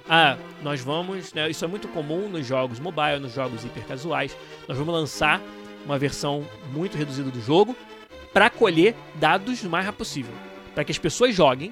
ah, 0.09 0.37
nós 0.61 0.81
vamos, 0.81 1.33
né, 1.33 1.49
isso 1.49 1.63
é 1.63 1.67
muito 1.69 1.87
comum 1.87 2.27
nos 2.27 2.45
jogos 2.45 2.77
mobile, 2.77 3.19
nos 3.21 3.33
jogos 3.33 3.63
hiper 3.63 3.85
casuais, 3.87 4.35
nós 4.67 4.77
vamos 4.77 4.93
lançar 4.93 5.41
uma 5.85 5.97
versão 5.97 6.45
muito 6.73 6.97
reduzida 6.97 7.31
do 7.31 7.39
jogo 7.39 7.77
para 8.33 8.49
colher 8.49 8.93
dados 9.15 9.63
o 9.63 9.69
mais 9.69 9.85
rápido 9.85 9.99
possível, 9.99 10.33
para 10.73 10.83
que 10.83 10.91
as 10.91 10.99
pessoas 10.99 11.33
joguem 11.33 11.71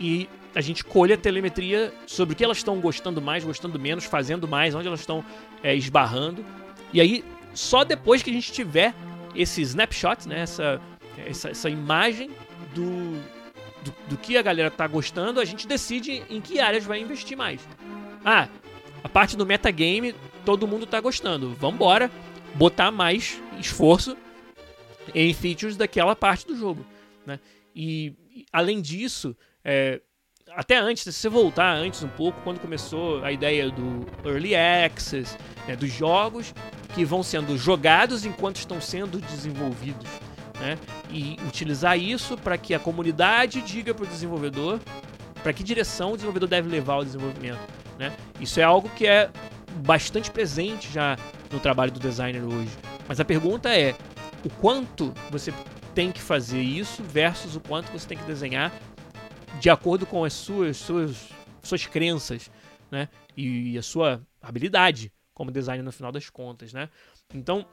e 0.00 0.26
a 0.54 0.62
gente 0.62 0.82
colha 0.82 1.18
telemetria 1.18 1.92
sobre 2.06 2.32
o 2.32 2.36
que 2.36 2.42
elas 2.42 2.56
estão 2.56 2.80
gostando 2.80 3.20
mais, 3.20 3.44
gostando 3.44 3.78
menos, 3.78 4.06
fazendo 4.06 4.48
mais, 4.48 4.74
onde 4.74 4.86
elas 4.86 5.00
estão 5.00 5.22
é, 5.62 5.76
esbarrando. 5.76 6.42
E 6.94 7.00
aí, 7.00 7.22
só 7.52 7.84
depois 7.84 8.22
que 8.22 8.30
a 8.30 8.32
gente 8.32 8.50
tiver 8.50 8.94
esse 9.34 9.60
snapshot, 9.60 10.26
né, 10.26 10.40
essa, 10.40 10.80
essa, 11.26 11.50
essa 11.50 11.70
imagem 11.70 12.30
do, 12.74 13.20
do, 13.82 13.94
do, 14.08 14.16
que 14.16 14.36
a 14.36 14.42
galera 14.42 14.70
tá 14.70 14.86
gostando, 14.86 15.40
a 15.40 15.44
gente 15.44 15.66
decide 15.66 16.22
em 16.28 16.40
que 16.40 16.60
áreas 16.60 16.84
vai 16.84 17.00
investir 17.00 17.36
mais. 17.36 17.60
Ah, 18.24 18.48
a 19.02 19.08
parte 19.08 19.36
do 19.36 19.46
metagame, 19.46 20.14
todo 20.44 20.68
mundo 20.68 20.86
tá 20.86 21.00
gostando. 21.00 21.54
Vambora 21.54 22.10
botar 22.54 22.90
mais 22.90 23.40
esforço 23.58 24.16
em 25.14 25.32
features 25.32 25.76
daquela 25.76 26.14
parte 26.14 26.46
do 26.46 26.56
jogo. 26.56 26.84
Né? 27.26 27.40
E, 27.74 28.14
além 28.52 28.80
disso, 28.80 29.36
é, 29.64 30.00
até 30.50 30.76
antes, 30.76 31.04
se 31.04 31.12
você 31.12 31.28
voltar 31.28 31.74
antes 31.74 32.02
um 32.02 32.08
pouco, 32.08 32.40
quando 32.42 32.60
começou 32.60 33.22
a 33.24 33.32
ideia 33.32 33.70
do 33.70 34.06
Early 34.24 34.54
Access, 34.54 35.36
né, 35.66 35.76
dos 35.76 35.90
jogos 35.90 36.54
que 36.94 37.04
vão 37.04 37.22
sendo 37.22 37.56
jogados 37.56 38.24
enquanto 38.24 38.56
estão 38.56 38.80
sendo 38.80 39.18
desenvolvidos 39.20 40.08
né? 40.60 40.78
E 41.10 41.36
utilizar 41.46 41.98
isso 41.98 42.36
para 42.36 42.56
que 42.56 42.74
a 42.74 42.78
comunidade 42.78 43.60
diga 43.62 43.92
para 43.92 44.04
o 44.04 44.06
desenvolvedor 44.06 44.78
para 45.42 45.52
que 45.52 45.62
direção 45.62 46.12
o 46.12 46.16
desenvolvedor 46.16 46.48
deve 46.48 46.68
levar 46.68 46.98
o 46.98 47.04
desenvolvimento, 47.04 47.60
né? 47.98 48.14
Isso 48.38 48.60
é 48.60 48.62
algo 48.62 48.88
que 48.90 49.06
é 49.06 49.30
bastante 49.76 50.30
presente 50.30 50.92
já 50.92 51.16
no 51.50 51.58
trabalho 51.58 51.90
do 51.90 51.98
designer 51.98 52.42
hoje. 52.42 52.70
Mas 53.08 53.20
a 53.20 53.24
pergunta 53.24 53.74
é 53.74 53.96
o 54.44 54.50
quanto 54.50 55.12
você 55.30 55.52
tem 55.94 56.12
que 56.12 56.20
fazer 56.20 56.60
isso 56.60 57.02
versus 57.02 57.56
o 57.56 57.60
quanto 57.60 57.90
você 57.90 58.06
tem 58.06 58.18
que 58.18 58.24
desenhar 58.24 58.72
de 59.58 59.68
acordo 59.68 60.06
com 60.06 60.24
as 60.24 60.32
suas 60.32 60.76
suas, 60.76 61.28
suas 61.62 61.86
crenças, 61.86 62.50
né? 62.90 63.08
E 63.36 63.78
a 63.78 63.82
sua 63.82 64.22
habilidade 64.40 65.12
como 65.32 65.50
designer 65.50 65.82
no 65.82 65.92
final 65.92 66.12
das 66.12 66.28
contas, 66.28 66.72
né? 66.72 66.88
Então, 67.34 67.64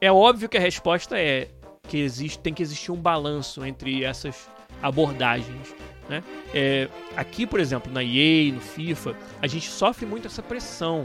é 0.00 0.10
óbvio 0.10 0.48
que 0.48 0.56
a 0.56 0.60
resposta 0.60 1.18
é 1.18 1.48
que 1.88 1.98
existe, 1.98 2.38
tem 2.38 2.54
que 2.54 2.62
existir 2.62 2.92
um 2.92 2.96
balanço 2.96 3.64
entre 3.64 4.04
essas 4.04 4.48
abordagens. 4.82 5.74
Né? 6.08 6.22
É, 6.54 6.88
aqui, 7.16 7.46
por 7.46 7.58
exemplo, 7.58 7.92
na 7.92 8.02
EA, 8.02 8.52
no 8.52 8.60
FIFA, 8.60 9.16
a 9.42 9.46
gente 9.46 9.68
sofre 9.68 10.06
muito 10.06 10.26
essa 10.26 10.42
pressão 10.42 11.04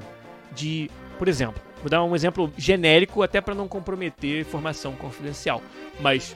de, 0.53 0.89
por 1.17 1.27
exemplo, 1.27 1.61
vou 1.81 1.89
dar 1.89 2.03
um 2.03 2.15
exemplo 2.15 2.51
genérico 2.57 3.23
até 3.23 3.41
para 3.41 3.55
não 3.55 3.67
comprometer 3.67 4.41
informação 4.41 4.93
confidencial, 4.93 5.61
mas 5.99 6.36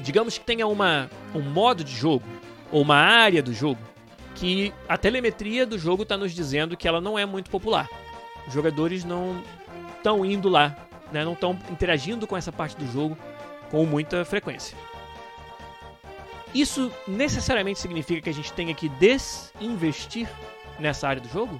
digamos 0.00 0.36
que 0.36 0.44
tenha 0.44 0.66
uma, 0.66 1.08
um 1.34 1.40
modo 1.40 1.82
de 1.82 1.94
jogo 1.94 2.24
ou 2.70 2.82
uma 2.82 2.96
área 2.96 3.42
do 3.42 3.54
jogo 3.54 3.80
que 4.34 4.72
a 4.88 4.96
telemetria 4.96 5.66
do 5.66 5.78
jogo 5.78 6.02
está 6.02 6.16
nos 6.16 6.32
dizendo 6.32 6.76
que 6.76 6.88
ela 6.88 7.00
não 7.00 7.18
é 7.18 7.26
muito 7.26 7.50
popular. 7.50 7.88
Os 8.46 8.54
jogadores 8.54 9.04
não 9.04 9.42
estão 9.96 10.24
indo 10.24 10.48
lá, 10.48 10.76
né? 11.12 11.24
não 11.24 11.34
estão 11.34 11.56
interagindo 11.70 12.26
com 12.26 12.36
essa 12.36 12.50
parte 12.50 12.76
do 12.76 12.90
jogo 12.90 13.16
com 13.72 13.86
muita 13.86 14.22
frequência. 14.22 14.76
Isso 16.54 16.92
necessariamente 17.08 17.80
significa 17.80 18.20
que 18.20 18.28
a 18.28 18.34
gente 18.34 18.52
tenha 18.52 18.74
que 18.74 18.86
desinvestir 18.90 20.28
nessa 20.78 21.08
área 21.08 21.22
do 21.22 21.28
jogo? 21.30 21.58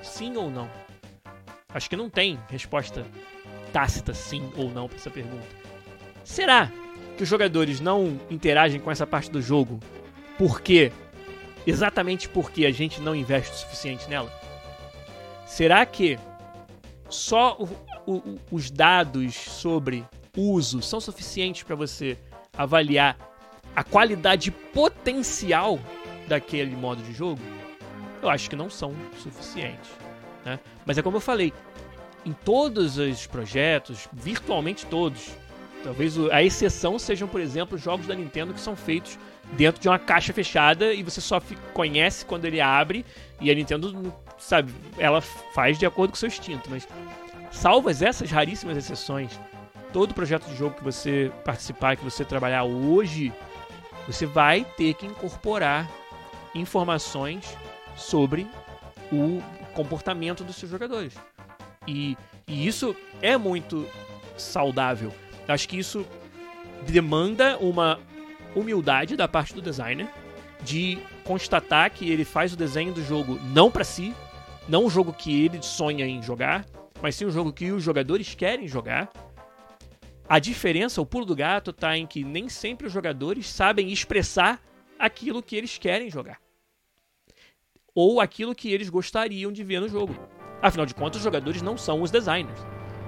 Sim 0.00 0.36
ou 0.36 0.48
não? 0.48 0.70
Acho 1.74 1.90
que 1.90 1.96
não 1.96 2.08
tem 2.08 2.38
resposta 2.48 3.04
tácita 3.72 4.14
sim 4.14 4.52
ou 4.56 4.70
não 4.70 4.86
para 4.86 4.96
essa 4.96 5.10
pergunta. 5.10 5.44
Será 6.22 6.70
que 7.16 7.24
os 7.24 7.28
jogadores 7.28 7.80
não 7.80 8.20
interagem 8.30 8.80
com 8.80 8.90
essa 8.90 9.06
parte 9.06 9.28
do 9.28 9.42
jogo 9.42 9.80
porque 10.38 10.92
exatamente 11.66 12.28
porque 12.28 12.64
a 12.64 12.70
gente 12.70 13.00
não 13.00 13.16
investe 13.16 13.52
o 13.52 13.56
suficiente 13.56 14.08
nela? 14.08 14.32
Será 15.44 15.84
que 15.84 16.16
só 17.08 17.56
o, 17.58 18.12
o, 18.12 18.38
os 18.52 18.70
dados 18.70 19.34
sobre 19.34 20.04
uso 20.36 20.82
são 20.82 21.00
suficientes 21.00 21.62
para 21.62 21.74
você 21.74 22.18
avaliar 22.56 23.16
a 23.74 23.82
qualidade 23.82 24.50
potencial 24.50 25.78
daquele 26.28 26.76
modo 26.76 27.02
de 27.02 27.12
jogo? 27.12 27.40
Eu 28.22 28.28
acho 28.28 28.48
que 28.48 28.56
não 28.56 28.70
são 28.70 28.94
suficientes. 29.22 29.90
Né? 30.44 30.58
Mas 30.84 30.98
é 30.98 31.02
como 31.02 31.16
eu 31.16 31.20
falei, 31.20 31.52
em 32.24 32.32
todos 32.32 32.98
os 32.98 33.26
projetos, 33.26 34.08
virtualmente 34.12 34.86
todos, 34.86 35.30
talvez 35.84 36.18
a 36.32 36.42
exceção 36.42 36.98
sejam, 36.98 37.28
por 37.28 37.40
exemplo, 37.40 37.78
jogos 37.78 38.06
da 38.06 38.14
Nintendo 38.14 38.52
que 38.52 38.60
são 38.60 38.74
feitos 38.74 39.18
dentro 39.52 39.80
de 39.80 39.88
uma 39.88 39.98
caixa 39.98 40.32
fechada 40.32 40.92
e 40.92 41.02
você 41.02 41.20
só 41.20 41.40
conhece 41.72 42.24
quando 42.24 42.44
ele 42.44 42.60
abre 42.60 43.04
e 43.40 43.50
a 43.50 43.54
Nintendo, 43.54 44.12
sabe, 44.38 44.72
ela 44.98 45.20
faz 45.20 45.78
de 45.78 45.86
acordo 45.86 46.10
com 46.10 46.16
o 46.16 46.18
seu 46.18 46.28
instinto, 46.28 46.68
mas 46.68 46.88
salvas 47.52 48.02
essas 48.02 48.30
raríssimas 48.30 48.76
exceções, 48.76 49.38
todo 49.92 50.14
projeto 50.14 50.46
de 50.46 50.56
jogo 50.56 50.76
que 50.76 50.84
você 50.84 51.32
participar, 51.44 51.96
que 51.96 52.04
você 52.04 52.24
trabalhar 52.24 52.64
hoje, 52.64 53.32
você 54.06 54.26
vai 54.26 54.64
ter 54.76 54.94
que 54.94 55.06
incorporar 55.06 55.90
informações 56.54 57.56
sobre 57.96 58.46
o 59.12 59.42
comportamento 59.74 60.44
dos 60.44 60.56
seus 60.56 60.70
jogadores. 60.70 61.14
E 61.86 62.16
E 62.48 62.66
isso 62.66 62.94
é 63.20 63.36
muito 63.36 63.86
saudável. 64.36 65.12
Acho 65.48 65.68
que 65.68 65.76
isso 65.76 66.06
demanda 66.86 67.58
uma 67.58 67.98
humildade 68.54 69.16
da 69.16 69.26
parte 69.26 69.52
do 69.52 69.60
designer 69.60 70.08
de 70.62 70.98
constatar 71.24 71.90
que 71.90 72.08
ele 72.08 72.24
faz 72.24 72.52
o 72.52 72.56
desenho 72.56 72.92
do 72.92 73.02
jogo 73.02 73.38
não 73.52 73.70
para 73.70 73.82
si, 73.82 74.14
não 74.68 74.84
o 74.84 74.90
jogo 74.90 75.12
que 75.12 75.44
ele 75.44 75.60
sonha 75.60 76.06
em 76.06 76.22
jogar, 76.22 76.64
mas 77.02 77.16
sim 77.16 77.24
o 77.24 77.30
jogo 77.30 77.52
que 77.52 77.72
os 77.72 77.82
jogadores 77.82 78.34
querem 78.34 78.68
jogar. 78.68 79.10
A 80.28 80.40
diferença, 80.40 81.00
o 81.00 81.06
pulo 81.06 81.24
do 81.24 81.36
gato, 81.36 81.70
está 81.70 81.96
em 81.96 82.06
que 82.06 82.24
nem 82.24 82.48
sempre 82.48 82.86
os 82.86 82.92
jogadores 82.92 83.48
sabem 83.48 83.92
expressar 83.92 84.60
aquilo 84.98 85.42
que 85.42 85.54
eles 85.54 85.78
querem 85.78 86.10
jogar. 86.10 86.40
Ou 87.94 88.20
aquilo 88.20 88.54
que 88.54 88.72
eles 88.72 88.88
gostariam 88.88 89.52
de 89.52 89.62
ver 89.62 89.80
no 89.80 89.88
jogo. 89.88 90.16
Afinal 90.60 90.84
de 90.84 90.94
contas, 90.94 91.18
os 91.18 91.24
jogadores 91.24 91.62
não 91.62 91.78
são 91.78 92.02
os 92.02 92.10
designers. 92.10 92.58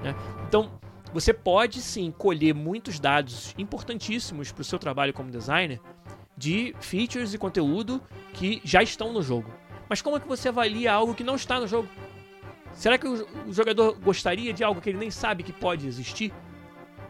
Né? 0.01 0.15
Então, 0.47 0.79
você 1.13 1.33
pode 1.33 1.81
sim 1.81 2.09
colher 2.11 2.53
muitos 2.53 2.99
dados 2.99 3.53
importantíssimos 3.57 4.51
para 4.51 4.61
o 4.61 4.65
seu 4.65 4.79
trabalho 4.79 5.13
como 5.13 5.29
designer 5.29 5.81
de 6.37 6.73
features 6.79 7.33
e 7.33 7.37
conteúdo 7.37 8.01
que 8.33 8.61
já 8.63 8.81
estão 8.81 9.11
no 9.11 9.21
jogo. 9.21 9.51
Mas 9.89 10.01
como 10.01 10.15
é 10.15 10.19
que 10.21 10.27
você 10.27 10.47
avalia 10.47 10.93
algo 10.93 11.13
que 11.13 11.23
não 11.23 11.35
está 11.35 11.59
no 11.59 11.67
jogo? 11.67 11.89
Será 12.73 12.97
que 12.97 13.07
o 13.07 13.51
jogador 13.51 13.99
gostaria 13.99 14.53
de 14.53 14.63
algo 14.63 14.79
que 14.79 14.89
ele 14.89 14.99
nem 14.99 15.11
sabe 15.11 15.43
que 15.43 15.51
pode 15.51 15.85
existir? 15.85 16.31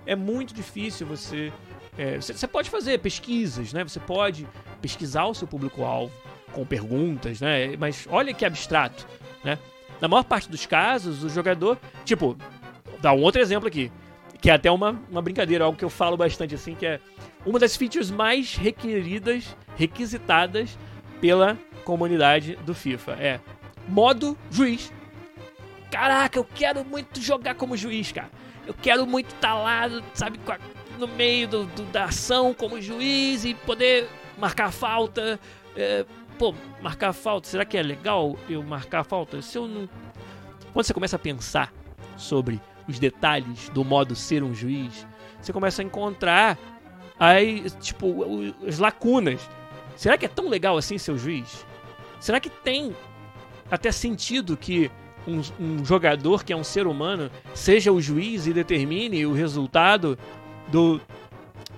É 0.06 0.16
muito 0.16 0.54
difícil 0.54 1.06
você. 1.06 1.52
É, 1.97 2.16
você, 2.16 2.34
você, 2.34 2.47
pode 2.47 2.70
fazer 2.70 3.00
pesquisas, 3.00 3.74
né? 3.74 3.84
Você 3.84 4.00
pode 4.00 4.47
pesquisar 4.82 5.26
o 5.26 5.34
seu 5.34 5.47
público-alvo 5.47 6.14
com 6.52 6.66
perguntas, 6.66 7.41
né? 7.41 7.76
Mas 7.78 8.08
olha 8.10 8.34
que 8.34 8.45
abstrato, 8.45 9.06
né? 9.43 9.58
Na 10.00 10.08
maior 10.08 10.24
parte 10.24 10.50
dos 10.50 10.66
casos, 10.66 11.24
o 11.24 11.30
jogador. 11.30 11.78
Tipo, 12.06 12.38
dá 13.02 13.14
um 13.14 13.22
outro 13.22 13.41
exemplo 13.41 13.68
aqui. 13.68 13.91
Que 14.41 14.50
é 14.50 14.54
até 14.54 14.72
uma, 14.72 14.97
uma 15.12 15.22
brincadeira, 15.22 15.66
algo 15.66 15.78
que 15.78 15.84
eu 15.84 15.89
falo 15.89 16.16
bastante 16.16 16.56
assim, 16.56 16.74
que 16.74 16.86
é 16.86 17.00
uma 17.45 17.60
das 17.60 17.76
features 17.76 18.10
mais 18.10 18.56
requeridas, 18.56 19.56
requisitadas 19.76 20.78
pela 21.20 21.58
comunidade 21.84 22.56
do 22.66 22.74
FIFA. 22.74 23.12
É 23.20 23.39
modo 23.88 24.38
juiz. 24.50 24.93
Caraca, 25.91 26.38
eu 26.38 26.43
quero 26.43 26.86
muito 26.86 27.20
jogar 27.20 27.56
como 27.56 27.76
juiz, 27.76 28.12
cara. 28.12 28.30
Eu 28.70 28.76
quero 28.84 29.08
muito 29.08 29.34
estar 29.34 29.48
tá 29.48 29.54
lá, 29.56 29.90
sabe, 30.14 30.40
no 31.00 31.08
meio 31.08 31.48
do, 31.48 31.66
do, 31.66 31.86
da 31.86 32.04
ação 32.04 32.54
como 32.54 32.80
juiz 32.80 33.44
e 33.44 33.56
poder 33.56 34.08
marcar 34.38 34.72
falta. 34.72 35.40
É, 35.76 36.06
pô, 36.38 36.54
marcar 36.80 37.12
falta, 37.12 37.48
será 37.48 37.66
que 37.66 37.76
é 37.76 37.82
legal 37.82 38.38
eu 38.48 38.62
marcar 38.62 39.04
falta? 39.04 39.42
Se 39.42 39.58
eu 39.58 39.68
não. 39.68 39.90
Quando 40.72 40.86
você 40.86 40.94
começa 40.94 41.16
a 41.16 41.20
pensar 41.20 41.74
sobre 42.16 42.62
os 42.88 43.00
detalhes 43.00 43.70
do 43.70 43.84
modo 43.84 44.16
ser 44.16 44.44
um 44.44 44.54
juiz, 44.54 45.04
você 45.42 45.52
começa 45.52 45.82
a 45.82 45.86
encontrar 45.86 46.56
aí, 47.20 47.68
tipo, 47.82 48.24
as 48.68 48.78
lacunas. 48.78 49.42
Será 49.96 50.16
que 50.16 50.28
é 50.28 50.30
tão 50.30 50.48
legal 50.48 50.78
assim 50.78 51.00
ser 51.00 51.14
o 51.14 51.18
juiz? 51.18 51.66
Será 52.20 52.40
que 52.40 52.52
tem 52.52 52.96
até 53.72 53.92
sentido 53.92 54.56
que 54.56 54.92
um, 55.30 55.42
um, 55.60 55.86
jogador 55.86 56.44
que 56.44 56.52
é 56.52 56.56
um 56.56 56.64
ser 56.64 56.88
humano 56.88 57.30
seja 57.54 57.92
o 57.92 58.02
juiz 58.02 58.48
e 58.48 58.54
determine 58.54 59.26
o 59.26 59.34
resultado 59.34 60.18
do, 60.68 61.00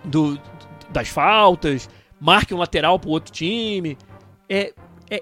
do 0.04 0.40
das 0.90 1.10
faltas, 1.10 1.90
marque 2.20 2.54
um 2.54 2.58
lateral 2.58 3.00
pro 3.00 3.10
outro 3.10 3.32
time. 3.32 3.98
É, 4.50 4.74
é, 5.10 5.22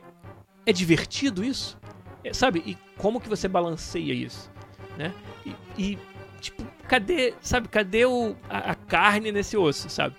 é 0.65 0.73
divertido 0.73 1.43
isso? 1.43 1.77
É, 2.23 2.33
sabe? 2.33 2.63
E 2.65 2.77
como 2.97 3.21
que 3.21 3.29
você 3.29 3.47
balanceia 3.47 4.13
isso? 4.13 4.51
Né? 4.97 5.13
E, 5.45 5.55
e 5.77 5.97
tipo, 6.41 6.65
cadê, 6.87 7.33
sabe, 7.41 7.67
cadê 7.67 8.05
o, 8.05 8.35
a, 8.49 8.71
a, 8.71 8.75
carne 8.75 9.31
nesse 9.31 9.55
osso, 9.55 9.89
sabe? 9.89 10.15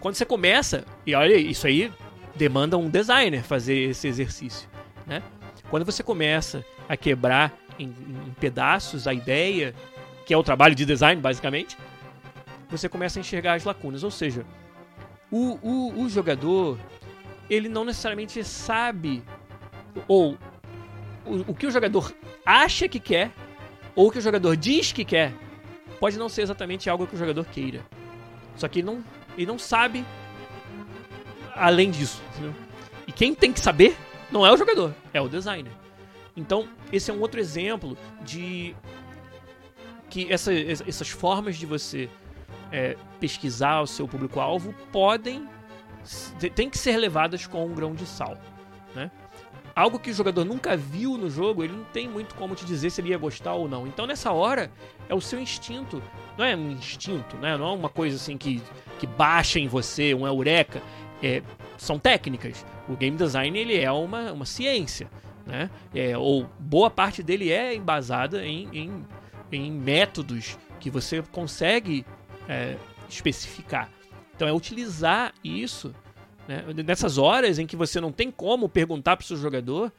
Quando 0.00 0.14
você 0.14 0.24
começa, 0.24 0.84
e 1.06 1.14
olha, 1.14 1.36
isso 1.36 1.66
aí 1.66 1.92
demanda 2.34 2.76
um 2.76 2.88
designer 2.88 3.42
fazer 3.42 3.90
esse 3.90 4.06
exercício, 4.06 4.68
né? 5.06 5.22
Quando 5.70 5.84
você 5.84 6.02
começa 6.02 6.64
a 6.88 6.96
quebrar 6.96 7.52
em, 7.78 7.86
em 7.86 8.34
pedaços 8.40 9.06
a 9.06 9.14
ideia, 9.14 9.74
que 10.26 10.32
é 10.32 10.36
o 10.36 10.42
trabalho 10.42 10.74
de 10.74 10.84
design, 10.84 11.20
basicamente, 11.20 11.76
você 12.70 12.88
começa 12.88 13.18
a 13.18 13.20
enxergar 13.20 13.54
as 13.54 13.64
lacunas. 13.64 14.02
Ou 14.02 14.10
seja, 14.10 14.44
o, 15.30 15.58
o, 15.62 16.02
o 16.02 16.08
jogador, 16.08 16.78
ele 17.48 17.68
não 17.68 17.84
necessariamente 17.84 18.42
sabe, 18.44 19.22
ou 20.08 20.36
o, 21.26 21.52
o 21.52 21.54
que 21.54 21.66
o 21.66 21.70
jogador 21.70 22.14
acha 22.44 22.88
que 22.88 23.00
quer, 23.00 23.30
ou 23.94 24.08
o 24.08 24.10
que 24.10 24.18
o 24.18 24.22
jogador 24.22 24.56
diz 24.56 24.92
que 24.92 25.04
quer, 25.04 25.32
pode 26.00 26.18
não 26.18 26.28
ser 26.28 26.42
exatamente 26.42 26.90
algo 26.90 27.06
que 27.06 27.14
o 27.14 27.18
jogador 27.18 27.44
queira. 27.46 27.80
Só 28.56 28.68
que 28.68 28.80
ele 28.80 28.86
não, 28.86 29.04
ele 29.36 29.46
não 29.46 29.58
sabe 29.58 30.04
além 31.54 31.90
disso. 31.90 32.22
Entendeu? 32.32 32.54
E 33.06 33.12
quem 33.12 33.34
tem 33.34 33.52
que 33.52 33.60
saber 33.60 33.96
não 34.30 34.46
é 34.46 34.52
o 34.52 34.56
jogador, 34.56 34.94
é 35.12 35.20
o 35.20 35.28
designer. 35.28 35.72
Então, 36.36 36.68
esse 36.92 37.10
é 37.10 37.14
um 37.14 37.20
outro 37.20 37.38
exemplo 37.40 37.96
de 38.22 38.74
que 40.10 40.32
essa, 40.32 40.52
essas 40.52 41.08
formas 41.08 41.56
de 41.56 41.66
você 41.66 42.08
é, 42.70 42.96
pesquisar 43.20 43.80
o 43.80 43.86
seu 43.86 44.06
público-alvo 44.06 44.74
podem 44.92 45.48
tem 46.54 46.68
que 46.68 46.76
ser 46.76 46.98
levadas 46.98 47.46
com 47.46 47.64
um 47.64 47.72
grão 47.74 47.94
de 47.94 48.04
sal, 48.04 48.36
né? 48.94 49.10
Algo 49.74 49.98
que 49.98 50.10
o 50.10 50.14
jogador 50.14 50.44
nunca 50.44 50.76
viu 50.76 51.18
no 51.18 51.28
jogo, 51.28 51.64
ele 51.64 51.72
não 51.72 51.84
tem 51.84 52.08
muito 52.08 52.34
como 52.36 52.54
te 52.54 52.64
dizer 52.64 52.90
se 52.90 53.00
ele 53.00 53.08
ia 53.08 53.18
gostar 53.18 53.54
ou 53.54 53.68
não. 53.68 53.86
Então, 53.88 54.06
nessa 54.06 54.30
hora, 54.30 54.70
é 55.08 55.14
o 55.14 55.20
seu 55.20 55.40
instinto. 55.40 56.00
Não 56.38 56.44
é 56.44 56.54
um 56.54 56.70
instinto, 56.70 57.36
né? 57.38 57.56
Não 57.56 57.66
é 57.66 57.72
uma 57.72 57.88
coisa 57.88 58.16
assim 58.16 58.36
que, 58.36 58.62
que 59.00 59.06
baixa 59.06 59.58
em 59.58 59.66
você, 59.66 60.14
um 60.14 60.26
eureka. 60.26 60.80
É, 61.20 61.42
são 61.76 61.98
técnicas. 61.98 62.64
O 62.88 62.94
game 62.94 63.16
design 63.16 63.58
ele 63.58 63.76
é 63.76 63.90
uma, 63.90 64.32
uma 64.32 64.44
ciência, 64.44 65.10
né? 65.46 65.70
É, 65.94 66.16
ou 66.16 66.48
boa 66.58 66.90
parte 66.90 67.22
dele 67.22 67.50
é 67.52 67.74
embasada 67.74 68.44
em, 68.44 68.68
em, 68.72 69.06
em 69.52 69.70
métodos 69.72 70.58
que 70.80 70.90
você 70.90 71.22
consegue 71.22 72.04
é, 72.48 72.76
especificar. 73.08 73.90
Então 74.34 74.48
é 74.48 74.52
utilizar 74.52 75.32
isso 75.42 75.94
né? 76.48 76.64
nessas 76.84 77.18
horas 77.18 77.58
em 77.58 77.66
que 77.66 77.76
você 77.76 78.00
não 78.00 78.12
tem 78.12 78.30
como 78.30 78.68
perguntar 78.68 79.16
para 79.16 79.24
o 79.24 79.26
seu 79.26 79.36
jogador, 79.36 79.92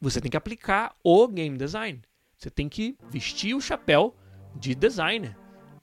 você 0.00 0.20
tem 0.20 0.30
que 0.30 0.36
aplicar 0.36 0.94
o 1.02 1.26
game 1.28 1.56
design. 1.56 2.00
Você 2.36 2.50
tem 2.50 2.68
que 2.68 2.96
vestir 3.10 3.54
o 3.54 3.60
chapéu 3.60 4.14
de 4.54 4.74
designer 4.74 5.36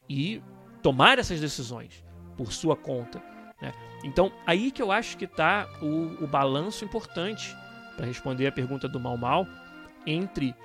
e 0.09 0.41
tomar 0.81 1.19
essas 1.19 1.39
decisões 1.39 2.03
por 2.35 2.51
sua 2.51 2.75
conta. 2.75 3.21
Né? 3.61 3.71
Então, 4.03 4.31
aí 4.45 4.71
que 4.71 4.81
eu 4.81 4.91
acho 4.91 5.17
que 5.17 5.25
está 5.25 5.67
o, 5.81 6.23
o 6.23 6.27
balanço 6.27 6.83
importante 6.83 7.55
para 7.97 8.05
responder 8.05 8.47
a 8.47 8.51
pergunta 8.51 8.87
do 8.87 8.99
Mal 8.99 9.17
Mal 9.17 9.45
entre 10.05 10.55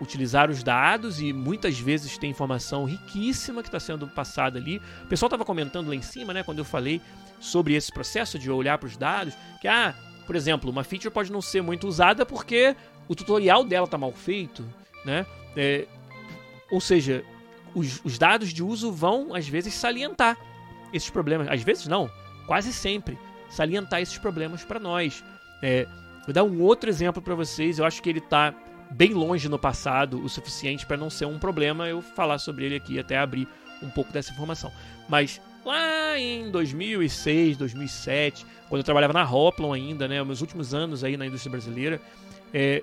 utilizar 0.00 0.50
os 0.50 0.62
dados 0.62 1.20
e 1.20 1.32
muitas 1.32 1.78
vezes 1.78 2.18
tem 2.18 2.30
informação 2.30 2.84
riquíssima 2.84 3.62
que 3.62 3.68
está 3.68 3.80
sendo 3.80 4.06
passada 4.06 4.58
ali. 4.58 4.80
O 5.04 5.06
pessoal 5.06 5.28
estava 5.28 5.44
comentando 5.44 5.88
lá 5.88 5.94
em 5.94 6.02
cima, 6.02 6.32
né, 6.32 6.42
quando 6.42 6.58
eu 6.58 6.64
falei 6.64 7.00
sobre 7.40 7.74
esse 7.74 7.90
processo 7.90 8.38
de 8.38 8.50
olhar 8.50 8.78
para 8.78 8.86
os 8.86 8.96
dados, 8.96 9.34
que 9.60 9.66
ah, 9.66 9.94
por 10.26 10.36
exemplo, 10.36 10.70
uma 10.70 10.84
feature 10.84 11.12
pode 11.12 11.32
não 11.32 11.40
ser 11.40 11.62
muito 11.62 11.86
usada 11.88 12.24
porque 12.26 12.76
o 13.08 13.14
tutorial 13.14 13.64
dela 13.64 13.84
está 13.84 13.98
mal 13.98 14.12
feito, 14.12 14.64
né? 15.04 15.26
É, 15.56 15.86
ou 16.70 16.80
seja, 16.80 17.24
os, 17.74 18.00
os 18.04 18.18
dados 18.18 18.52
de 18.52 18.62
uso 18.62 18.92
vão 18.92 19.34
às 19.34 19.48
vezes 19.48 19.74
salientar 19.74 20.36
esses 20.92 21.10
problemas. 21.10 21.48
Às 21.48 21.62
vezes 21.62 21.86
não, 21.86 22.10
quase 22.46 22.72
sempre 22.72 23.18
salientar 23.50 24.00
esses 24.00 24.18
problemas 24.18 24.64
para 24.64 24.80
nós. 24.80 25.22
É, 25.62 25.86
vou 26.24 26.32
dar 26.32 26.44
um 26.44 26.60
outro 26.62 26.88
exemplo 26.88 27.20
para 27.20 27.34
vocês. 27.34 27.78
Eu 27.78 27.84
acho 27.84 28.02
que 28.02 28.08
ele 28.08 28.18
está 28.18 28.54
bem 28.90 29.12
longe 29.12 29.48
no 29.48 29.58
passado 29.58 30.22
o 30.22 30.28
suficiente 30.28 30.86
para 30.86 30.96
não 30.96 31.08
ser 31.08 31.26
um 31.26 31.38
problema 31.38 31.88
eu 31.88 32.02
falar 32.02 32.38
sobre 32.38 32.66
ele 32.66 32.76
aqui 32.76 32.98
até 32.98 33.18
abrir 33.18 33.48
um 33.82 33.90
pouco 33.90 34.12
dessa 34.12 34.32
informação. 34.32 34.70
Mas 35.08 35.40
lá 35.64 36.18
em 36.18 36.50
2006, 36.50 37.56
2007, 37.56 38.46
quando 38.68 38.80
eu 38.80 38.84
trabalhava 38.84 39.12
na 39.12 39.28
Hoplon 39.28 39.72
ainda, 39.72 40.06
né, 40.06 40.22
meus 40.22 40.40
últimos 40.40 40.74
anos 40.74 41.02
aí 41.02 41.16
na 41.16 41.26
indústria 41.26 41.50
brasileira, 41.50 42.00
é, 42.52 42.82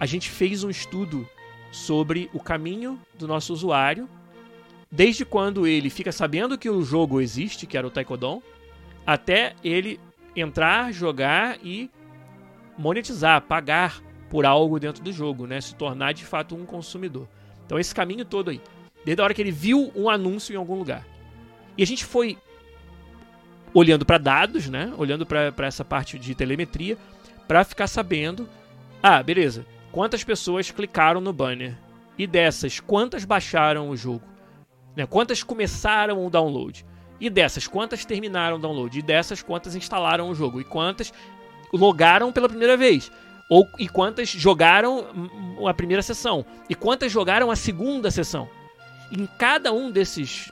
a 0.00 0.06
gente 0.06 0.30
fez 0.30 0.64
um 0.64 0.70
estudo 0.70 1.28
sobre 1.70 2.28
o 2.32 2.40
caminho 2.40 3.00
do 3.18 3.26
nosso 3.26 3.52
usuário 3.52 4.08
desde 4.92 5.24
quando 5.24 5.66
ele 5.66 5.88
fica 5.88 6.12
sabendo 6.12 6.58
que 6.58 6.68
o 6.68 6.82
jogo 6.82 7.22
existe, 7.22 7.66
que 7.66 7.78
era 7.78 7.86
o 7.86 7.90
Taekwondo, 7.90 8.42
até 9.06 9.54
ele 9.64 9.98
entrar, 10.36 10.92
jogar 10.92 11.58
e 11.64 11.90
monetizar, 12.76 13.42
pagar 13.42 14.02
por 14.30 14.46
algo 14.46 14.80
dentro 14.80 15.02
do 15.02 15.12
jogo, 15.12 15.46
né? 15.46 15.60
Se 15.60 15.74
tornar 15.74 16.12
de 16.12 16.24
fato 16.24 16.54
um 16.54 16.64
consumidor. 16.64 17.28
Então 17.66 17.78
esse 17.78 17.94
caminho 17.94 18.24
todo 18.24 18.50
aí, 18.50 18.60
desde 19.04 19.20
a 19.20 19.24
hora 19.24 19.34
que 19.34 19.42
ele 19.42 19.50
viu 19.50 19.92
um 19.94 20.08
anúncio 20.08 20.52
em 20.52 20.56
algum 20.56 20.76
lugar. 20.76 21.06
E 21.76 21.82
a 21.82 21.86
gente 21.86 22.04
foi 22.04 22.38
olhando 23.74 24.04
para 24.04 24.18
dados, 24.18 24.68
né? 24.68 24.92
Olhando 24.96 25.24
para 25.24 25.66
essa 25.66 25.84
parte 25.84 26.18
de 26.18 26.34
telemetria, 26.34 26.98
para 27.48 27.64
ficar 27.64 27.86
sabendo, 27.86 28.48
ah, 29.02 29.22
beleza, 29.22 29.66
quantas 29.90 30.22
pessoas 30.24 30.70
clicaram 30.70 31.20
no 31.20 31.32
banner 31.32 31.76
E 32.18 32.26
dessas, 32.26 32.80
quantas 32.80 33.24
baixaram 33.24 33.90
o 33.90 33.96
jogo? 33.96 34.22
Né? 34.94 35.06
Quantas 35.06 35.42
começaram 35.42 36.24
o 36.24 36.30
download? 36.30 36.84
E 37.20 37.30
dessas, 37.30 37.66
quantas 37.66 38.04
terminaram 38.04 38.56
o 38.56 38.58
download? 38.58 38.98
E 38.98 39.02
dessas, 39.02 39.42
quantas 39.42 39.74
instalaram 39.74 40.28
o 40.28 40.34
jogo? 40.34 40.60
E 40.60 40.64
quantas 40.64 41.12
logaram 41.72 42.32
pela 42.32 42.48
primeira 42.48 42.76
vez? 42.76 43.10
Ou, 43.48 43.68
e 43.78 43.88
quantas 43.88 44.28
jogaram 44.28 45.06
a 45.66 45.74
primeira 45.74 46.02
sessão? 46.02 46.44
E 46.68 46.74
quantas 46.74 47.12
jogaram 47.12 47.50
a 47.50 47.56
segunda 47.56 48.10
sessão? 48.10 48.48
Em 49.10 49.26
cada 49.38 49.72
um 49.72 49.90
desses 49.90 50.50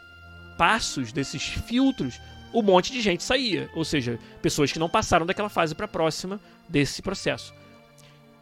passos, 0.58 1.12
desses 1.12 1.42
filtros, 1.42 2.20
um 2.52 2.62
monte 2.62 2.92
de 2.92 3.00
gente 3.00 3.22
saía. 3.22 3.70
Ou 3.74 3.84
seja, 3.84 4.18
pessoas 4.42 4.70
que 4.70 4.78
não 4.78 4.88
passaram 4.88 5.24
daquela 5.24 5.48
fase 5.48 5.74
para 5.74 5.86
a 5.86 5.88
próxima 5.88 6.40
desse 6.68 7.00
processo. 7.00 7.54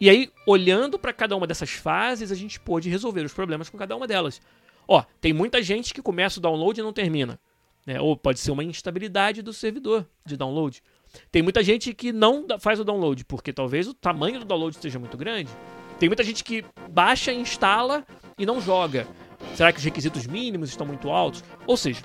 E 0.01 0.09
aí, 0.09 0.31
olhando 0.47 0.99
para 0.99 1.12
cada 1.12 1.37
uma 1.37 1.47
dessas 1.47 1.70
fases, 1.70 2.31
a 2.31 2.35
gente 2.35 2.59
pôde 2.59 2.89
resolver 2.89 3.22
os 3.24 3.33
problemas 3.33 3.68
com 3.68 3.79
cada 3.79 3.97
uma 3.97 4.07
delas. 4.07 4.41
Ó, 4.87 5.05
tem 5.20 5.33
muita 5.33 5.62
gente 5.62 5.93
que 5.93 6.01
começa 6.01 6.39
o 6.39 6.43
download 6.43 6.81
e 6.81 6.83
não 6.83 6.93
termina. 6.93 7.39
Né? 7.87 8.01
Ou 8.01 8.16
pode 8.16 8.41
ser 8.41 8.51
uma 8.51 8.64
instabilidade 8.64 9.43
do 9.43 9.53
servidor 9.53 10.07
de 10.24 10.37
download. 10.37 10.83
Tem 11.31 11.43
muita 11.43 11.63
gente 11.63 11.93
que 11.95 12.13
não 12.13 12.47
faz 12.61 12.81
o 12.81 12.85
download, 12.85 13.25
porque 13.25 13.53
talvez 13.53 13.87
o 13.89 13.95
tamanho 13.95 14.41
do 14.41 14.45
download 14.45 14.77
esteja 14.77 14.99
muito 14.99 15.17
grande. 15.17 15.51
Tem 15.99 16.09
muita 16.09 16.23
gente 16.23 16.45
que 16.45 16.65
baixa, 16.91 17.33
instala 17.33 18.07
e 18.39 18.47
não 18.47 18.61
joga. 18.61 19.07
Será 19.55 19.73
que 19.73 19.79
os 19.79 19.85
requisitos 19.85 20.27
mínimos 20.27 20.71
estão 20.71 20.87
muito 20.87 21.11
altos? 21.11 21.43
Ou 21.67 21.77
seja, 21.77 22.03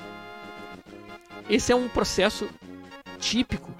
esse 1.49 1.71
é 1.71 1.75
um 1.75 1.87
processo 1.87 2.49
típico 3.19 3.71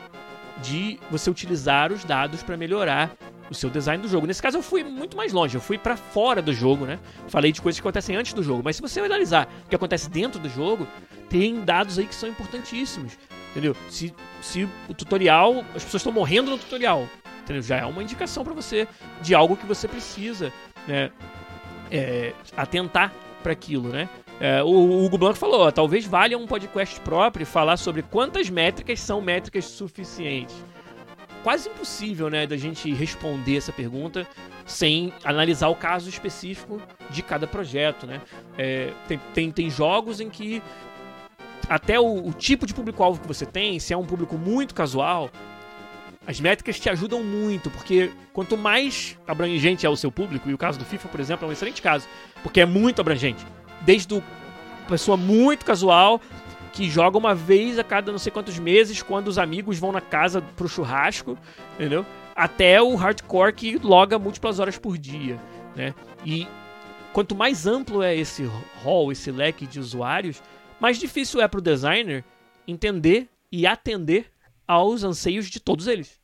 de 0.62 1.00
você 1.12 1.30
utilizar 1.30 1.92
os 1.92 2.04
dados 2.04 2.44
para 2.44 2.56
melhorar 2.56 3.16
o 3.50 3.54
seu 3.54 3.70
design 3.70 4.02
do 4.02 4.08
jogo. 4.08 4.26
Nesse 4.26 4.42
caso 4.42 4.58
eu 4.58 4.64
fui 4.64 4.84
muito 4.84 5.18
mais 5.18 5.34
longe, 5.34 5.56
eu 5.56 5.62
fui 5.62 5.78
para 5.78 5.98
fora 5.98 6.42
do 6.42 6.54
jogo, 6.54 6.86
né? 6.86 7.00
Falei 7.28 7.52
de 7.52 7.62
coisas 7.62 7.80
que 7.80 7.86
acontecem 7.86 8.16
antes 8.16 8.34
do 8.34 8.42
jogo, 8.42 8.62
mas 8.64 8.78
se 8.78 8.82
você 8.82 9.00
analisar 9.00 9.52
o 9.66 9.70
que 9.70 9.76
acontece 9.76 10.10
dentro 10.10 10.40
do 10.40 10.50
jogo, 10.50 10.88
tem 11.30 11.62
dados 11.62 12.00
aí 12.00 12.06
que 12.06 12.16
são 12.16 12.30
importantíssimos, 12.30 13.18
entendeu? 13.54 13.76
Se, 13.88 14.14
se 14.42 14.68
o 14.90 14.94
tutorial, 14.94 15.64
as 15.76 15.84
pessoas 15.84 16.02
estão 16.02 16.12
morrendo 16.12 16.50
no 16.50 16.58
tutorial, 16.58 17.08
entendeu? 17.44 17.62
Já 17.62 17.78
é 17.78 17.86
uma 17.86 18.02
indicação 18.02 18.44
para 18.44 18.54
você 18.54 18.88
de 19.22 19.36
algo 19.36 19.56
que 19.56 19.66
você 19.66 19.88
precisa, 19.88 20.52
né? 20.88 21.12
É, 21.92 22.34
atentar 22.58 23.14
para 23.44 23.52
aquilo, 23.52 23.90
né? 23.90 24.10
É, 24.40 24.64
o, 24.64 25.06
Hugo 25.06 25.18
Blanco 25.18 25.38
falou, 25.38 25.72
talvez 25.72 26.06
valha 26.06 26.38
um 26.38 26.48
podcast 26.48 27.00
próprio 27.02 27.46
falar 27.46 27.78
sobre 27.78 28.02
quantas 28.02 28.50
métricas 28.50 29.00
são 29.00 29.22
métricas 29.22 29.66
suficientes. 29.66 30.56
Quase 31.44 31.70
impossível, 31.70 32.30
né, 32.30 32.48
da 32.48 32.58
gente 32.58 32.92
responder 32.94 33.58
essa 33.58 33.72
pergunta 33.72 34.26
sem 34.66 35.14
analisar 35.26 35.68
o 35.68 35.76
caso 35.76 36.10
específico 36.10 36.82
de 37.10 37.22
cada 37.22 37.46
projeto, 37.46 38.08
né? 38.08 38.22
É, 38.58 38.94
tem, 39.08 39.20
tem, 39.34 39.52
tem 39.52 39.70
jogos 39.70 40.22
em 40.22 40.30
que 40.30 40.64
até 41.70 42.00
o, 42.00 42.28
o 42.28 42.34
tipo 42.34 42.66
de 42.66 42.74
público-alvo 42.74 43.22
que 43.22 43.28
você 43.28 43.46
tem, 43.46 43.80
se 43.80 43.94
é 43.94 43.98
um 43.98 44.06
público 44.06 44.38
muito 44.38 44.74
casual, 44.74 45.30
as 46.26 46.40
métricas 46.40 46.80
te 46.80 46.90
ajudam 46.90 47.24
muito, 47.24 47.70
porque 47.70 48.12
quanto 48.32 48.58
mais 48.58 49.18
abrangente 49.28 49.86
é 49.86 49.90
o 49.90 49.96
seu 49.96 50.12
público, 50.12 50.50
e 50.50 50.54
o 50.54 50.58
caso 50.58 50.80
do 50.80 50.86
FIFA, 50.86 51.10
por 51.10 51.20
exemplo, 51.20 51.46
é 51.46 51.50
um 51.50 51.52
excelente 51.52 51.82
caso, 51.82 52.08
porque 52.42 52.62
é 52.62 52.66
muito 52.66 53.02
abrangente 53.02 53.46
desde 53.82 54.14
o 54.14 54.24
pessoa 54.88 55.16
muito 55.16 55.66
casual 55.66 56.20
que 56.74 56.90
joga 56.90 57.18
uma 57.18 57.36
vez 57.36 57.78
a 57.78 57.84
cada 57.84 58.12
não 58.12 58.20
sei 58.20 58.32
quantos 58.32 58.58
meses 58.58 59.02
quando 59.02 59.28
os 59.28 59.38
amigos 59.38 59.78
vão 59.78 59.92
na 59.92 60.02
casa 60.02 60.42
pro 60.42 60.68
churrasco, 60.68 61.38
entendeu? 61.76 62.06
Até 62.36 62.82
o 62.82 62.96
hardcore 62.96 63.54
que 63.54 63.78
loga 63.78 64.18
múltiplas 64.18 64.60
horas 64.60 64.78
por 64.78 64.98
dia, 64.98 65.40
né? 65.76 65.94
E 66.26 66.48
quanto 67.14 67.36
mais 67.36 67.68
amplo 67.68 68.02
é 68.02 68.16
esse 68.16 68.50
hall, 68.84 69.12
esse 69.12 69.32
leque 69.32 69.68
de 69.68 69.80
usuários, 69.80 70.42
mais 70.80 70.98
difícil 70.98 71.42
é 71.42 71.48
para 71.48 71.60
o 71.60 71.62
designer 71.62 72.24
entender 72.68 73.30
e 73.52 73.68
atender 73.68 74.32
aos 74.68 75.04
anseios 75.04 75.50
de 75.50 75.60
todos 75.60 75.88
eles. 75.88 76.20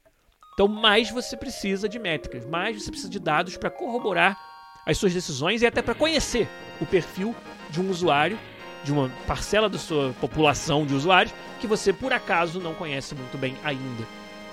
Então, 0.54 0.68
mais 0.68 1.10
você 1.10 1.38
precisa 1.38 1.88
de 1.88 1.98
métricas, 1.98 2.46
mais 2.46 2.82
você 2.82 2.90
precisa 2.90 3.10
de 3.10 3.20
dados 3.20 3.56
para 3.56 3.70
corroborar 3.70 4.38
as 4.86 4.98
suas 4.98 5.14
decisões 5.14 5.62
e 5.62 5.66
até 5.66 5.82
para 5.82 5.94
conhecer 5.94 6.50
o 6.82 6.86
perfil 6.86 7.36
de 7.70 7.80
um 7.80 7.90
usuário, 7.90 8.38
de 8.84 8.92
uma 8.92 9.10
parcela 9.28 9.70
da 9.70 9.78
sua 9.78 10.14
população 10.20 10.86
de 10.86 10.94
usuários 10.94 11.34
que 11.60 11.68
você 11.68 11.94
por 11.94 12.12
acaso 12.12 12.60
não 12.60 12.74
conhece 12.74 13.14
muito 13.14 13.38
bem 13.38 13.56
ainda. 13.64 14.06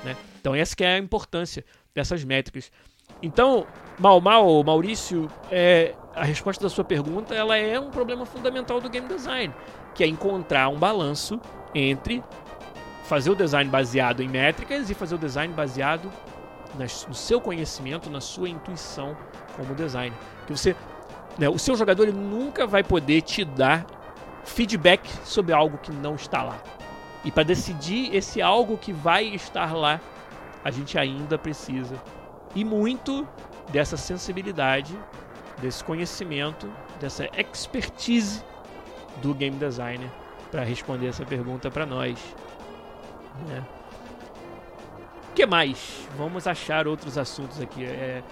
Né? 0.05 0.17
Então 0.41 0.55
essa 0.55 0.77
que 0.77 0.85
é 0.85 0.95
a 0.95 0.99
importância 0.99 1.65
dessas 1.95 2.23
métricas. 2.23 2.71
Então, 3.23 3.67
mal 3.99 4.21
mal, 4.21 4.63
Maurício, 4.63 5.29
é, 5.51 5.95
a 6.15 6.25
resposta 6.25 6.63
da 6.63 6.69
sua 6.69 6.85
pergunta 6.85 7.35
ela 7.35 7.57
é 7.57 7.81
um 7.81 7.91
problema 7.91 8.27
fundamental 8.27 8.81
do 8.81 8.91
game 8.91 9.09
design, 9.09 9.55
que 9.97 10.05
é 10.05 10.07
encontrar 10.07 10.69
um 10.69 10.77
balanço 10.77 11.41
entre 11.75 12.23
fazer 13.05 13.31
o 13.31 13.35
design 13.35 13.71
baseado 13.71 14.23
em 14.23 14.29
métricas 14.29 14.91
e 14.91 14.95
fazer 14.95 15.15
o 15.15 15.19
design 15.19 15.53
baseado 15.55 16.11
no 17.09 17.15
seu 17.15 17.41
conhecimento, 17.41 18.11
na 18.11 18.21
sua 18.21 18.49
intuição 18.49 19.17
como 19.57 19.75
designer. 19.75 20.17
Que 20.47 20.53
você 20.53 20.77
né? 21.39 21.49
O 21.49 21.59
seu 21.59 21.77
jogador 21.77 22.05
ele 22.05 22.17
nunca 22.17 22.67
vai 22.67 22.83
poder 22.83 23.23
te 23.23 23.45
dar 23.45 23.87
feedback 24.45 25.09
sobre 25.25 25.53
algo 25.53 25.79
que 25.79 25.93
não 25.93 26.15
está 26.15 26.43
lá. 26.43 26.59
E 27.25 27.31
para 27.31 27.43
decidir 27.43 28.15
esse 28.15 28.41
algo 28.41 28.79
que 28.79 28.93
vai 28.93 29.25
estar 29.27 29.75
lá, 29.75 30.01
a 30.65 30.71
gente 30.71 30.99
ainda 30.99 31.37
precisa 31.37 31.97
e 32.55 32.65
muito 32.65 33.27
dessa 33.71 33.97
sensibilidade, 33.97 34.97
desse 35.61 35.83
conhecimento, 35.83 36.71
dessa 37.01 37.29
expertise 37.37 38.43
do 39.23 39.35
game 39.35 39.57
designer 39.57 40.11
para 40.51 40.63
responder 40.63 41.09
essa 41.09 41.25
pergunta 41.25 41.71
para 41.71 41.85
nós. 41.87 42.19
Né? 43.49 43.65
Que 45.35 45.45
mais? 45.45 46.09
Vamos 46.17 46.47
achar 46.47 46.87
outros 46.87 47.19
assuntos 47.19 47.61
aqui. 47.61 47.85
É, 47.85 48.23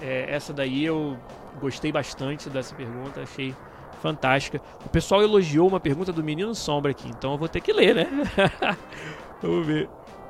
é, 0.00 0.34
essa 0.34 0.52
daí 0.52 0.84
eu 0.84 1.18
Gostei 1.58 1.90
bastante 1.90 2.48
dessa 2.48 2.74
pergunta, 2.74 3.22
achei 3.22 3.54
fantástica. 4.00 4.60
O 4.84 4.88
pessoal 4.88 5.22
elogiou 5.22 5.66
uma 5.66 5.80
pergunta 5.80 6.12
do 6.12 6.22
Menino 6.22 6.54
Sombra 6.54 6.90
aqui, 6.90 7.08
então 7.08 7.32
eu 7.32 7.38
vou 7.38 7.48
ter 7.48 7.60
que 7.60 7.72
ler, 7.72 7.94
né? 7.94 8.06
Vamos 9.42 9.66
ver. 9.66 9.88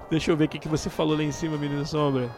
Deixa 0.09 0.31
eu 0.31 0.37
ver 0.37 0.47
o 0.47 0.49
que 0.49 0.69
você 0.69 0.89
falou 0.89 1.17
lá 1.17 1.23
em 1.23 1.31
cima, 1.31 1.57
Menino 1.57 1.85
Sombra. 1.85 2.31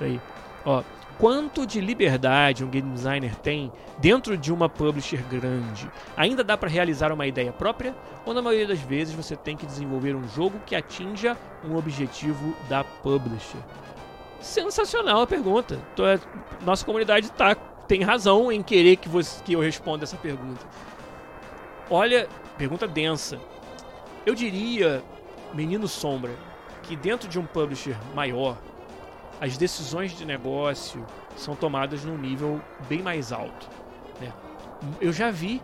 Aí. 0.00 0.20
Ó, 0.64 0.82
quanto 1.18 1.66
de 1.66 1.80
liberdade 1.80 2.64
um 2.64 2.68
game 2.68 2.90
designer 2.92 3.34
tem 3.36 3.72
dentro 3.98 4.38
de 4.38 4.52
uma 4.52 4.68
publisher 4.68 5.22
grande? 5.28 5.90
Ainda 6.16 6.44
dá 6.44 6.56
para 6.56 6.68
realizar 6.68 7.12
uma 7.12 7.26
ideia 7.26 7.52
própria 7.52 7.94
ou 8.24 8.32
na 8.32 8.40
maioria 8.40 8.68
das 8.68 8.80
vezes 8.80 9.14
você 9.14 9.34
tem 9.36 9.56
que 9.56 9.66
desenvolver 9.66 10.14
um 10.14 10.26
jogo 10.28 10.60
que 10.64 10.76
atinja 10.76 11.36
um 11.68 11.76
objetivo 11.76 12.54
da 12.68 12.84
publisher? 12.84 13.58
Sensacional 14.40 15.22
a 15.22 15.26
pergunta. 15.26 15.80
É, 15.98 16.18
nossa 16.64 16.84
comunidade 16.84 17.26
está 17.26 17.56
tem 17.88 18.02
razão 18.02 18.52
em 18.52 18.62
querer 18.62 18.96
que, 18.96 19.08
você, 19.08 19.42
que 19.42 19.54
eu 19.54 19.60
responda 19.60 20.04
essa 20.04 20.16
pergunta. 20.16 20.64
Olha, 21.90 22.28
pergunta 22.58 22.86
densa. 22.86 23.40
Eu 24.26 24.34
diria, 24.34 25.02
menino 25.54 25.88
sombra, 25.88 26.30
que 26.82 26.94
dentro 26.94 27.26
de 27.26 27.38
um 27.38 27.46
publisher 27.46 27.96
maior, 28.14 28.58
as 29.40 29.56
decisões 29.56 30.16
de 30.16 30.24
negócio 30.24 31.06
são 31.36 31.54
tomadas 31.54 32.04
num 32.04 32.18
nível 32.18 32.60
bem 32.88 33.02
mais 33.02 33.32
alto. 33.32 33.68
Né? 34.20 34.32
Eu 35.00 35.12
já 35.12 35.30
vi 35.30 35.62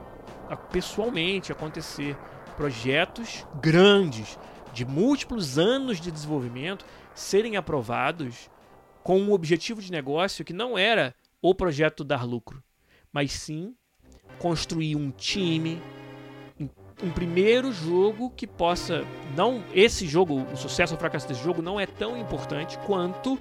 pessoalmente 0.71 1.51
acontecer 1.51 2.17
projetos 2.57 3.45
grandes 3.61 4.39
de 4.73 4.85
múltiplos 4.85 5.59
anos 5.59 6.01
de 6.01 6.11
desenvolvimento 6.11 6.85
serem 7.15 7.57
aprovados 7.57 8.51
com 9.03 9.19
um 9.21 9.33
objetivo 9.33 9.81
de 9.81 9.91
negócio 9.91 10.45
que 10.45 10.53
não 10.53 10.79
era 10.79 11.15
o 11.43 11.55
projeto 11.55 12.03
dar 12.03 12.25
lucro, 12.25 12.63
mas 13.13 13.33
sim 13.33 13.75
construir 14.39 14.97
um 14.97 15.11
time, 15.11 15.81
um 17.03 17.11
primeiro 17.11 17.73
jogo 17.73 18.31
que 18.31 18.47
possa 18.47 19.05
não 19.37 19.63
esse 19.75 20.07
jogo, 20.07 20.43
o 20.53 20.57
sucesso 20.57 20.95
ou 20.95 20.99
fracasso 20.99 21.29
desse 21.29 21.43
jogo 21.43 21.61
não 21.61 21.79
é 21.79 21.87
tão 21.87 22.17
importante 22.17 22.79
quanto 22.79 23.39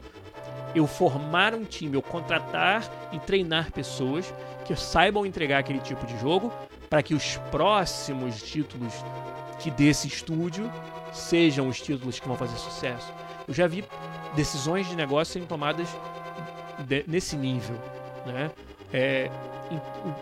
eu 0.75 0.87
formar 0.87 1.53
um 1.53 1.63
time, 1.63 1.95
eu 1.95 2.01
contratar 2.01 2.83
e 3.11 3.19
treinar 3.19 3.71
pessoas 3.71 4.33
que 4.65 4.75
saibam 4.75 5.25
entregar 5.25 5.59
aquele 5.59 5.79
tipo 5.79 6.05
de 6.05 6.17
jogo 6.19 6.51
para 6.89 7.03
que 7.03 7.13
os 7.13 7.37
próximos 7.51 8.41
títulos 8.41 8.93
que 9.59 9.69
desse 9.71 10.07
estúdio 10.07 10.71
sejam 11.11 11.67
os 11.67 11.79
títulos 11.79 12.19
que 12.19 12.27
vão 12.27 12.37
fazer 12.37 12.57
sucesso. 12.57 13.11
Eu 13.47 13.53
já 13.53 13.67
vi 13.67 13.83
decisões 14.35 14.87
de 14.87 14.95
negócio 14.95 15.33
serem 15.33 15.47
tomadas 15.47 15.87
de, 16.79 17.03
nesse 17.07 17.35
nível, 17.35 17.77
né? 18.25 18.51
É, 18.91 19.29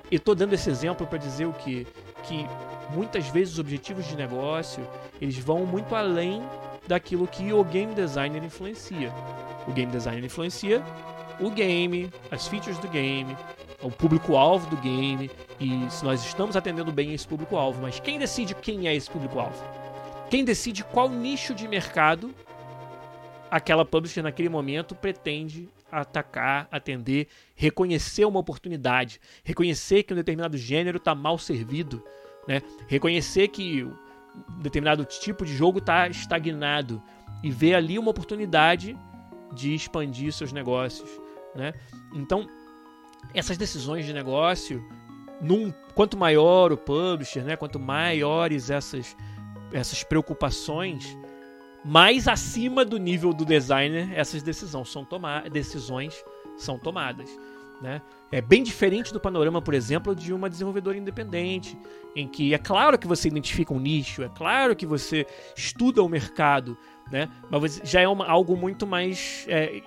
estou 0.09 0.33
dando 0.33 0.53
esse 0.53 0.69
exemplo 0.69 1.05
para 1.05 1.17
dizer 1.17 1.45
o 1.45 1.53
que 1.53 1.85
que 2.23 2.45
muitas 2.93 3.27
vezes 3.27 3.53
os 3.53 3.59
objetivos 3.59 4.05
de 4.05 4.15
negócio 4.15 4.85
eles 5.19 5.37
vão 5.37 5.65
muito 5.65 5.95
além 5.95 6.41
daquilo 6.88 7.27
que 7.27 7.53
o 7.53 7.63
game 7.63 7.93
designer 7.93 8.43
influencia. 8.43 9.11
O 9.67 9.71
game 9.71 9.91
designer 9.91 10.25
influencia 10.25 10.84
o 11.41 11.49
game, 11.49 12.11
as 12.29 12.47
features 12.47 12.77
do 12.77 12.88
game, 12.88 13.36
o 13.82 13.89
público-alvo 13.89 14.69
do 14.69 14.77
game 14.77 15.29
e 15.59 15.89
se 15.89 16.05
nós 16.05 16.23
estamos 16.23 16.55
atendendo 16.55 16.91
bem 16.91 17.13
esse 17.13 17.27
público-alvo. 17.27 17.82
Mas 17.82 17.99
quem 17.99 18.19
decide 18.19 18.53
quem 18.53 18.88
é 18.88 18.95
esse 18.95 19.09
público-alvo? 19.09 19.61
Quem 20.29 20.45
decide 20.45 20.84
qual 20.84 21.09
nicho 21.09 21.53
de 21.53 21.67
mercado 21.67 22.34
aquela 23.49 23.84
publisher 23.84 24.21
naquele 24.21 24.47
momento 24.47 24.95
pretende 24.95 25.67
atacar, 25.91 26.69
atender, 26.71 27.27
reconhecer 27.53 28.23
uma 28.23 28.39
oportunidade, 28.39 29.19
reconhecer 29.43 30.03
que 30.03 30.13
um 30.13 30.15
determinado 30.15 30.57
gênero 30.57 30.97
está 30.97 31.13
mal 31.13 31.38
servido, 31.38 32.01
né? 32.47 32.61
reconhecer 32.88 33.49
que 33.49 33.86
determinado 34.61 35.03
tipo 35.05 35.45
de 35.45 35.55
jogo 35.55 35.79
está 35.79 36.07
estagnado 36.07 37.01
e 37.43 37.49
ver 37.49 37.75
ali 37.75 37.97
uma 37.97 38.11
oportunidade 38.11 38.97
de 39.53 39.73
expandir 39.73 40.32
seus 40.32 40.51
negócios. 40.51 41.09
Né? 41.55 41.73
Então, 42.13 42.47
essas 43.34 43.57
decisões 43.57 44.05
de 44.05 44.13
negócio, 44.13 44.84
num, 45.41 45.71
quanto 45.93 46.17
maior 46.17 46.71
o 46.71 46.77
publisher, 46.77 47.43
né? 47.43 47.55
quanto 47.55 47.79
maiores 47.79 48.69
essas, 48.69 49.15
essas 49.73 50.03
preocupações, 50.03 51.17
mais 51.84 52.27
acima 52.27 52.86
do 52.86 52.97
nível 52.97 53.34
do 53.34 53.43
designer 53.43 54.09
essas 54.13 54.43
decisões 54.43 54.89
são, 54.89 55.03
toma 55.03 55.41
decisões 55.49 56.23
são 56.57 56.77
tomadas. 56.77 57.29
Né? 57.82 58.01
É 58.32 58.41
bem 58.41 58.61
diferente 58.61 59.11
do 59.11 59.19
panorama, 59.19 59.61
por 59.61 59.73
exemplo, 59.73 60.15
de 60.15 60.32
uma 60.32 60.49
desenvolvedora 60.49 60.97
independente, 60.97 61.77
em 62.15 62.27
que 62.27 62.53
é 62.53 62.57
claro 62.57 62.97
que 62.97 63.07
você 63.07 63.27
identifica 63.27 63.73
um 63.73 63.79
nicho, 63.79 64.21
é 64.21 64.29
claro 64.29 64.75
que 64.75 64.86
você 64.86 65.25
estuda 65.55 66.03
o 66.03 66.07
mercado, 66.07 66.77
né? 67.11 67.27
mas 67.49 67.82
já 67.84 68.01
é 68.01 68.07
uma, 68.07 68.27
algo 68.27 68.55
muito 68.55 68.86
mais 68.86 69.45
é, 69.47 69.82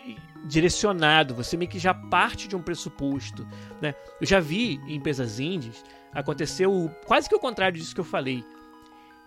direcionado, 0.44 1.34
você 1.34 1.56
meio 1.56 1.70
que 1.70 1.78
já 1.78 1.94
parte 1.94 2.48
de 2.48 2.56
um 2.56 2.62
pressuposto. 2.62 3.46
Né? 3.80 3.94
Eu 4.20 4.26
já 4.26 4.40
vi 4.40 4.80
em 4.86 4.96
empresas 4.96 5.38
indies 5.38 5.84
aconteceu 6.14 6.90
quase 7.06 7.28
que 7.28 7.34
o 7.34 7.40
contrário 7.40 7.78
disso 7.78 7.94
que 7.94 8.00
eu 8.00 8.04
falei. 8.04 8.44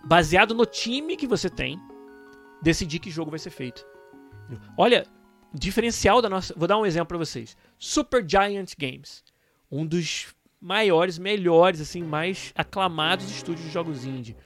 Baseado 0.04 0.54
no 0.54 0.64
time 0.64 1.16
que 1.16 1.26
você 1.26 1.50
tem, 1.50 1.78
decidir 2.62 2.98
que 2.98 3.10
jogo 3.10 3.30
vai 3.30 3.38
ser 3.38 3.50
feito. 3.50 3.84
Olha, 4.76 5.06
diferencial 5.52 6.20
da 6.20 6.28
nossa. 6.28 6.54
Vou 6.56 6.68
dar 6.68 6.78
um 6.78 6.86
exemplo 6.86 7.08
para 7.08 7.18
vocês. 7.18 7.56
Super 7.78 8.24
Giant 8.26 8.72
Games, 8.78 9.22
um 9.70 9.86
dos 9.86 10.28
maiores, 10.60 11.18
melhores, 11.18 11.80
assim, 11.80 12.02
mais 12.02 12.52
aclamados 12.54 13.30
estúdios 13.30 13.66
de 13.66 13.72
jogos 13.72 14.04
indie. 14.04 14.36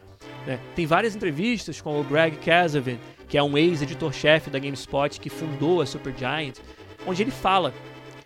Né? 0.47 0.59
Tem 0.75 0.87
várias 0.87 1.17
entrevistas 1.17 1.81
com 1.81 2.01
o 2.01 2.05
Greg 2.05 2.37
Kasavin, 2.39 2.99
que 3.29 3.39
é 3.39 3.43
um 3.43 3.57
ex-editor-chefe 3.57 4.51
da 4.51 4.59
GameSpot 4.59 5.19
que 5.21 5.31
fundou 5.31 5.81
a 5.81 5.87
Super 5.87 6.15
Giant, 6.17 6.59
onde 7.07 7.23
ele 7.23 7.31
fala: 7.31 7.73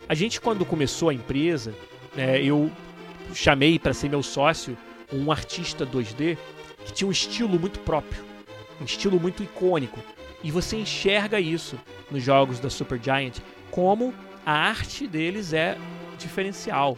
a 0.08 0.14
gente 0.14 0.40
quando 0.40 0.64
começou 0.64 1.10
a 1.10 1.14
empresa, 1.14 1.74
né, 2.14 2.42
eu 2.42 2.70
chamei 3.34 3.78
para 3.78 3.92
ser 3.92 4.08
meu 4.08 4.22
sócio 4.22 4.76
um 5.12 5.30
artista 5.30 5.86
2D 5.86 6.36
que 6.84 6.92
tinha 6.92 7.08
um 7.08 7.12
estilo 7.12 7.58
muito 7.58 7.78
próprio 7.80 8.26
um 8.80 8.84
estilo 8.84 9.18
muito 9.18 9.42
icônico. 9.42 9.98
E 10.42 10.50
você 10.50 10.76
enxerga 10.76 11.40
isso 11.40 11.78
nos 12.10 12.22
jogos 12.22 12.60
da 12.60 12.70
Supergiant, 12.70 13.38
como 13.70 14.14
a 14.44 14.52
arte 14.52 15.06
deles 15.06 15.52
é 15.52 15.76
diferencial, 16.18 16.96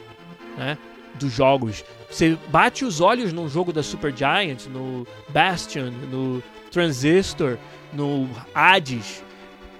né? 0.56 0.76
Dos 1.14 1.32
jogos. 1.32 1.84
Você 2.10 2.38
bate 2.48 2.84
os 2.84 3.00
olhos 3.00 3.32
num 3.32 3.48
jogo 3.48 3.72
da 3.72 3.82
Supergiant, 3.82 4.66
no 4.66 5.06
Bastion, 5.30 5.90
no 6.10 6.42
Transistor, 6.70 7.56
no 7.92 8.28
Hades, 8.54 9.22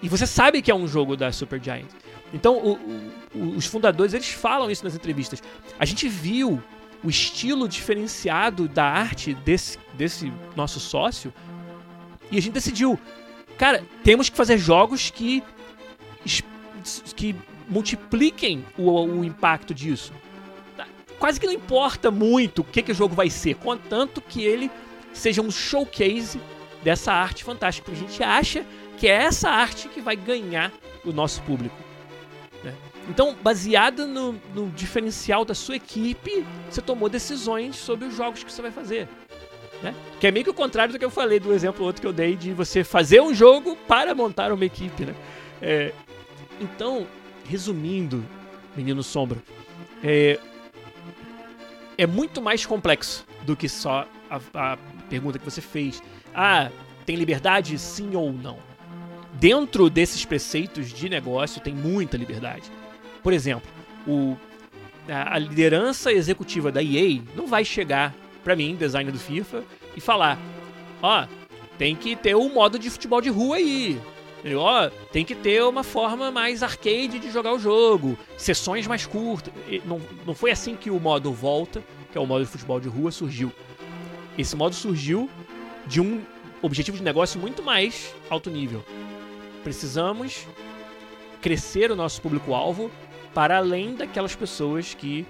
e 0.03 0.09
você 0.09 0.27
sabe 0.27 0.63
que 0.63 0.71
é 0.71 0.75
um 0.75 0.87
jogo 0.87 1.17
da 1.17 1.33
Supergiant. 1.33 1.87
Então, 2.33 2.57
o, 2.59 2.73
o, 3.35 3.57
os 3.57 3.67
fundadores 3.67 4.15
eles 4.15 4.31
falam 4.31 4.71
isso 4.71 4.85
nas 4.85 4.95
entrevistas. 4.95 5.43
A 5.79 5.85
gente 5.85 6.09
viu 6.09 6.63
o 7.03 7.09
estilo 7.09 7.69
diferenciado 7.69 8.69
da 8.69 8.85
arte 8.85 9.35
desse, 9.35 9.79
desse 9.95 10.33
nosso 10.55 10.79
sócio 10.81 11.33
e 12.31 12.37
a 12.37 12.43
gente 12.43 12.53
decidiu, 12.53 12.99
cara, 13.59 13.85
temos 14.03 14.31
que 14.31 14.37
fazer 14.37 14.57
jogos 14.57 15.11
que 15.11 15.43
que 17.15 17.35
multipliquem 17.69 18.65
o, 18.77 18.91
o 18.91 19.25
impacto 19.25 19.75
disso. 19.75 20.13
Tá, 20.77 20.87
quase 21.19 21.39
que 21.39 21.47
não 21.47 21.53
importa 21.53 22.11
muito 22.11 22.61
o 22.61 22.65
que, 22.65 22.83
que 22.83 22.93
o 22.93 22.95
jogo 22.95 23.15
vai 23.15 23.29
ser, 23.29 23.55
contanto 23.57 24.21
que 24.21 24.43
ele 24.43 24.71
seja 25.13 25.43
um 25.43 25.51
showcase 25.51 26.41
dessa 26.83 27.13
arte 27.13 27.45
fantástica. 27.45 27.93
A 27.93 27.95
gente 27.95 28.23
acha 28.23 28.65
que 28.97 29.07
é 29.07 29.13
essa 29.13 29.51
arte 29.51 29.89
que 29.89 30.01
vai 30.01 30.17
ganhar 30.17 30.73
o 31.05 31.13
nosso 31.13 31.43
público. 31.43 31.77
Né? 32.63 32.75
Então, 33.09 33.35
baseada 33.43 34.07
no, 34.07 34.33
no 34.55 34.69
diferencial 34.71 35.45
da 35.45 35.55
sua 35.55 35.77
equipe, 35.77 36.45
você 36.71 36.81
tomou 36.81 37.09
decisões 37.09 37.77
sobre 37.77 38.07
os 38.07 38.17
jogos 38.17 38.43
que 38.43 38.53
você 38.53 38.63
vai 38.63 38.71
fazer. 38.71 39.09
Né? 39.83 39.95
Que 40.19 40.27
é 40.27 40.31
meio 40.31 40.45
que 40.45 40.51
o 40.51 40.55
contrário 40.55 40.93
do 40.93 40.99
que 40.99 41.05
eu 41.05 41.11
falei 41.11 41.39
do 41.39 41.53
exemplo 41.53 41.85
outro 41.85 42.01
que 42.01 42.07
eu 42.07 42.13
dei 42.13 42.35
de 42.35 42.53
você 42.53 42.83
fazer 42.83 43.21
um 43.21 43.33
jogo 43.33 43.77
para 43.87 44.15
montar 44.15 44.53
uma 44.53 44.65
equipe. 44.65 45.05
Né? 45.05 45.15
É, 45.63 45.93
então, 46.61 47.07
resumindo, 47.45 48.25
Menino 48.77 49.03
Sombra, 49.03 49.39
é, 50.03 50.39
é 51.97 52.07
muito 52.07 52.43
mais 52.43 52.67
complexo 52.67 53.25
do 53.43 53.57
que 53.57 53.69
só 53.69 54.07
a, 54.31 54.41
a 54.55 54.79
pergunta 55.09 55.39
que 55.39 55.45
você 55.45 55.61
fez. 55.61 56.03
Ah, 56.35 56.71
tem 57.07 57.17
liberdade 57.17 57.79
sim 57.79 58.15
ou 58.15 58.33
não? 58.33 58.59
Dentro 59.35 59.89
desses 59.89 60.25
preceitos 60.25 60.93
de 60.93 61.09
negócio 61.09 61.61
tem 61.61 61.75
muita 61.75 62.17
liberdade. 62.17 62.71
Por 63.23 63.33
exemplo, 63.33 63.69
o, 64.07 64.37
a 65.09 65.39
liderança 65.39 66.13
executiva 66.13 66.73
da 66.73 66.83
EA 66.83 67.23
não 67.37 67.47
vai 67.47 67.65
chegar 67.65 68.15
para 68.43 68.57
mim, 68.57 68.77
designer 68.77 69.13
do 69.13 69.19
FIFA, 69.19 69.65
e 69.97 70.01
falar: 70.01 70.39
ó, 71.03 71.27
tem 71.77 71.95
que 71.95 72.17
ter 72.17 72.35
um 72.35 72.53
modo 72.53 72.79
de 72.79 72.91
futebol 72.91 73.21
de 73.21 73.29
rua 73.29 73.57
aí. 73.57 74.01
Ó, 74.57 74.89
tem 75.13 75.25
que 75.25 75.35
ter 75.35 75.63
uma 75.65 75.83
forma 75.83 76.31
mais 76.31 76.63
arcade 76.63 77.19
de 77.19 77.31
jogar 77.31 77.53
o 77.53 77.59
jogo, 77.59 78.17
sessões 78.37 78.87
mais 78.87 79.05
curtas. 79.05 79.53
Não, 79.85 80.01
não 80.25 80.35
foi 80.35 80.51
assim 80.51 80.77
que 80.77 80.91
o 80.91 81.01
modo 81.01 81.33
Volta, 81.33 81.83
que 82.11 82.17
é 82.17 82.21
o 82.21 82.27
modo 82.27 82.45
de 82.45 82.51
futebol 82.51 82.81
de 82.81 82.89
rua, 82.89 83.11
surgiu. 83.11 83.53
Esse 84.37 84.55
modo 84.55 84.75
surgiu 84.75 85.29
de 85.87 86.01
um 86.01 86.23
objetivo 86.63 86.97
de 86.97 87.03
negócio 87.03 87.41
muito 87.41 87.63
mais 87.63 88.15
alto 88.31 88.49
nível. 88.49 88.85
Precisamos 89.65 90.47
crescer 91.41 91.91
o 91.91 91.97
nosso 91.97 92.23
público-alvo 92.23 92.91
para 93.35 93.59
além 93.59 93.95
daquelas 93.95 94.35
pessoas 94.35 94.95
que 94.95 95.27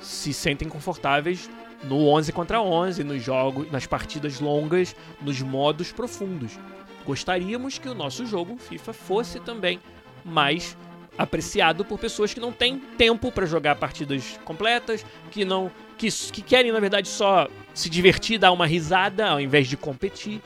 se 0.00 0.32
sentem 0.32 0.68
confortáveis 0.68 1.48
no 1.82 2.08
11 2.08 2.32
contra 2.32 2.60
11, 2.60 3.04
nos 3.04 3.22
jogos, 3.22 3.70
nas 3.70 3.86
partidas 3.86 4.40
longas, 4.40 4.94
nos 5.20 5.40
modos 5.40 5.92
profundos. 5.92 6.58
Gostaríamos 7.04 7.78
que 7.78 7.88
o 7.88 7.94
nosso 7.94 8.26
jogo 8.26 8.56
FIFA 8.56 8.92
fosse 8.92 9.40
também 9.40 9.80
mais 10.24 10.76
apreciado 11.16 11.84
por 11.84 11.98
pessoas 11.98 12.32
que 12.32 12.40
não 12.40 12.52
têm 12.52 12.78
tempo 12.78 13.32
para 13.32 13.46
jogar 13.46 13.76
partidas 13.76 14.38
completas, 14.44 15.04
que 15.30 15.44
não 15.44 15.70
que, 15.98 16.08
que 16.08 16.40
querem 16.40 16.72
na 16.72 16.80
verdade 16.80 17.08
só 17.08 17.48
se 17.74 17.90
divertir, 17.90 18.38
dar 18.38 18.52
uma 18.52 18.66
risada 18.66 19.28
ao 19.28 19.40
invés 19.40 19.68
de 19.68 19.76
competir, 19.76 20.40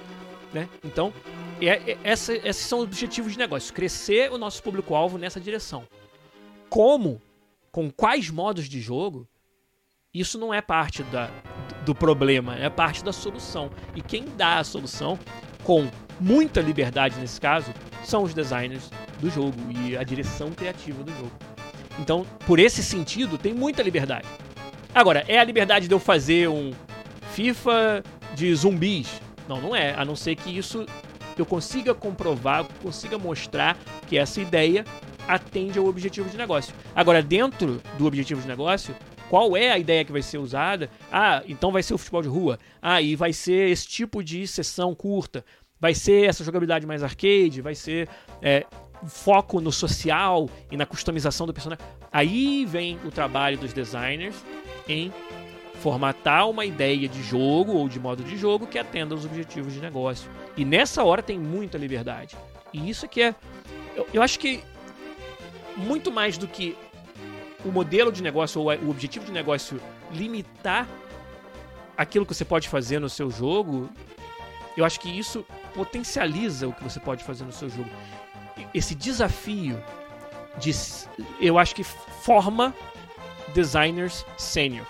né? 0.52 0.68
Então, 0.82 1.12
é, 1.60 1.92
é, 1.92 1.98
essa, 2.02 2.34
esses 2.34 2.66
são 2.66 2.80
os 2.80 2.84
objetivos 2.84 3.32
de 3.32 3.38
negócio, 3.38 3.72
crescer 3.72 4.32
o 4.32 4.38
nosso 4.38 4.62
público-alvo 4.62 5.18
nessa 5.18 5.40
direção. 5.40 5.86
Como, 6.68 7.20
com 7.70 7.90
quais 7.90 8.30
modos 8.30 8.68
de 8.68 8.80
jogo, 8.80 9.28
isso 10.14 10.38
não 10.38 10.54
é 10.54 10.60
parte 10.60 11.02
da, 11.04 11.28
do 11.84 11.94
problema, 11.94 12.56
é 12.56 12.70
parte 12.70 13.02
da 13.02 13.12
solução. 13.12 13.70
E 13.96 14.00
quem 14.00 14.26
dá 14.36 14.58
a 14.58 14.64
solução, 14.64 15.18
com 15.64 15.88
muita 16.20 16.60
liberdade 16.60 17.18
nesse 17.18 17.40
caso, 17.40 17.74
são 18.04 18.22
os 18.22 18.32
designers 18.32 18.90
do 19.20 19.28
jogo 19.28 19.56
e 19.70 19.96
a 19.96 20.04
direção 20.04 20.52
criativa 20.52 21.02
do 21.02 21.10
jogo. 21.12 21.32
Então, 21.98 22.24
por 22.46 22.58
esse 22.58 22.82
sentido, 22.82 23.36
tem 23.36 23.52
muita 23.52 23.82
liberdade. 23.82 24.28
Agora, 24.94 25.24
é 25.26 25.38
a 25.38 25.44
liberdade 25.44 25.88
de 25.88 25.94
eu 25.94 25.98
fazer 25.98 26.48
um 26.48 26.72
FIFA 27.32 28.04
de 28.34 28.54
zumbis? 28.54 29.20
Não, 29.48 29.60
não 29.60 29.74
é. 29.74 29.94
A 29.94 30.04
não 30.04 30.14
ser 30.14 30.36
que 30.36 30.56
isso 30.56 30.86
eu 31.36 31.44
consiga 31.44 31.92
comprovar, 31.92 32.64
consiga 32.80 33.18
mostrar 33.18 33.76
que 34.06 34.16
essa 34.16 34.40
ideia 34.40 34.84
atende 35.26 35.78
ao 35.78 35.86
objetivo 35.86 36.28
de 36.28 36.36
negócio. 36.36 36.72
Agora, 36.94 37.22
dentro 37.22 37.80
do 37.98 38.06
objetivo 38.06 38.40
de 38.40 38.46
negócio, 38.46 38.94
qual 39.28 39.56
é 39.56 39.70
a 39.70 39.78
ideia 39.78 40.04
que 40.04 40.12
vai 40.12 40.22
ser 40.22 40.38
usada. 40.38 40.90
Ah, 41.10 41.42
então 41.46 41.72
vai 41.72 41.82
ser 41.82 41.94
o 41.94 41.98
futebol 41.98 42.22
de 42.22 42.28
rua. 42.28 42.58
Ah, 42.80 43.00
e 43.00 43.16
vai 43.16 43.32
ser 43.32 43.70
esse 43.70 43.86
tipo 43.86 44.22
de 44.22 44.46
sessão 44.46 44.94
curta. 44.94 45.44
Vai 45.80 45.94
ser 45.94 46.28
essa 46.28 46.44
jogabilidade 46.44 46.86
mais 46.86 47.02
arcade, 47.02 47.60
vai 47.60 47.74
ser 47.74 48.08
é, 48.40 48.64
foco 49.06 49.60
no 49.60 49.72
social 49.72 50.48
e 50.70 50.76
na 50.76 50.86
customização 50.86 51.46
do 51.46 51.52
personagem. 51.52 51.84
Aí 52.12 52.64
vem 52.64 52.98
o 53.04 53.10
trabalho 53.10 53.58
dos 53.58 53.72
designers 53.72 54.36
em 54.88 55.12
formatar 55.74 56.48
uma 56.48 56.64
ideia 56.64 57.08
de 57.08 57.22
jogo 57.22 57.72
ou 57.72 57.88
de 57.88 58.00
modo 58.00 58.22
de 58.22 58.36
jogo 58.36 58.66
que 58.66 58.78
atenda 58.78 59.14
aos 59.14 59.24
objetivos 59.24 59.72
de 59.72 59.80
negócio. 59.80 60.30
E 60.56 60.64
nessa 60.64 61.02
hora 61.04 61.22
tem 61.22 61.38
muita 61.38 61.76
liberdade. 61.76 62.36
E 62.72 62.88
isso 62.88 63.08
que 63.08 63.20
é. 63.20 63.34
Eu, 63.94 64.06
eu 64.14 64.22
acho 64.22 64.38
que 64.38 64.62
muito 65.76 66.10
mais 66.10 66.38
do 66.38 66.46
que 66.46 66.76
o 67.64 67.72
modelo 67.72 68.12
de 68.12 68.22
negócio 68.22 68.60
ou 68.60 68.68
o 68.68 68.90
objetivo 68.90 69.24
de 69.24 69.32
negócio 69.32 69.80
limitar 70.12 70.86
aquilo 71.96 72.26
que 72.26 72.34
você 72.34 72.44
pode 72.44 72.68
fazer 72.68 72.98
no 72.98 73.08
seu 73.08 73.30
jogo, 73.30 73.88
eu 74.76 74.84
acho 74.84 75.00
que 75.00 75.08
isso 75.08 75.46
potencializa 75.74 76.68
o 76.68 76.72
que 76.72 76.82
você 76.82 77.00
pode 77.00 77.24
fazer 77.24 77.44
no 77.44 77.52
seu 77.52 77.68
jogo. 77.68 77.90
Esse 78.72 78.94
desafio 78.94 79.82
de, 80.58 80.72
eu 81.40 81.58
acho 81.58 81.74
que 81.74 81.84
forma 81.84 82.74
designers 83.54 84.24
sênior. 84.36 84.86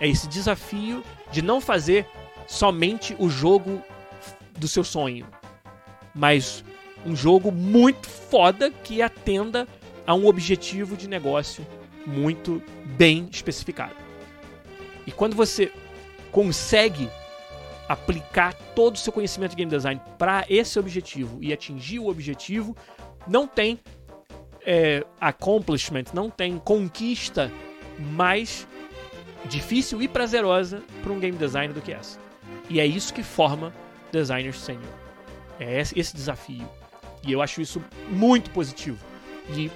É 0.00 0.08
esse 0.08 0.28
desafio 0.28 1.02
de 1.30 1.42
não 1.42 1.60
fazer 1.60 2.06
somente 2.46 3.16
o 3.18 3.28
jogo 3.28 3.82
do 4.58 4.68
seu 4.68 4.84
sonho, 4.84 5.26
mas 6.14 6.64
um 7.06 7.16
jogo 7.16 7.50
muito 7.50 8.08
foda 8.08 8.70
que 8.70 9.00
atenda 9.00 9.66
a 10.06 10.14
um 10.14 10.26
objetivo 10.26 10.96
de 10.96 11.08
negócio 11.08 11.66
muito 12.06 12.62
bem 12.84 13.28
especificado. 13.30 13.94
E 15.06 15.12
quando 15.12 15.34
você 15.34 15.72
consegue 16.30 17.08
aplicar 17.88 18.54
todo 18.74 18.94
o 18.94 18.98
seu 18.98 19.12
conhecimento 19.12 19.50
de 19.50 19.56
game 19.56 19.70
design 19.70 20.00
para 20.16 20.44
esse 20.48 20.78
objetivo 20.78 21.38
e 21.40 21.52
atingir 21.52 21.98
o 21.98 22.08
objetivo, 22.08 22.76
não 23.26 23.46
tem 23.46 23.78
é, 24.64 25.04
accomplishment, 25.20 26.04
não 26.14 26.30
tem 26.30 26.58
conquista 26.58 27.50
mais 27.98 28.66
difícil 29.44 30.00
e 30.00 30.08
prazerosa 30.08 30.82
para 31.02 31.12
um 31.12 31.18
game 31.18 31.36
designer 31.36 31.74
do 31.74 31.80
que 31.80 31.92
essa. 31.92 32.18
E 32.70 32.80
é 32.80 32.86
isso 32.86 33.12
que 33.12 33.22
forma 33.22 33.72
designers 34.10 34.60
senior. 34.60 34.84
É 35.58 35.80
esse, 35.80 35.98
esse 35.98 36.14
desafio. 36.14 36.68
E 37.26 37.32
eu 37.32 37.42
acho 37.42 37.60
isso 37.60 37.82
muito 38.08 38.50
positivo. 38.50 38.98
E 39.50 39.70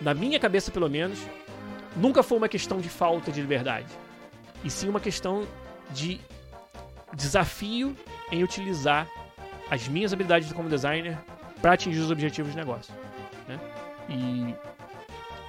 na 0.00 0.14
minha 0.14 0.38
cabeça, 0.40 0.70
pelo 0.70 0.88
menos, 0.88 1.18
nunca 1.96 2.22
foi 2.22 2.38
uma 2.38 2.48
questão 2.48 2.80
de 2.80 2.88
falta 2.88 3.30
de 3.30 3.40
liberdade. 3.40 3.86
E 4.62 4.70
sim 4.70 4.88
uma 4.88 5.00
questão 5.00 5.46
de 5.90 6.20
desafio 7.14 7.96
em 8.30 8.42
utilizar 8.42 9.08
as 9.70 9.86
minhas 9.88 10.12
habilidades 10.12 10.52
como 10.52 10.68
designer 10.68 11.18
para 11.60 11.72
atingir 11.72 12.00
os 12.00 12.10
objetivos 12.10 12.52
de 12.52 12.58
negócio. 12.58 12.92
Né? 13.48 13.58
E, 14.08 14.54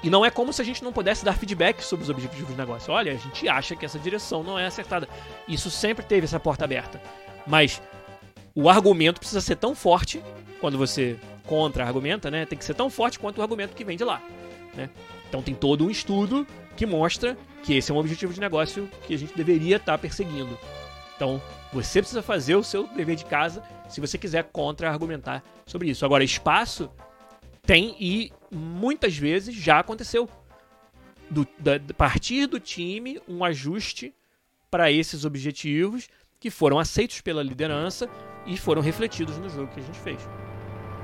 e 0.08 0.10
não 0.10 0.26
é 0.26 0.30
como 0.30 0.54
se 0.54 0.62
a 0.62 0.66
gente 0.66 0.84
não 0.84 0.94
pudesse 0.94 1.26
dar 1.26 1.34
feedback 1.34 1.82
sobre 1.82 2.04
os 2.04 2.10
objetivos 2.10 2.48
de 2.48 2.56
negócio. 2.56 2.94
Olha, 2.94 3.12
a 3.12 3.18
gente 3.18 3.48
acha 3.48 3.76
que 3.76 3.86
essa 3.86 4.00
direção 4.00 4.44
não 4.44 4.58
é 4.58 4.66
acertada. 4.66 5.08
Isso 5.48 5.70
sempre 5.70 6.06
teve 6.06 6.26
essa 6.26 6.40
porta 6.40 6.64
aberta. 6.64 7.02
Mas 7.46 7.82
o 8.54 8.70
argumento 8.70 9.20
precisa 9.20 9.42
ser 9.42 9.58
tão 9.58 9.76
forte 9.76 10.24
quando 10.62 10.78
você 10.78 11.18
contra-argumenta, 11.46 12.32
né? 12.32 12.46
Tem 12.46 12.58
que 12.58 12.66
ser 12.66 12.74
tão 12.74 12.90
forte 12.90 13.20
quanto 13.20 13.40
o 13.40 13.42
argumento 13.42 13.76
que 13.76 13.84
vem 13.84 13.98
de 13.98 14.04
lá. 14.04 14.22
Né? 14.74 14.90
Então 15.36 15.44
tem 15.44 15.54
todo 15.54 15.86
um 15.86 15.90
estudo 15.90 16.48
que 16.78 16.86
mostra 16.86 17.38
que 17.62 17.74
esse 17.74 17.92
é 17.92 17.94
um 17.94 17.98
objetivo 17.98 18.34
de 18.34 18.40
negócio 18.40 18.90
que 19.06 19.14
a 19.14 19.18
gente 19.18 19.36
deveria 19.36 19.76
estar 19.76 19.92
tá 19.92 19.98
perseguindo. 19.98 20.58
Então, 21.14 21.42
você 21.74 22.00
precisa 22.00 22.22
fazer 22.22 22.56
o 22.56 22.64
seu 22.64 22.88
dever 22.88 23.18
de 23.18 23.26
casa 23.26 23.62
se 23.90 24.00
você 24.00 24.18
quiser 24.18 24.46
contra-argumentar 24.46 25.44
sobre 25.66 25.90
isso. 25.90 26.06
Agora, 26.06 26.24
espaço 26.24 26.90
tem 27.64 27.98
e 28.00 28.32
muitas 28.50 29.18
vezes 29.18 29.54
já 29.54 29.80
aconteceu. 29.80 30.30
Do, 31.30 31.46
da, 31.60 31.82
partir 31.98 32.48
do 32.48 32.58
time, 32.58 33.20
um 33.28 33.44
ajuste 33.44 34.14
para 34.72 34.90
esses 34.90 35.26
objetivos 35.26 36.08
que 36.40 36.50
foram 36.50 36.80
aceitos 36.80 37.20
pela 37.20 37.44
liderança 37.44 38.10
e 38.46 38.56
foram 38.56 38.82
refletidos 38.82 39.38
no 39.38 39.50
jogo 39.50 39.74
que 39.74 39.82
a 39.82 39.84
gente 39.84 40.00
fez. 40.00 40.20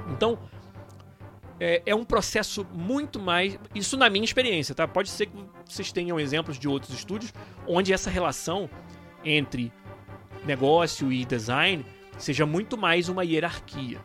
Então, 0.09 0.39
é, 1.63 1.83
é, 1.85 1.93
um 1.93 2.03
processo 2.03 2.65
muito 2.73 3.19
mais. 3.19 3.55
Isso 3.75 3.95
na 3.95 4.09
minha 4.09 4.25
experiência, 4.25 4.73
tá? 4.73 4.87
Pode 4.87 5.11
ser 5.11 5.27
que 5.27 5.37
vocês 5.63 5.91
tenham 5.91 6.19
exemplos 6.19 6.57
de 6.57 6.67
outros 6.67 6.91
estúdios 6.91 7.31
onde 7.67 7.93
essa 7.93 8.09
relação 8.09 8.67
entre 9.23 9.71
negócio 10.43 11.11
e 11.13 11.23
design 11.23 11.85
seja 12.17 12.47
muito 12.47 12.75
mais 12.79 13.09
uma 13.09 13.23
hierarquia. 13.23 13.99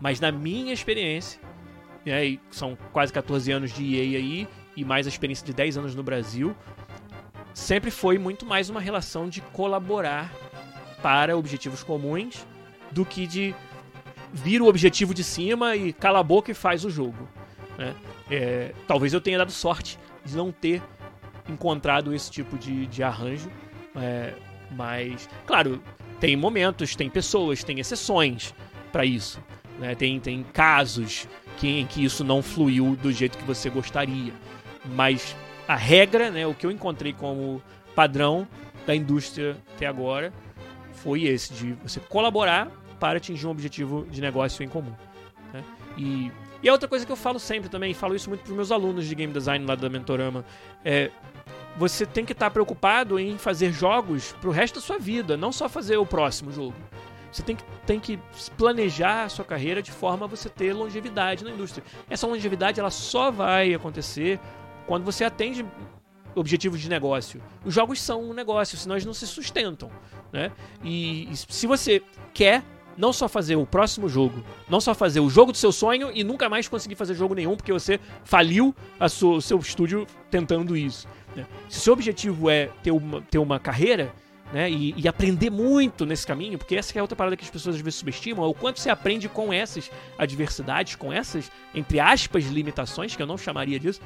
Mas 0.00 0.18
na 0.18 0.32
minha 0.32 0.72
experiência, 0.72 1.38
né, 2.06 2.38
são 2.50 2.74
quase 2.90 3.12
14 3.12 3.52
anos 3.52 3.70
de 3.74 3.96
EA 3.96 4.18
aí, 4.18 4.48
e 4.74 4.82
mais 4.82 5.06
a 5.06 5.10
experiência 5.10 5.44
de 5.44 5.52
10 5.52 5.76
anos 5.76 5.94
no 5.94 6.02
Brasil, 6.02 6.56
sempre 7.52 7.90
foi 7.90 8.16
muito 8.16 8.46
mais 8.46 8.70
uma 8.70 8.80
relação 8.80 9.28
de 9.28 9.42
colaborar 9.42 10.32
para 11.02 11.36
objetivos 11.36 11.82
comuns 11.84 12.46
do 12.90 13.04
que 13.04 13.26
de 13.26 13.54
vir 14.34 14.60
o 14.60 14.66
objetivo 14.66 15.14
de 15.14 15.22
cima 15.22 15.76
e 15.76 15.92
cala 15.92 16.18
a 16.18 16.22
boca 16.22 16.50
e 16.50 16.54
faz 16.54 16.84
o 16.84 16.90
jogo. 16.90 17.28
Né? 17.78 17.94
É, 18.28 18.74
talvez 18.86 19.12
eu 19.12 19.20
tenha 19.20 19.38
dado 19.38 19.52
sorte 19.52 19.96
de 20.24 20.36
não 20.36 20.50
ter 20.50 20.82
encontrado 21.48 22.12
esse 22.12 22.30
tipo 22.30 22.58
de, 22.58 22.86
de 22.86 23.02
arranjo, 23.02 23.48
é, 23.94 24.34
mas, 24.72 25.28
claro, 25.46 25.80
tem 26.18 26.34
momentos, 26.36 26.96
tem 26.96 27.08
pessoas, 27.08 27.62
tem 27.62 27.78
exceções 27.78 28.52
para 28.90 29.04
isso. 29.04 29.40
Né? 29.78 29.94
Tem, 29.94 30.18
tem 30.18 30.42
casos 30.42 31.28
que, 31.58 31.68
em 31.68 31.86
que 31.86 32.04
isso 32.04 32.24
não 32.24 32.42
fluiu 32.42 32.96
do 32.96 33.12
jeito 33.12 33.38
que 33.38 33.44
você 33.44 33.70
gostaria. 33.70 34.32
Mas 34.84 35.36
a 35.68 35.76
regra, 35.76 36.30
né, 36.30 36.44
o 36.44 36.54
que 36.54 36.66
eu 36.66 36.72
encontrei 36.72 37.12
como 37.12 37.62
padrão 37.94 38.48
da 38.84 38.96
indústria 38.96 39.56
até 39.76 39.86
agora, 39.86 40.32
foi 40.92 41.24
esse, 41.24 41.52
de 41.52 41.72
você 41.74 42.00
colaborar 42.00 42.70
para 43.04 43.18
atingir 43.18 43.46
um 43.46 43.50
objetivo 43.50 44.06
de 44.10 44.18
negócio 44.18 44.64
em 44.64 44.68
comum. 44.68 44.94
Né? 45.52 45.62
E, 45.94 46.32
e 46.62 46.68
a 46.70 46.72
outra 46.72 46.88
coisa 46.88 47.04
que 47.04 47.12
eu 47.12 47.16
falo 47.16 47.38
sempre 47.38 47.68
também, 47.68 47.92
falo 47.92 48.16
isso 48.16 48.30
muito 48.30 48.40
para 48.40 48.48
os 48.48 48.56
meus 48.56 48.72
alunos 48.72 49.04
de 49.04 49.14
game 49.14 49.30
design 49.30 49.66
lá 49.66 49.74
da 49.74 49.90
Mentorama, 49.90 50.42
é 50.82 51.10
você 51.76 52.06
tem 52.06 52.24
que 52.24 52.32
estar 52.32 52.46
tá 52.46 52.50
preocupado 52.50 53.18
em 53.18 53.36
fazer 53.36 53.72
jogos 53.74 54.32
para 54.40 54.48
o 54.48 54.52
resto 54.52 54.76
da 54.76 54.80
sua 54.80 54.98
vida, 54.98 55.36
não 55.36 55.52
só 55.52 55.68
fazer 55.68 55.98
o 55.98 56.06
próximo 56.06 56.50
jogo. 56.50 56.74
Você 57.30 57.42
tem 57.42 57.56
que, 57.56 57.64
tem 57.84 58.00
que 58.00 58.18
planejar 58.56 59.24
a 59.24 59.28
sua 59.28 59.44
carreira 59.44 59.82
de 59.82 59.92
forma 59.92 60.24
a 60.24 60.28
você 60.28 60.48
ter 60.48 60.72
longevidade 60.72 61.44
na 61.44 61.50
indústria. 61.50 61.84
Essa 62.08 62.26
longevidade 62.26 62.80
ela 62.80 62.90
só 62.90 63.30
vai 63.30 63.74
acontecer 63.74 64.40
quando 64.86 65.04
você 65.04 65.24
atende 65.24 65.62
objetivos 66.34 66.80
de 66.80 66.88
negócio. 66.88 67.42
Os 67.66 67.74
jogos 67.74 68.00
são 68.00 68.22
um 68.22 68.32
negócio, 68.32 68.78
senão 68.78 68.96
eles 68.96 69.04
não 69.04 69.12
se 69.12 69.26
sustentam. 69.26 69.90
Né? 70.32 70.50
E, 70.82 71.30
e 71.30 71.36
se 71.36 71.66
você 71.66 72.02
quer 72.32 72.64
não 72.96 73.12
só 73.12 73.28
fazer 73.28 73.56
o 73.56 73.66
próximo 73.66 74.08
jogo, 74.08 74.44
não 74.68 74.80
só 74.80 74.94
fazer 74.94 75.20
o 75.20 75.28
jogo 75.28 75.52
do 75.52 75.58
seu 75.58 75.72
sonho 75.72 76.10
e 76.14 76.24
nunca 76.24 76.48
mais 76.48 76.68
conseguir 76.68 76.94
fazer 76.94 77.14
jogo 77.14 77.34
nenhum 77.34 77.56
porque 77.56 77.72
você 77.72 78.00
faliu 78.24 78.74
a 78.98 79.08
sua, 79.08 79.36
o 79.36 79.42
seu 79.42 79.58
estúdio 79.58 80.06
tentando 80.30 80.76
isso. 80.76 81.08
Né? 81.34 81.46
Se 81.68 81.78
o 81.78 81.80
seu 81.82 81.92
objetivo 81.92 82.48
é 82.48 82.70
ter 82.82 82.90
uma, 82.90 83.20
ter 83.22 83.38
uma 83.38 83.58
carreira 83.58 84.12
né, 84.52 84.70
e, 84.70 84.94
e, 84.96 85.08
aprender 85.08 85.50
muito 85.50 86.06
nesse 86.06 86.26
caminho, 86.26 86.58
porque 86.58 86.76
essa 86.76 86.96
é 86.96 87.02
outra 87.02 87.16
parada 87.16 87.36
que 87.36 87.44
as 87.44 87.50
pessoas 87.50 87.74
às 87.74 87.80
vezes 87.80 87.98
subestimam, 87.98 88.44
é 88.44 88.48
o 88.48 88.54
quanto 88.54 88.78
você 88.78 88.88
aprende 88.88 89.28
com 89.28 89.52
essas 89.52 89.90
adversidades, 90.16 90.94
com 90.94 91.12
essas, 91.12 91.50
entre 91.74 91.98
aspas, 91.98 92.44
limitações, 92.44 93.16
que 93.16 93.22
eu 93.22 93.26
não 93.26 93.36
chamaria 93.36 93.80
disso, 93.80 94.00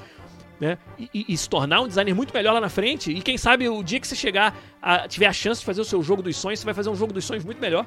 né? 0.59 0.79
E, 0.99 1.27
e, 1.29 1.37
se 1.37 1.49
tornar 1.49 1.81
um 1.83 1.87
designer 1.87 2.15
muito 2.15 2.33
melhor 2.33 2.53
lá 2.53 2.61
na 2.61 2.69
frente. 2.69 3.13
E 3.13 3.21
quem 3.21 3.37
sabe 3.37 3.69
o 3.69 3.83
dia 3.83 4.01
que 4.01 4.09
você 4.09 4.17
chegar 4.17 4.57
a 4.83 5.07
tiver 5.07 5.27
a 5.27 5.33
chance 5.33 5.61
de 5.61 5.67
fazer 5.67 5.81
o 5.81 5.85
seu 5.85 6.03
jogo 6.03 6.23
dos 6.23 6.37
sonhos, 6.37 6.59
você 6.59 6.65
vai 6.65 6.75
fazer 6.75 6.89
um 6.89 6.97
jogo 6.97 7.13
dos 7.13 7.25
sonhos 7.25 7.45
muito 7.45 7.61
melhor 7.61 7.87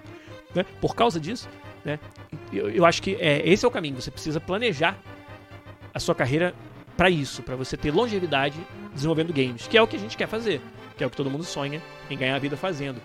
né? 0.54 0.66
Por 0.80 0.96
causa 0.96 1.20
disso, 1.20 1.50
né? 1.84 2.00
Eu, 2.52 2.70
eu 2.70 2.86
acho 2.86 3.02
que 3.02 3.16
é, 3.16 3.48
esse 3.48 3.66
é 3.66 3.68
o 3.68 3.72
caminho. 3.72 4.00
Você 4.00 4.12
precisa 4.12 4.40
planejar 4.40 4.98
a 5.94 6.00
sua 6.00 6.16
carreira 6.16 6.54
para 6.96 7.10
isso, 7.10 7.42
para 7.42 7.56
você 7.56 7.76
ter 7.76 7.92
longevidade 7.92 8.60
desenvolvendo 8.94 9.34
games, 9.34 9.68
que 9.68 9.78
é 9.78 9.82
o 9.82 9.88
que 9.88 9.96
a 9.96 10.00
gente 10.00 10.18
quer 10.18 10.28
fazer, 10.28 10.62
que 10.98 11.04
é 11.04 11.08
o 11.08 11.10
que 11.10 11.18
todo 11.18 11.30
mundo 11.30 11.44
sonha 11.44 11.82
em 12.10 12.18
ganhar 12.18 12.36
a 12.36 12.40
vida 12.40 12.56
fazendo. 12.58 13.02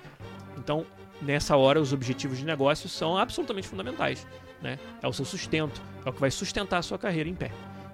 Então, 0.59 0.85
nessa 1.21 1.57
hora, 1.57 1.81
os 1.81 1.93
objetivos 1.93 2.39
de 2.39 2.45
negócio 2.45 2.89
são 2.89 3.17
absolutamente 3.17 3.69
fundamentais. 3.69 4.27
Né? 4.61 4.79
É 5.03 5.09
o 5.09 5.13
seu 5.13 5.25
sustento, 5.25 5.81
é 6.05 6.09
o 6.09 6.13
que 6.13 6.21
vai 6.21 6.31
sustentar 6.31 6.79
a 6.79 6.83
sua 6.83 6.99
carreira 6.99 7.29
em 7.29 7.35
pé. 7.35 7.51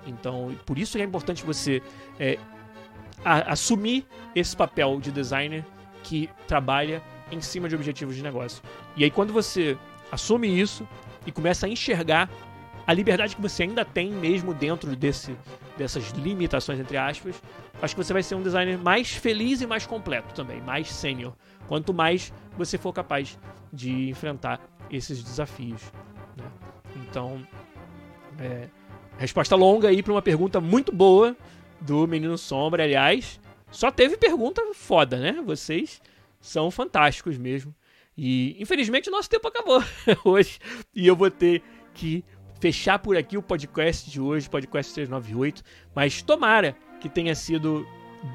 Então, 0.07 0.55
por 0.66 0.78
isso 0.78 0.98
é 0.98 1.03
importante 1.03 1.44
você 1.44 1.82
é, 2.18 2.38
a, 3.24 3.53
assumir 3.53 4.07
esse 4.34 4.57
papel 4.57 4.98
de 5.00 5.11
designer 5.11 5.64
que 6.03 6.28
trabalha 6.46 7.03
em 7.30 7.40
cima 7.40 7.68
de 7.68 7.74
objetivos 7.74 8.14
de 8.14 8.22
negócio. 8.22 8.62
E 8.97 9.05
aí, 9.05 9.11
quando 9.11 9.32
você 9.32 9.76
assume 10.11 10.49
isso 10.61 10.86
e 11.26 11.32
começa 11.32 11.66
a 11.66 11.68
enxergar 11.68 12.28
a 12.86 12.93
liberdade 12.93 13.36
que 13.36 13.43
você 13.43 13.62
ainda 13.62 13.84
tem, 13.84 14.11
mesmo 14.11 14.53
dentro 14.53 14.95
desse, 14.97 15.36
dessas 15.76 16.11
limitações, 16.11 16.80
entre 16.80 16.97
aspas, 16.97 17.40
acho 17.80 17.95
que 17.95 18.03
você 18.03 18.12
vai 18.12 18.22
ser 18.22 18.34
um 18.34 18.43
designer 18.43 18.78
mais 18.78 19.12
feliz 19.12 19.61
e 19.61 19.66
mais 19.66 19.86
completo 19.86 20.34
também, 20.34 20.61
mais 20.61 20.88
sênior. 20.88 21.32
Quanto 21.68 21.95
mais 21.95 22.32
você 22.57 22.76
for 22.76 22.93
capaz 22.93 23.38
de 23.72 24.11
enfrentar 24.11 24.61
esses 24.90 25.22
desafios. 25.22 25.80
Né? 26.36 26.45
Então, 26.97 27.47
é, 28.38 28.68
resposta 29.16 29.57
longa 29.57 29.88
aí 29.88 30.03
para 30.03 30.12
uma 30.12 30.22
pergunta 30.22 30.61
muito 30.61 30.93
boa 30.93 31.36
do 31.80 32.07
Menino 32.07 32.36
Sombra, 32.36 32.82
aliás. 32.82 33.40
Só 33.70 33.90
teve 33.90 34.16
pergunta 34.16 34.62
foda, 34.74 35.16
né? 35.18 35.40
Vocês 35.45 36.03
são 36.40 36.70
fantásticos 36.70 37.38
mesmo. 37.38 37.74
E 38.16 38.56
infelizmente 38.60 39.08
o 39.08 39.12
nosso 39.12 39.28
tempo 39.28 39.48
acabou 39.48 39.82
hoje 40.24 40.58
e 40.94 41.06
eu 41.06 41.16
vou 41.16 41.30
ter 41.30 41.62
que 41.94 42.24
fechar 42.60 42.98
por 42.98 43.16
aqui 43.16 43.36
o 43.36 43.42
podcast 43.42 44.08
de 44.08 44.20
hoje, 44.20 44.48
podcast 44.48 44.94
398, 44.94 45.62
mas 45.94 46.22
tomara 46.22 46.76
que 47.00 47.08
tenha 47.08 47.34
sido 47.34 47.86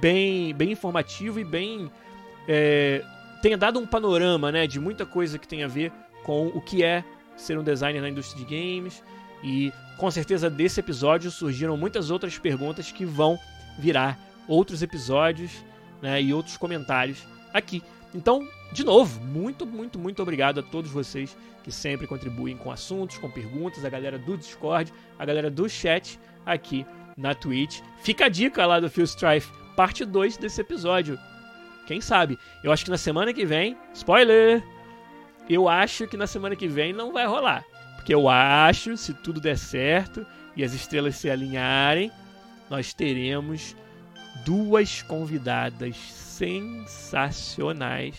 bem, 0.02 0.54
bem 0.54 0.72
informativo 0.72 1.40
e 1.40 1.44
bem. 1.44 1.90
É, 2.48 3.04
tenha 3.42 3.58
dado 3.58 3.80
um 3.80 3.86
panorama 3.86 4.52
né, 4.52 4.68
de 4.68 4.80
muita 4.80 5.06
coisa 5.06 5.38
que 5.38 5.48
tem 5.48 5.64
a 5.64 5.68
ver 5.68 5.92
com 6.24 6.48
o 6.48 6.62
que 6.62 6.84
é 6.84 7.04
ser 7.38 7.58
um 7.58 7.64
designer 7.64 8.02
na 8.02 8.10
indústria 8.10 8.44
de 8.44 8.54
games. 8.54 9.02
E 9.44 9.72
com 9.98 10.10
certeza 10.12 10.50
desse 10.50 10.80
episódio 10.80 11.32
surgiram 11.32 11.78
muitas 11.78 12.10
outras 12.10 12.38
perguntas 12.38 12.92
que 12.92 13.06
vão 13.06 13.40
virar 13.78 14.20
outros 14.48 14.82
episódios 14.82 15.52
né, 16.02 16.22
e 16.22 16.34
outros 16.34 16.58
comentários 16.58 17.20
aqui. 17.54 17.82
Então, 18.14 18.48
de 18.72 18.84
novo, 18.84 19.24
muito, 19.24 19.66
muito, 19.66 19.98
muito 19.98 20.22
obrigado 20.22 20.60
a 20.60 20.64
todos 20.64 20.92
vocês 20.92 21.36
que 21.64 21.72
sempre 21.72 22.06
contribuem 22.06 22.58
com 22.58 22.72
assuntos, 22.72 23.18
com 23.18 23.28
perguntas, 23.30 23.84
a 23.84 23.90
galera 23.90 24.20
do 24.20 24.38
Discord, 24.38 24.94
a 25.18 25.26
galera 25.26 25.50
do 25.50 25.68
chat 25.70 26.20
aqui 26.46 26.86
na 27.16 27.34
Twitch. 27.34 27.80
Fica 28.00 28.26
a 28.26 28.30
dica 28.30 28.66
lá 28.66 28.80
do 28.80 28.90
Phil 28.90 29.06
Strife, 29.06 29.52
parte 29.76 30.06
2 30.06 30.38
desse 30.38 30.62
episódio. 30.62 31.18
Quem 31.86 32.02
sabe? 32.02 32.38
Eu 32.64 32.72
acho 32.72 32.86
que 32.86 32.92
na 32.92 32.98
semana 32.98 33.34
que 33.34 33.46
vem, 33.46 33.78
spoiler! 33.94 34.64
Eu 35.50 35.70
acho 35.70 36.08
que 36.08 36.18
na 36.18 36.28
semana 36.28 36.56
que 36.56 36.68
vem 36.68 36.92
não 36.92 37.14
vai 37.14 37.26
rolar. 37.26 37.64
Porque 37.96 38.14
eu 38.14 38.28
acho, 38.28 38.98
se 38.98 39.14
tudo 39.14 39.40
der 39.40 39.58
certo 39.58 40.28
e 40.56 40.64
as 40.64 40.74
estrelas 40.74 41.16
se 41.16 41.30
alinharem, 41.30 42.12
nós 42.70 42.94
teremos 42.94 43.76
duas 44.46 45.02
convidadas 45.02 45.96
sensacionais 45.98 48.18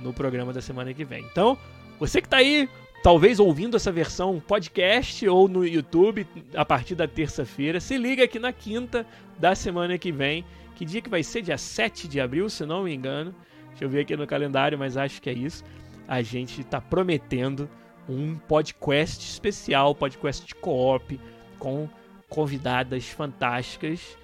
no 0.00 0.12
programa 0.12 0.52
da 0.52 0.60
semana 0.60 0.92
que 0.92 1.04
vem. 1.04 1.24
Então, 1.24 1.56
você 1.98 2.20
que 2.20 2.26
está 2.26 2.38
aí, 2.38 2.68
talvez 3.02 3.40
ouvindo 3.40 3.76
essa 3.76 3.90
versão 3.90 4.40
podcast 4.40 5.26
ou 5.28 5.48
no 5.48 5.66
YouTube 5.66 6.26
a 6.54 6.64
partir 6.64 6.94
da 6.94 7.08
terça-feira, 7.08 7.80
se 7.80 7.96
liga 7.96 8.24
aqui 8.24 8.38
na 8.38 8.52
quinta 8.52 9.06
da 9.38 9.54
semana 9.54 9.98
que 9.98 10.12
vem. 10.12 10.44
Que 10.74 10.84
dia 10.84 11.00
que 11.00 11.08
vai 11.08 11.22
ser? 11.22 11.42
Dia 11.42 11.56
7 11.56 12.06
de 12.06 12.20
abril, 12.20 12.50
se 12.50 12.66
não 12.66 12.84
me 12.84 12.94
engano. 12.94 13.34
Deixa 13.70 13.84
eu 13.84 13.88
ver 13.88 14.00
aqui 14.00 14.16
no 14.16 14.26
calendário, 14.26 14.78
mas 14.78 14.96
acho 14.96 15.20
que 15.20 15.30
é 15.30 15.32
isso. 15.32 15.64
A 16.06 16.22
gente 16.22 16.60
está 16.60 16.80
prometendo 16.80 17.68
um 18.08 18.36
podcast 18.36 19.24
especial, 19.24 19.94
podcast 19.94 20.54
co-op, 20.56 21.18
com 21.58 21.88
convidadas 22.28 23.08
fantásticas 23.08 24.16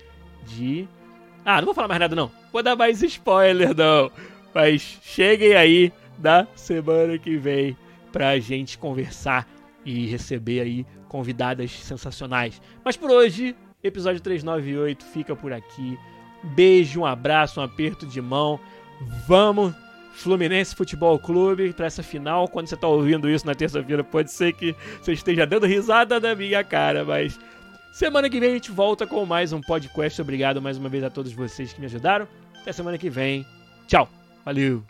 de 0.46 0.86
ah, 1.44 1.60
não 1.60 1.66
vou 1.66 1.74
falar 1.74 1.88
mais 1.88 2.00
nada 2.00 2.14
não. 2.14 2.30
Vou 2.52 2.62
dar 2.62 2.76
mais 2.76 3.02
spoiler 3.02 3.74
não. 3.74 4.10
Mas 4.54 4.98
cheguem 5.02 5.54
aí 5.54 5.92
da 6.18 6.46
semana 6.54 7.18
que 7.18 7.36
vem 7.36 7.76
pra 8.12 8.38
gente 8.38 8.76
conversar 8.76 9.48
e 9.84 10.06
receber 10.06 10.60
aí 10.60 10.86
convidadas 11.08 11.70
sensacionais. 11.70 12.60
Mas 12.84 12.96
por 12.96 13.10
hoje, 13.10 13.56
episódio 13.82 14.20
398 14.20 15.04
fica 15.04 15.34
por 15.34 15.52
aqui. 15.52 15.98
Beijo, 16.42 17.00
um 17.00 17.06
abraço, 17.06 17.60
um 17.60 17.64
aperto 17.64 18.06
de 18.06 18.20
mão. 18.20 18.60
Vamos 19.26 19.74
Fluminense 20.12 20.74
Futebol 20.74 21.18
Clube 21.18 21.72
para 21.72 21.86
essa 21.86 22.02
final. 22.02 22.46
Quando 22.48 22.68
você 22.68 22.74
está 22.74 22.86
ouvindo 22.86 23.28
isso 23.28 23.46
na 23.46 23.54
terça-feira, 23.54 24.04
pode 24.04 24.30
ser 24.30 24.52
que 24.52 24.76
você 25.00 25.12
esteja 25.12 25.46
dando 25.46 25.66
risada 25.66 26.20
na 26.20 26.34
minha 26.34 26.62
cara, 26.62 27.04
mas 27.04 27.38
Semana 27.92 28.30
que 28.30 28.40
vem 28.40 28.48
a 28.48 28.54
gente 28.54 28.70
volta 28.70 29.06
com 29.06 29.26
mais 29.26 29.52
um 29.52 29.60
podcast. 29.60 30.20
Obrigado 30.22 30.62
mais 30.62 30.78
uma 30.78 30.88
vez 30.88 31.04
a 31.04 31.10
todos 31.10 31.30
vocês 31.34 31.74
que 31.74 31.78
me 31.78 31.84
ajudaram. 31.84 32.26
Até 32.62 32.72
semana 32.72 32.96
que 32.96 33.10
vem. 33.10 33.44
Tchau. 33.86 34.21
Valeu. 34.44 34.84